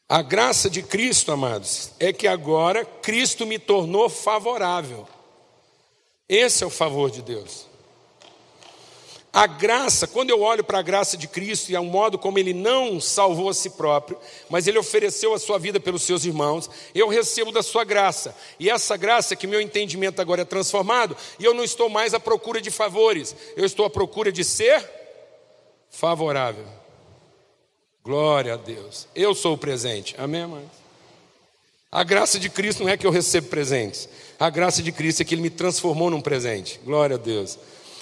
A 0.08 0.22
graça 0.22 0.70
de 0.70 0.80
Cristo, 0.80 1.32
amados, 1.32 1.90
é 1.98 2.12
que 2.12 2.28
agora 2.28 2.84
Cristo 2.84 3.44
me 3.44 3.58
tornou 3.58 4.08
favorável. 4.08 5.08
Esse 6.28 6.62
é 6.62 6.66
o 6.68 6.70
favor 6.70 7.10
de 7.10 7.20
Deus. 7.20 7.66
A 9.32 9.44
graça, 9.48 10.06
quando 10.06 10.30
eu 10.30 10.40
olho 10.40 10.62
para 10.62 10.78
a 10.78 10.82
graça 10.82 11.16
de 11.16 11.26
Cristo 11.26 11.70
e 11.70 11.76
ao 11.76 11.84
modo 11.84 12.16
como 12.16 12.38
Ele 12.38 12.54
não 12.54 13.00
salvou 13.00 13.48
a 13.48 13.54
si 13.54 13.70
próprio, 13.70 14.16
mas 14.48 14.68
Ele 14.68 14.78
ofereceu 14.78 15.34
a 15.34 15.38
sua 15.40 15.58
vida 15.58 15.80
pelos 15.80 16.02
seus 16.02 16.24
irmãos, 16.24 16.70
eu 16.94 17.08
recebo 17.08 17.50
da 17.50 17.62
sua 17.62 17.82
graça. 17.82 18.36
E 18.56 18.70
essa 18.70 18.96
graça 18.96 19.34
que 19.34 19.48
meu 19.48 19.60
entendimento 19.60 20.22
agora 20.22 20.42
é 20.42 20.44
transformado, 20.44 21.16
e 21.40 21.44
eu 21.44 21.54
não 21.54 21.64
estou 21.64 21.88
mais 21.88 22.14
à 22.14 22.20
procura 22.20 22.60
de 22.60 22.70
favores, 22.70 23.34
eu 23.56 23.66
estou 23.66 23.84
à 23.84 23.90
procura 23.90 24.30
de 24.30 24.44
ser 24.44 24.97
favorável. 25.90 26.66
Glória 28.02 28.54
a 28.54 28.56
Deus. 28.56 29.06
Eu 29.14 29.34
sou 29.34 29.54
o 29.54 29.58
presente. 29.58 30.14
Amém, 30.18 30.46
mãe? 30.46 30.70
A 31.90 32.04
graça 32.04 32.38
de 32.38 32.50
Cristo 32.50 32.84
não 32.84 32.90
é 32.90 32.96
que 32.96 33.06
eu 33.06 33.10
recebo 33.10 33.48
presentes. 33.48 34.08
A 34.38 34.50
graça 34.50 34.82
de 34.82 34.92
Cristo 34.92 35.22
é 35.22 35.24
que 35.24 35.34
Ele 35.34 35.42
me 35.42 35.50
transformou 35.50 36.10
num 36.10 36.20
presente. 36.20 36.80
Glória 36.84 37.16
a 37.16 37.18
Deus. 37.18 37.58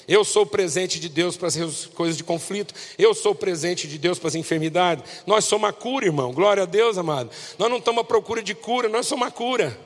Eu 0.08 0.24
sou 0.24 0.42
o 0.42 0.46
presente 0.46 1.00
de 1.00 1.08
Deus 1.08 1.36
para 1.36 1.48
as 1.48 1.86
coisas 1.86 2.16
de 2.16 2.22
conflito. 2.22 2.74
Eu 2.96 3.14
sou 3.14 3.32
o 3.32 3.34
presente 3.34 3.88
de 3.88 3.98
Deus 3.98 4.18
para 4.18 4.28
as 4.28 4.34
enfermidades. 4.34 5.22
Nós 5.26 5.44
somos 5.44 5.68
a 5.68 5.72
cura, 5.72 6.06
irmão. 6.06 6.32
Glória 6.32 6.62
a 6.62 6.66
Deus, 6.66 6.96
amado. 6.98 7.30
Nós 7.58 7.68
não 7.68 7.78
estamos 7.78 8.02
à 8.02 8.04
procura 8.04 8.42
de 8.42 8.54
cura, 8.54 8.88
nós 8.88 9.06
somos 9.06 9.26
a 9.26 9.30
cura. 9.30 9.76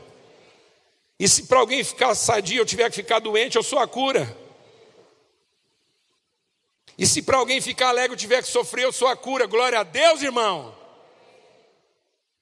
E 1.18 1.28
se 1.28 1.44
para 1.44 1.58
alguém 1.58 1.82
ficar 1.84 2.14
sadio, 2.14 2.58
eu 2.58 2.66
tiver 2.66 2.88
que 2.90 2.96
ficar 2.96 3.18
doente, 3.18 3.56
eu 3.56 3.62
sou 3.62 3.78
a 3.78 3.86
cura. 3.86 4.36
E 7.00 7.06
se 7.06 7.22
para 7.22 7.38
alguém 7.38 7.62
ficar 7.62 7.88
alegre 7.88 8.14
tiver 8.14 8.42
que 8.42 8.48
sofrer, 8.48 8.84
eu 8.84 8.92
sou 8.92 9.08
a 9.08 9.16
cura. 9.16 9.46
Glória 9.46 9.80
a 9.80 9.82
Deus, 9.82 10.20
irmão. 10.20 10.76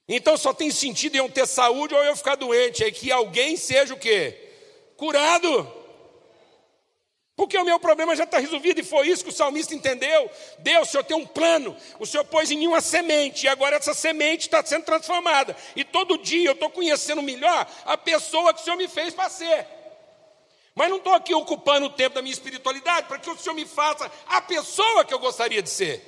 Então 0.09 0.37
só 0.37 0.53
tem 0.53 0.69
sentido 0.69 1.15
eu 1.15 1.31
ter 1.31 1.47
saúde 1.47 1.95
ou 1.95 2.03
eu 2.03 2.17
ficar 2.17 2.35
doente, 2.35 2.83
é 2.83 2.91
que 2.91 3.13
alguém 3.13 3.57
seja 3.57 3.95
o 3.95 3.97
quê? 3.97 4.37
Curado. 4.97 5.73
Porque 7.37 7.57
o 7.57 7.65
meu 7.65 7.79
problema 7.79 8.17
já 8.17 8.25
está 8.25 8.41
resolvido 8.41 8.81
e 8.81 8.83
foi 8.83 9.07
isso 9.07 9.23
que 9.23 9.31
o 9.31 9.33
salmista 9.33 9.77
entendeu. 9.77 10.29
Deus, 10.59 10.89
o 10.89 10.91
Senhor 10.91 11.05
tem 11.05 11.17
um 11.17 11.25
plano, 11.25 11.77
o 12.01 12.05
Senhor 12.05 12.25
pôs 12.25 12.51
em 12.51 12.59
mim 12.59 12.67
uma 12.67 12.81
semente, 12.81 13.47
e 13.47 13.49
agora 13.49 13.77
essa 13.77 13.95
semente 13.95 14.49
está 14.49 14.65
sendo 14.67 14.83
transformada. 14.83 15.57
E 15.77 15.85
todo 15.85 16.19
dia 16.19 16.49
eu 16.49 16.55
estou 16.55 16.69
conhecendo 16.69 17.23
melhor 17.23 17.65
a 17.85 17.97
pessoa 17.97 18.53
que 18.53 18.61
o 18.61 18.65
Senhor 18.65 18.77
me 18.77 18.89
fez 18.89 19.15
para 19.15 19.31
ser. 19.31 19.78
Mas 20.79 20.91
não 20.91 20.99
estou 20.99 21.13
aqui 21.13 21.35
ocupando 21.35 21.87
o 21.87 21.91
tempo 21.91 22.15
da 22.15 22.23
minha 22.23 22.33
espiritualidade 22.33 23.09
para 23.09 23.19
que 23.19 23.29
o 23.29 23.37
Senhor 23.37 23.53
me 23.53 23.67
faça 23.67 24.09
a 24.29 24.41
pessoa 24.41 25.05
que 25.05 25.13
eu 25.13 25.19
gostaria 25.19 25.61
de 25.61 25.69
ser. 25.69 26.01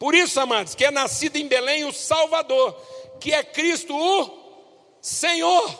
Por 0.00 0.16
isso, 0.16 0.40
amados, 0.40 0.74
que 0.74 0.84
é 0.84 0.90
nascido 0.90 1.36
em 1.36 1.46
Belém 1.46 1.84
o 1.84 1.92
Salvador, 1.92 2.74
que 3.20 3.32
é 3.32 3.44
Cristo 3.44 3.96
o 3.96 4.98
Senhor. 5.00 5.78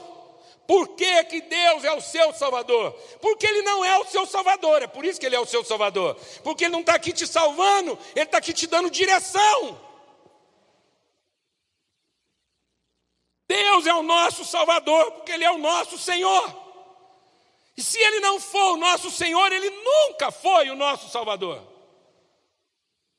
Por 0.65 0.91
que, 0.91 1.25
que 1.25 1.41
Deus 1.41 1.83
é 1.83 1.93
o 1.93 2.01
seu 2.01 2.33
Salvador? 2.33 2.93
Porque 3.21 3.49
Ele 3.49 3.63
não 3.63 3.85
é 3.85 3.99
o 3.99 4.05
seu 4.05 4.25
Salvador, 4.25 4.81
é 4.81 4.87
por 4.87 5.05
isso 5.05 5.19
que 5.19 5.27
Ele 5.27 5.35
é 5.35 5.41
o 5.41 5.45
seu 5.45 5.65
Salvador. 5.65 6.17
Porque 6.45 6.67
Ele 6.67 6.73
não 6.73 6.83
está 6.83 6.95
aqui 6.95 7.13
te 7.13 7.27
salvando, 7.27 7.99
Ele 8.15 8.27
está 8.27 8.39
aqui 8.39 8.53
te 8.53 8.69
dando 8.69 8.89
direção. 8.91 9.81
Deus 13.49 13.89
é 13.89 13.95
o 13.95 14.05
nosso 14.05 14.45
Salvador, 14.45 15.11
porque 15.11 15.33
Ele 15.33 15.45
é 15.45 15.51
o 15.51 15.59
nosso 15.59 15.99
Senhor. 15.99 16.66
E 17.77 17.83
se 17.83 17.99
ele 17.99 18.21
não 18.21 18.41
for 18.41 18.73
o 18.73 18.77
nosso 18.77 19.11
Senhor, 19.11 19.53
ele 19.53 19.71
nunca 19.71 20.31
foi 20.31 20.71
o 20.71 20.77
nosso 20.77 21.11
Salvador. 21.11 21.63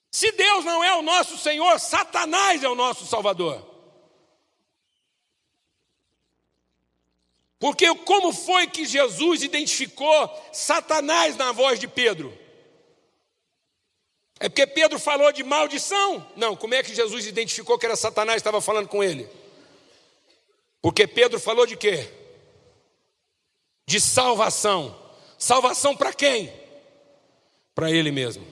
Se 0.10 0.32
Deus 0.32 0.66
não 0.66 0.84
é 0.84 0.96
o 0.96 1.04
nosso 1.04 1.38
Senhor, 1.38 1.80
Satanás 1.80 2.64
é 2.64 2.68
o 2.68 2.74
nosso 2.76 3.06
Salvador. 3.06 3.64
Porque 7.60 7.94
como 7.98 8.34
foi 8.34 8.68
que 8.68 8.86
Jesus 8.86 9.44
identificou 9.44 10.50
Satanás 10.52 11.36
na 11.36 11.52
voz 11.52 11.80
de 11.80 11.88
Pedro? 11.88 12.36
É 14.40 14.48
porque 14.48 14.68
Pedro 14.68 15.00
falou 15.00 15.32
de 15.32 15.44
maldição? 15.44 16.26
Não, 16.36 16.56
como 16.56 16.76
é 16.76 16.84
que 16.84 16.94
Jesus 16.94 17.26
identificou 17.26 17.78
que 17.78 17.86
era 17.86 17.96
Satanás 17.96 18.36
que 18.36 18.40
estava 18.42 18.62
falando 18.62 18.88
com 18.88 19.04
ele? 19.04 19.28
Porque 20.82 21.08
Pedro 21.08 21.40
falou 21.40 21.66
de 21.66 21.76
quê? 21.76 22.08
De 23.88 24.00
salvação. 24.02 24.94
Salvação 25.40 25.96
para 25.96 26.14
quem? 26.14 26.54
Para 27.74 27.90
ele 27.90 28.12
mesmo. 28.12 28.46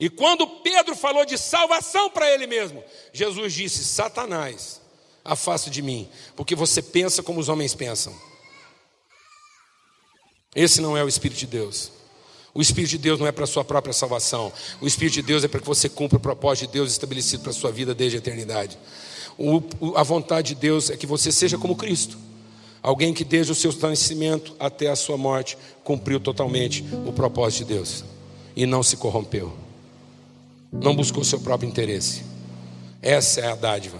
E 0.00 0.08
quando 0.08 0.46
Pedro 0.46 0.96
falou 0.96 1.26
de 1.26 1.36
salvação 1.36 2.08
para 2.08 2.32
ele 2.32 2.46
mesmo, 2.46 2.82
Jesus 3.12 3.52
disse: 3.52 3.84
Satanás, 3.84 4.80
afasta 5.24 5.68
de 5.68 5.82
mim, 5.82 6.08
porque 6.34 6.54
você 6.54 6.80
pensa 6.80 7.22
como 7.22 7.38
os 7.38 7.48
homens 7.48 7.74
pensam. 7.74 8.14
Esse 10.54 10.80
não 10.80 10.96
é 10.96 11.04
o 11.04 11.08
Espírito 11.08 11.38
de 11.38 11.46
Deus. 11.46 11.92
O 12.54 12.62
Espírito 12.62 12.90
de 12.90 12.98
Deus 12.98 13.20
não 13.20 13.26
é 13.26 13.32
para 13.32 13.44
a 13.44 13.46
sua 13.46 13.64
própria 13.64 13.92
salvação. 13.92 14.52
O 14.80 14.86
Espírito 14.86 15.14
de 15.14 15.22
Deus 15.22 15.44
é 15.44 15.48
para 15.48 15.60
que 15.60 15.66
você 15.66 15.88
cumpra 15.88 16.16
o 16.16 16.20
propósito 16.20 16.66
de 16.66 16.72
Deus 16.72 16.90
estabelecido 16.90 17.42
para 17.42 17.50
a 17.50 17.54
sua 17.54 17.70
vida 17.70 17.94
desde 17.94 18.16
a 18.16 18.18
eternidade. 18.18 18.78
O, 19.36 19.62
a 19.94 20.02
vontade 20.02 20.54
de 20.54 20.60
Deus 20.60 20.90
é 20.90 20.96
que 20.96 21.06
você 21.06 21.30
seja 21.30 21.58
como 21.58 21.76
Cristo. 21.76 22.18
Alguém 22.82 23.12
que 23.12 23.24
desde 23.24 23.52
o 23.52 23.54
seu 23.54 23.72
nascimento 23.82 24.54
até 24.58 24.88
a 24.88 24.96
sua 24.96 25.16
morte 25.16 25.58
cumpriu 25.82 26.20
totalmente 26.20 26.84
o 27.06 27.12
propósito 27.12 27.66
de 27.66 27.74
Deus 27.74 28.04
e 28.54 28.66
não 28.66 28.82
se 28.82 28.96
corrompeu. 28.96 29.52
Não 30.72 30.94
buscou 30.94 31.24
seu 31.24 31.40
próprio 31.40 31.68
interesse. 31.68 32.22
Essa 33.02 33.40
é 33.40 33.50
a 33.50 33.54
dádiva. 33.54 33.98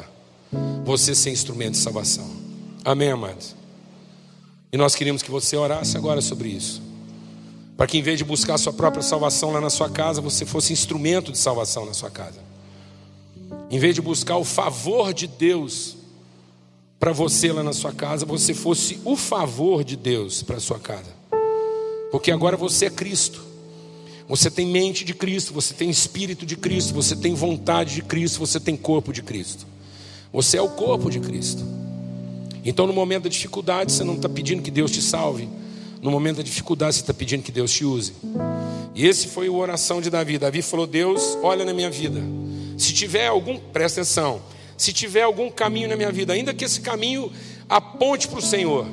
Você 0.84 1.14
ser 1.14 1.30
instrumento 1.30 1.72
de 1.72 1.78
salvação. 1.78 2.28
Amém, 2.84 3.10
amados? 3.10 3.54
E 4.72 4.76
nós 4.76 4.94
queríamos 4.94 5.22
que 5.22 5.30
você 5.30 5.56
orasse 5.56 5.96
agora 5.96 6.20
sobre 6.20 6.48
isso. 6.48 6.82
Para 7.76 7.86
que 7.86 7.98
em 7.98 8.02
vez 8.02 8.18
de 8.18 8.24
buscar 8.24 8.58
sua 8.58 8.72
própria 8.72 9.02
salvação 9.02 9.52
lá 9.52 9.60
na 9.60 9.70
sua 9.70 9.88
casa, 9.88 10.20
você 10.20 10.44
fosse 10.44 10.72
instrumento 10.72 11.30
de 11.30 11.38
salvação 11.38 11.86
na 11.86 11.94
sua 11.94 12.10
casa. 12.10 12.40
Em 13.70 13.78
vez 13.78 13.94
de 13.94 14.02
buscar 14.02 14.36
o 14.36 14.44
favor 14.44 15.14
de 15.14 15.26
Deus 15.26 15.97
para 16.98 17.12
você 17.12 17.52
lá 17.52 17.62
na 17.62 17.72
sua 17.72 17.92
casa, 17.92 18.26
você 18.26 18.52
fosse 18.52 19.00
o 19.04 19.16
favor 19.16 19.84
de 19.84 19.96
Deus 19.96 20.42
para 20.42 20.58
sua 20.58 20.78
casa. 20.78 21.16
Porque 22.10 22.30
agora 22.30 22.56
você 22.56 22.86
é 22.86 22.90
Cristo. 22.90 23.46
Você 24.28 24.50
tem 24.50 24.66
mente 24.66 25.04
de 25.04 25.14
Cristo, 25.14 25.54
você 25.54 25.72
tem 25.72 25.88
espírito 25.88 26.44
de 26.44 26.56
Cristo, 26.56 26.92
você 26.92 27.16
tem 27.16 27.34
vontade 27.34 27.94
de 27.94 28.02
Cristo, 28.02 28.38
você 28.40 28.60
tem 28.60 28.76
corpo 28.76 29.12
de 29.12 29.22
Cristo. 29.22 29.66
Você 30.32 30.58
é 30.58 30.62
o 30.62 30.68
corpo 30.68 31.10
de 31.10 31.18
Cristo. 31.18 31.64
Então, 32.64 32.86
no 32.86 32.92
momento 32.92 33.22
da 33.22 33.28
dificuldade, 33.30 33.92
você 33.92 34.04
não 34.04 34.14
está 34.14 34.28
pedindo 34.28 34.62
que 34.62 34.70
Deus 34.70 34.90
te 34.90 35.00
salve. 35.00 35.48
No 36.02 36.10
momento 36.10 36.36
da 36.38 36.42
dificuldade, 36.42 36.96
você 36.96 37.00
está 37.00 37.14
pedindo 37.14 37.42
que 37.42 37.50
Deus 37.50 37.72
te 37.72 37.84
use. 37.84 38.12
E 38.94 39.06
esse 39.06 39.28
foi 39.28 39.46
a 39.46 39.52
oração 39.52 40.02
de 40.02 40.10
Davi. 40.10 40.36
Davi 40.36 40.60
falou: 40.60 40.86
Deus, 40.86 41.38
olha 41.42 41.64
na 41.64 41.72
minha 41.72 41.90
vida. 41.90 42.20
Se 42.76 42.92
tiver 42.92 43.28
algum, 43.28 43.58
presta 43.58 44.02
atenção. 44.02 44.42
Se 44.78 44.92
tiver 44.92 45.22
algum 45.22 45.50
caminho 45.50 45.88
na 45.88 45.96
minha 45.96 46.12
vida, 46.12 46.32
ainda 46.32 46.54
que 46.54 46.64
esse 46.64 46.80
caminho 46.80 47.32
aponte 47.68 48.28
para 48.28 48.38
o 48.38 48.42
Senhor, 48.42 48.86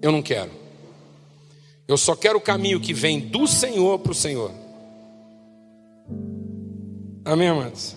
eu 0.00 0.10
não 0.10 0.22
quero. 0.22 0.50
Eu 1.86 1.98
só 1.98 2.16
quero 2.16 2.38
o 2.38 2.40
caminho 2.40 2.80
que 2.80 2.94
vem 2.94 3.20
do 3.20 3.46
Senhor 3.46 3.98
para 3.98 4.12
o 4.12 4.14
Senhor. 4.14 4.50
Amém, 7.22 7.48
amados? 7.48 7.94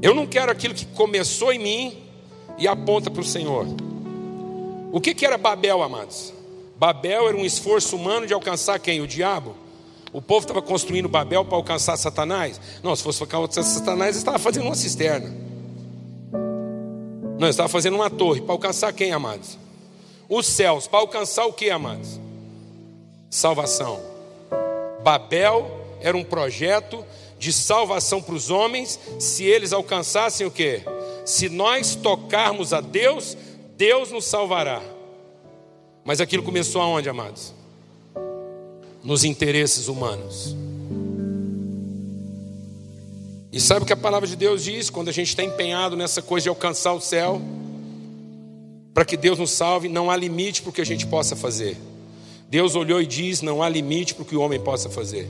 Eu 0.00 0.14
não 0.14 0.24
quero 0.24 0.52
aquilo 0.52 0.72
que 0.72 0.86
começou 0.86 1.52
em 1.52 1.58
mim 1.58 2.02
e 2.56 2.68
aponta 2.68 3.10
para 3.10 3.22
o 3.22 3.24
Senhor. 3.24 3.66
O 4.92 5.00
que, 5.00 5.14
que 5.14 5.26
era 5.26 5.36
Babel, 5.36 5.82
amados? 5.82 6.32
Babel 6.76 7.28
era 7.28 7.36
um 7.36 7.44
esforço 7.44 7.96
humano 7.96 8.24
de 8.24 8.32
alcançar 8.32 8.78
quem? 8.78 9.00
O 9.00 9.06
diabo? 9.06 9.56
O 10.14 10.22
povo 10.22 10.46
estava 10.46 10.62
construindo 10.62 11.08
Babel 11.08 11.44
para 11.44 11.56
alcançar 11.56 11.98
Satanás? 11.98 12.58
Não, 12.82 12.96
se 12.96 13.02
fosse 13.02 13.22
alcançar 13.22 13.62
Satanás, 13.62 14.16
estava 14.16 14.38
fazendo 14.38 14.64
uma 14.64 14.74
cisterna. 14.74 15.30
Não, 17.38 17.48
estava 17.48 17.68
fazendo 17.68 17.96
uma 17.96 18.08
torre 18.08 18.40
para 18.40 18.54
alcançar 18.54 18.92
quem, 18.94 19.12
amados? 19.12 19.58
os 20.28 20.46
céus, 20.46 20.86
para 20.86 21.00
alcançar 21.00 21.46
o 21.46 21.52
que, 21.52 21.70
amados? 21.70 22.20
Salvação. 23.30 24.00
Babel 25.02 25.70
era 26.00 26.16
um 26.16 26.24
projeto 26.24 27.04
de 27.38 27.52
salvação 27.52 28.22
para 28.22 28.34
os 28.34 28.50
homens, 28.50 28.98
se 29.18 29.44
eles 29.44 29.72
alcançassem 29.72 30.46
o 30.46 30.50
que? 30.50 30.82
Se 31.24 31.48
nós 31.48 31.94
tocarmos 31.94 32.72
a 32.72 32.80
Deus, 32.80 33.36
Deus 33.76 34.10
nos 34.10 34.24
salvará. 34.24 34.80
Mas 36.04 36.20
aquilo 36.20 36.42
começou 36.42 36.80
aonde, 36.80 37.08
amados? 37.08 37.52
Nos 39.04 39.22
interesses 39.22 39.86
humanos. 39.86 40.56
E 43.52 43.60
sabe 43.60 43.84
o 43.84 43.86
que 43.86 43.92
a 43.92 43.96
palavra 43.96 44.26
de 44.26 44.34
Deus 44.34 44.64
diz 44.64 44.90
quando 44.90 45.10
a 45.10 45.12
gente 45.12 45.28
está 45.28 45.44
empenhado 45.44 45.94
nessa 45.94 46.20
coisa 46.20 46.44
de 46.44 46.48
alcançar 46.48 46.92
o 46.92 47.00
céu? 47.00 47.40
Para 48.92 49.04
que 49.04 49.16
Deus 49.16 49.38
nos 49.38 49.52
salve, 49.52 49.88
não 49.88 50.10
há 50.10 50.16
limite 50.16 50.62
para 50.62 50.70
o 50.70 50.72
que 50.72 50.80
a 50.80 50.86
gente 50.86 51.06
possa 51.06 51.36
fazer. 51.36 51.76
Deus 52.48 52.74
olhou 52.74 53.00
e 53.00 53.06
diz: 53.06 53.42
não 53.42 53.62
há 53.62 53.68
limite 53.68 54.14
para 54.14 54.22
o 54.22 54.24
que 54.24 54.34
o 54.34 54.40
homem 54.40 54.58
possa 54.58 54.88
fazer. 54.88 55.28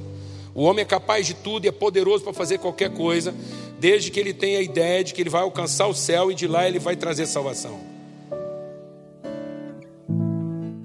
O 0.55 0.62
homem 0.62 0.83
é 0.83 0.87
capaz 0.87 1.27
de 1.27 1.35
tudo 1.35 1.64
e 1.64 1.68
é 1.68 1.72
poderoso 1.72 2.22
para 2.22 2.33
fazer 2.33 2.59
qualquer 2.59 2.91
coisa, 2.91 3.35
desde 3.81 4.11
que 4.11 4.20
ele 4.20 4.33
tenha 4.33 4.61
a 4.61 4.62
ideia 4.62 5.03
de 5.03 5.12
que 5.12 5.20
ele 5.20 5.31
vai 5.31 5.43
alcançar 5.43 5.87
o 5.89 5.95
céu 5.95 6.31
e 6.31 6.35
de 6.35 6.47
lá 6.47 6.68
ele 6.68 6.79
vai 6.79 6.95
trazer 6.95 7.27
salvação. 7.27 7.81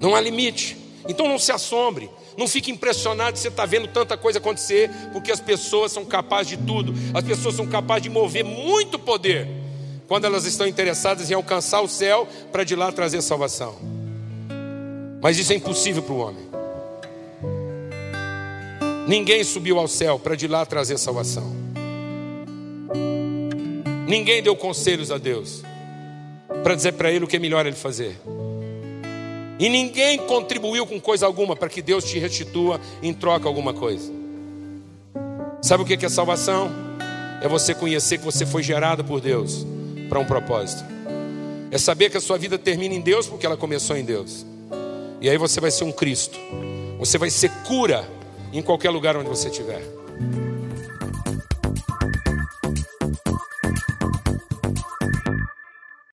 Não 0.00 0.14
há 0.14 0.20
limite. 0.20 0.76
Então 1.08 1.28
não 1.28 1.38
se 1.38 1.52
assombre, 1.52 2.10
não 2.36 2.48
fique 2.48 2.70
impressionado 2.70 3.32
de 3.32 3.38
você 3.38 3.48
estar 3.48 3.66
vendo 3.66 3.88
tanta 3.88 4.16
coisa 4.16 4.38
acontecer, 4.38 4.90
porque 5.12 5.32
as 5.32 5.40
pessoas 5.40 5.92
são 5.92 6.04
capazes 6.04 6.58
de 6.58 6.64
tudo, 6.64 6.94
as 7.14 7.24
pessoas 7.24 7.54
são 7.54 7.66
capazes 7.66 8.04
de 8.04 8.10
mover 8.10 8.44
muito 8.44 8.98
poder 8.98 9.48
quando 10.06 10.24
elas 10.24 10.44
estão 10.44 10.66
interessadas 10.66 11.30
em 11.30 11.34
alcançar 11.34 11.80
o 11.80 11.88
céu 11.88 12.26
para 12.50 12.64
de 12.64 12.74
lá 12.74 12.90
trazer 12.90 13.22
salvação. 13.22 13.76
Mas 15.22 15.38
isso 15.38 15.52
é 15.52 15.56
impossível 15.56 16.02
para 16.02 16.12
o 16.12 16.18
homem. 16.18 16.50
Ninguém 19.06 19.44
subiu 19.44 19.78
ao 19.78 19.88
céu 19.88 20.18
para 20.18 20.36
de 20.36 20.48
lá 20.48 20.64
trazer 20.64 20.98
salvação. 20.98 21.54
Ninguém 24.06 24.42
deu 24.42 24.56
conselhos 24.56 25.10
a 25.12 25.18
Deus 25.18 25.62
para 26.62 26.74
dizer 26.74 26.92
para 26.92 27.10
ele 27.10 27.24
o 27.24 27.28
que 27.28 27.36
é 27.36 27.38
melhor 27.38 27.64
ele 27.66 27.76
fazer. 27.76 28.18
E 29.60 29.68
ninguém 29.68 30.16
contribuiu 30.16 30.86
com 30.86 30.98
coisa 30.98 31.26
alguma 31.26 31.54
para 31.54 31.68
que 31.68 31.82
Deus 31.82 32.02
te 32.04 32.18
restitua 32.18 32.80
em 33.02 33.12
troca 33.12 33.46
alguma 33.46 33.74
coisa. 33.74 34.10
Sabe 35.60 35.82
o 35.82 35.86
que 35.86 36.06
é 36.06 36.08
salvação? 36.08 36.70
É 37.42 37.46
você 37.46 37.74
conhecer 37.74 38.16
que 38.16 38.24
você 38.24 38.46
foi 38.46 38.62
gerado 38.62 39.04
por 39.04 39.20
Deus 39.20 39.66
para 40.08 40.18
um 40.18 40.24
propósito. 40.24 40.82
É 41.70 41.76
saber 41.76 42.08
que 42.08 42.16
a 42.16 42.22
sua 42.22 42.38
vida 42.38 42.56
termina 42.56 42.94
em 42.94 43.02
Deus 43.02 43.26
porque 43.26 43.44
ela 43.44 43.56
começou 43.56 43.98
em 43.98 44.04
Deus. 44.04 44.46
E 45.20 45.28
aí 45.28 45.36
você 45.36 45.60
vai 45.60 45.70
ser 45.70 45.84
um 45.84 45.92
Cristo. 45.92 46.38
Você 46.98 47.18
vai 47.18 47.28
ser 47.28 47.50
cura 47.66 48.08
em 48.54 48.62
qualquer 48.62 48.88
lugar 48.88 49.14
onde 49.14 49.28
você 49.28 49.48
estiver. 49.48 49.82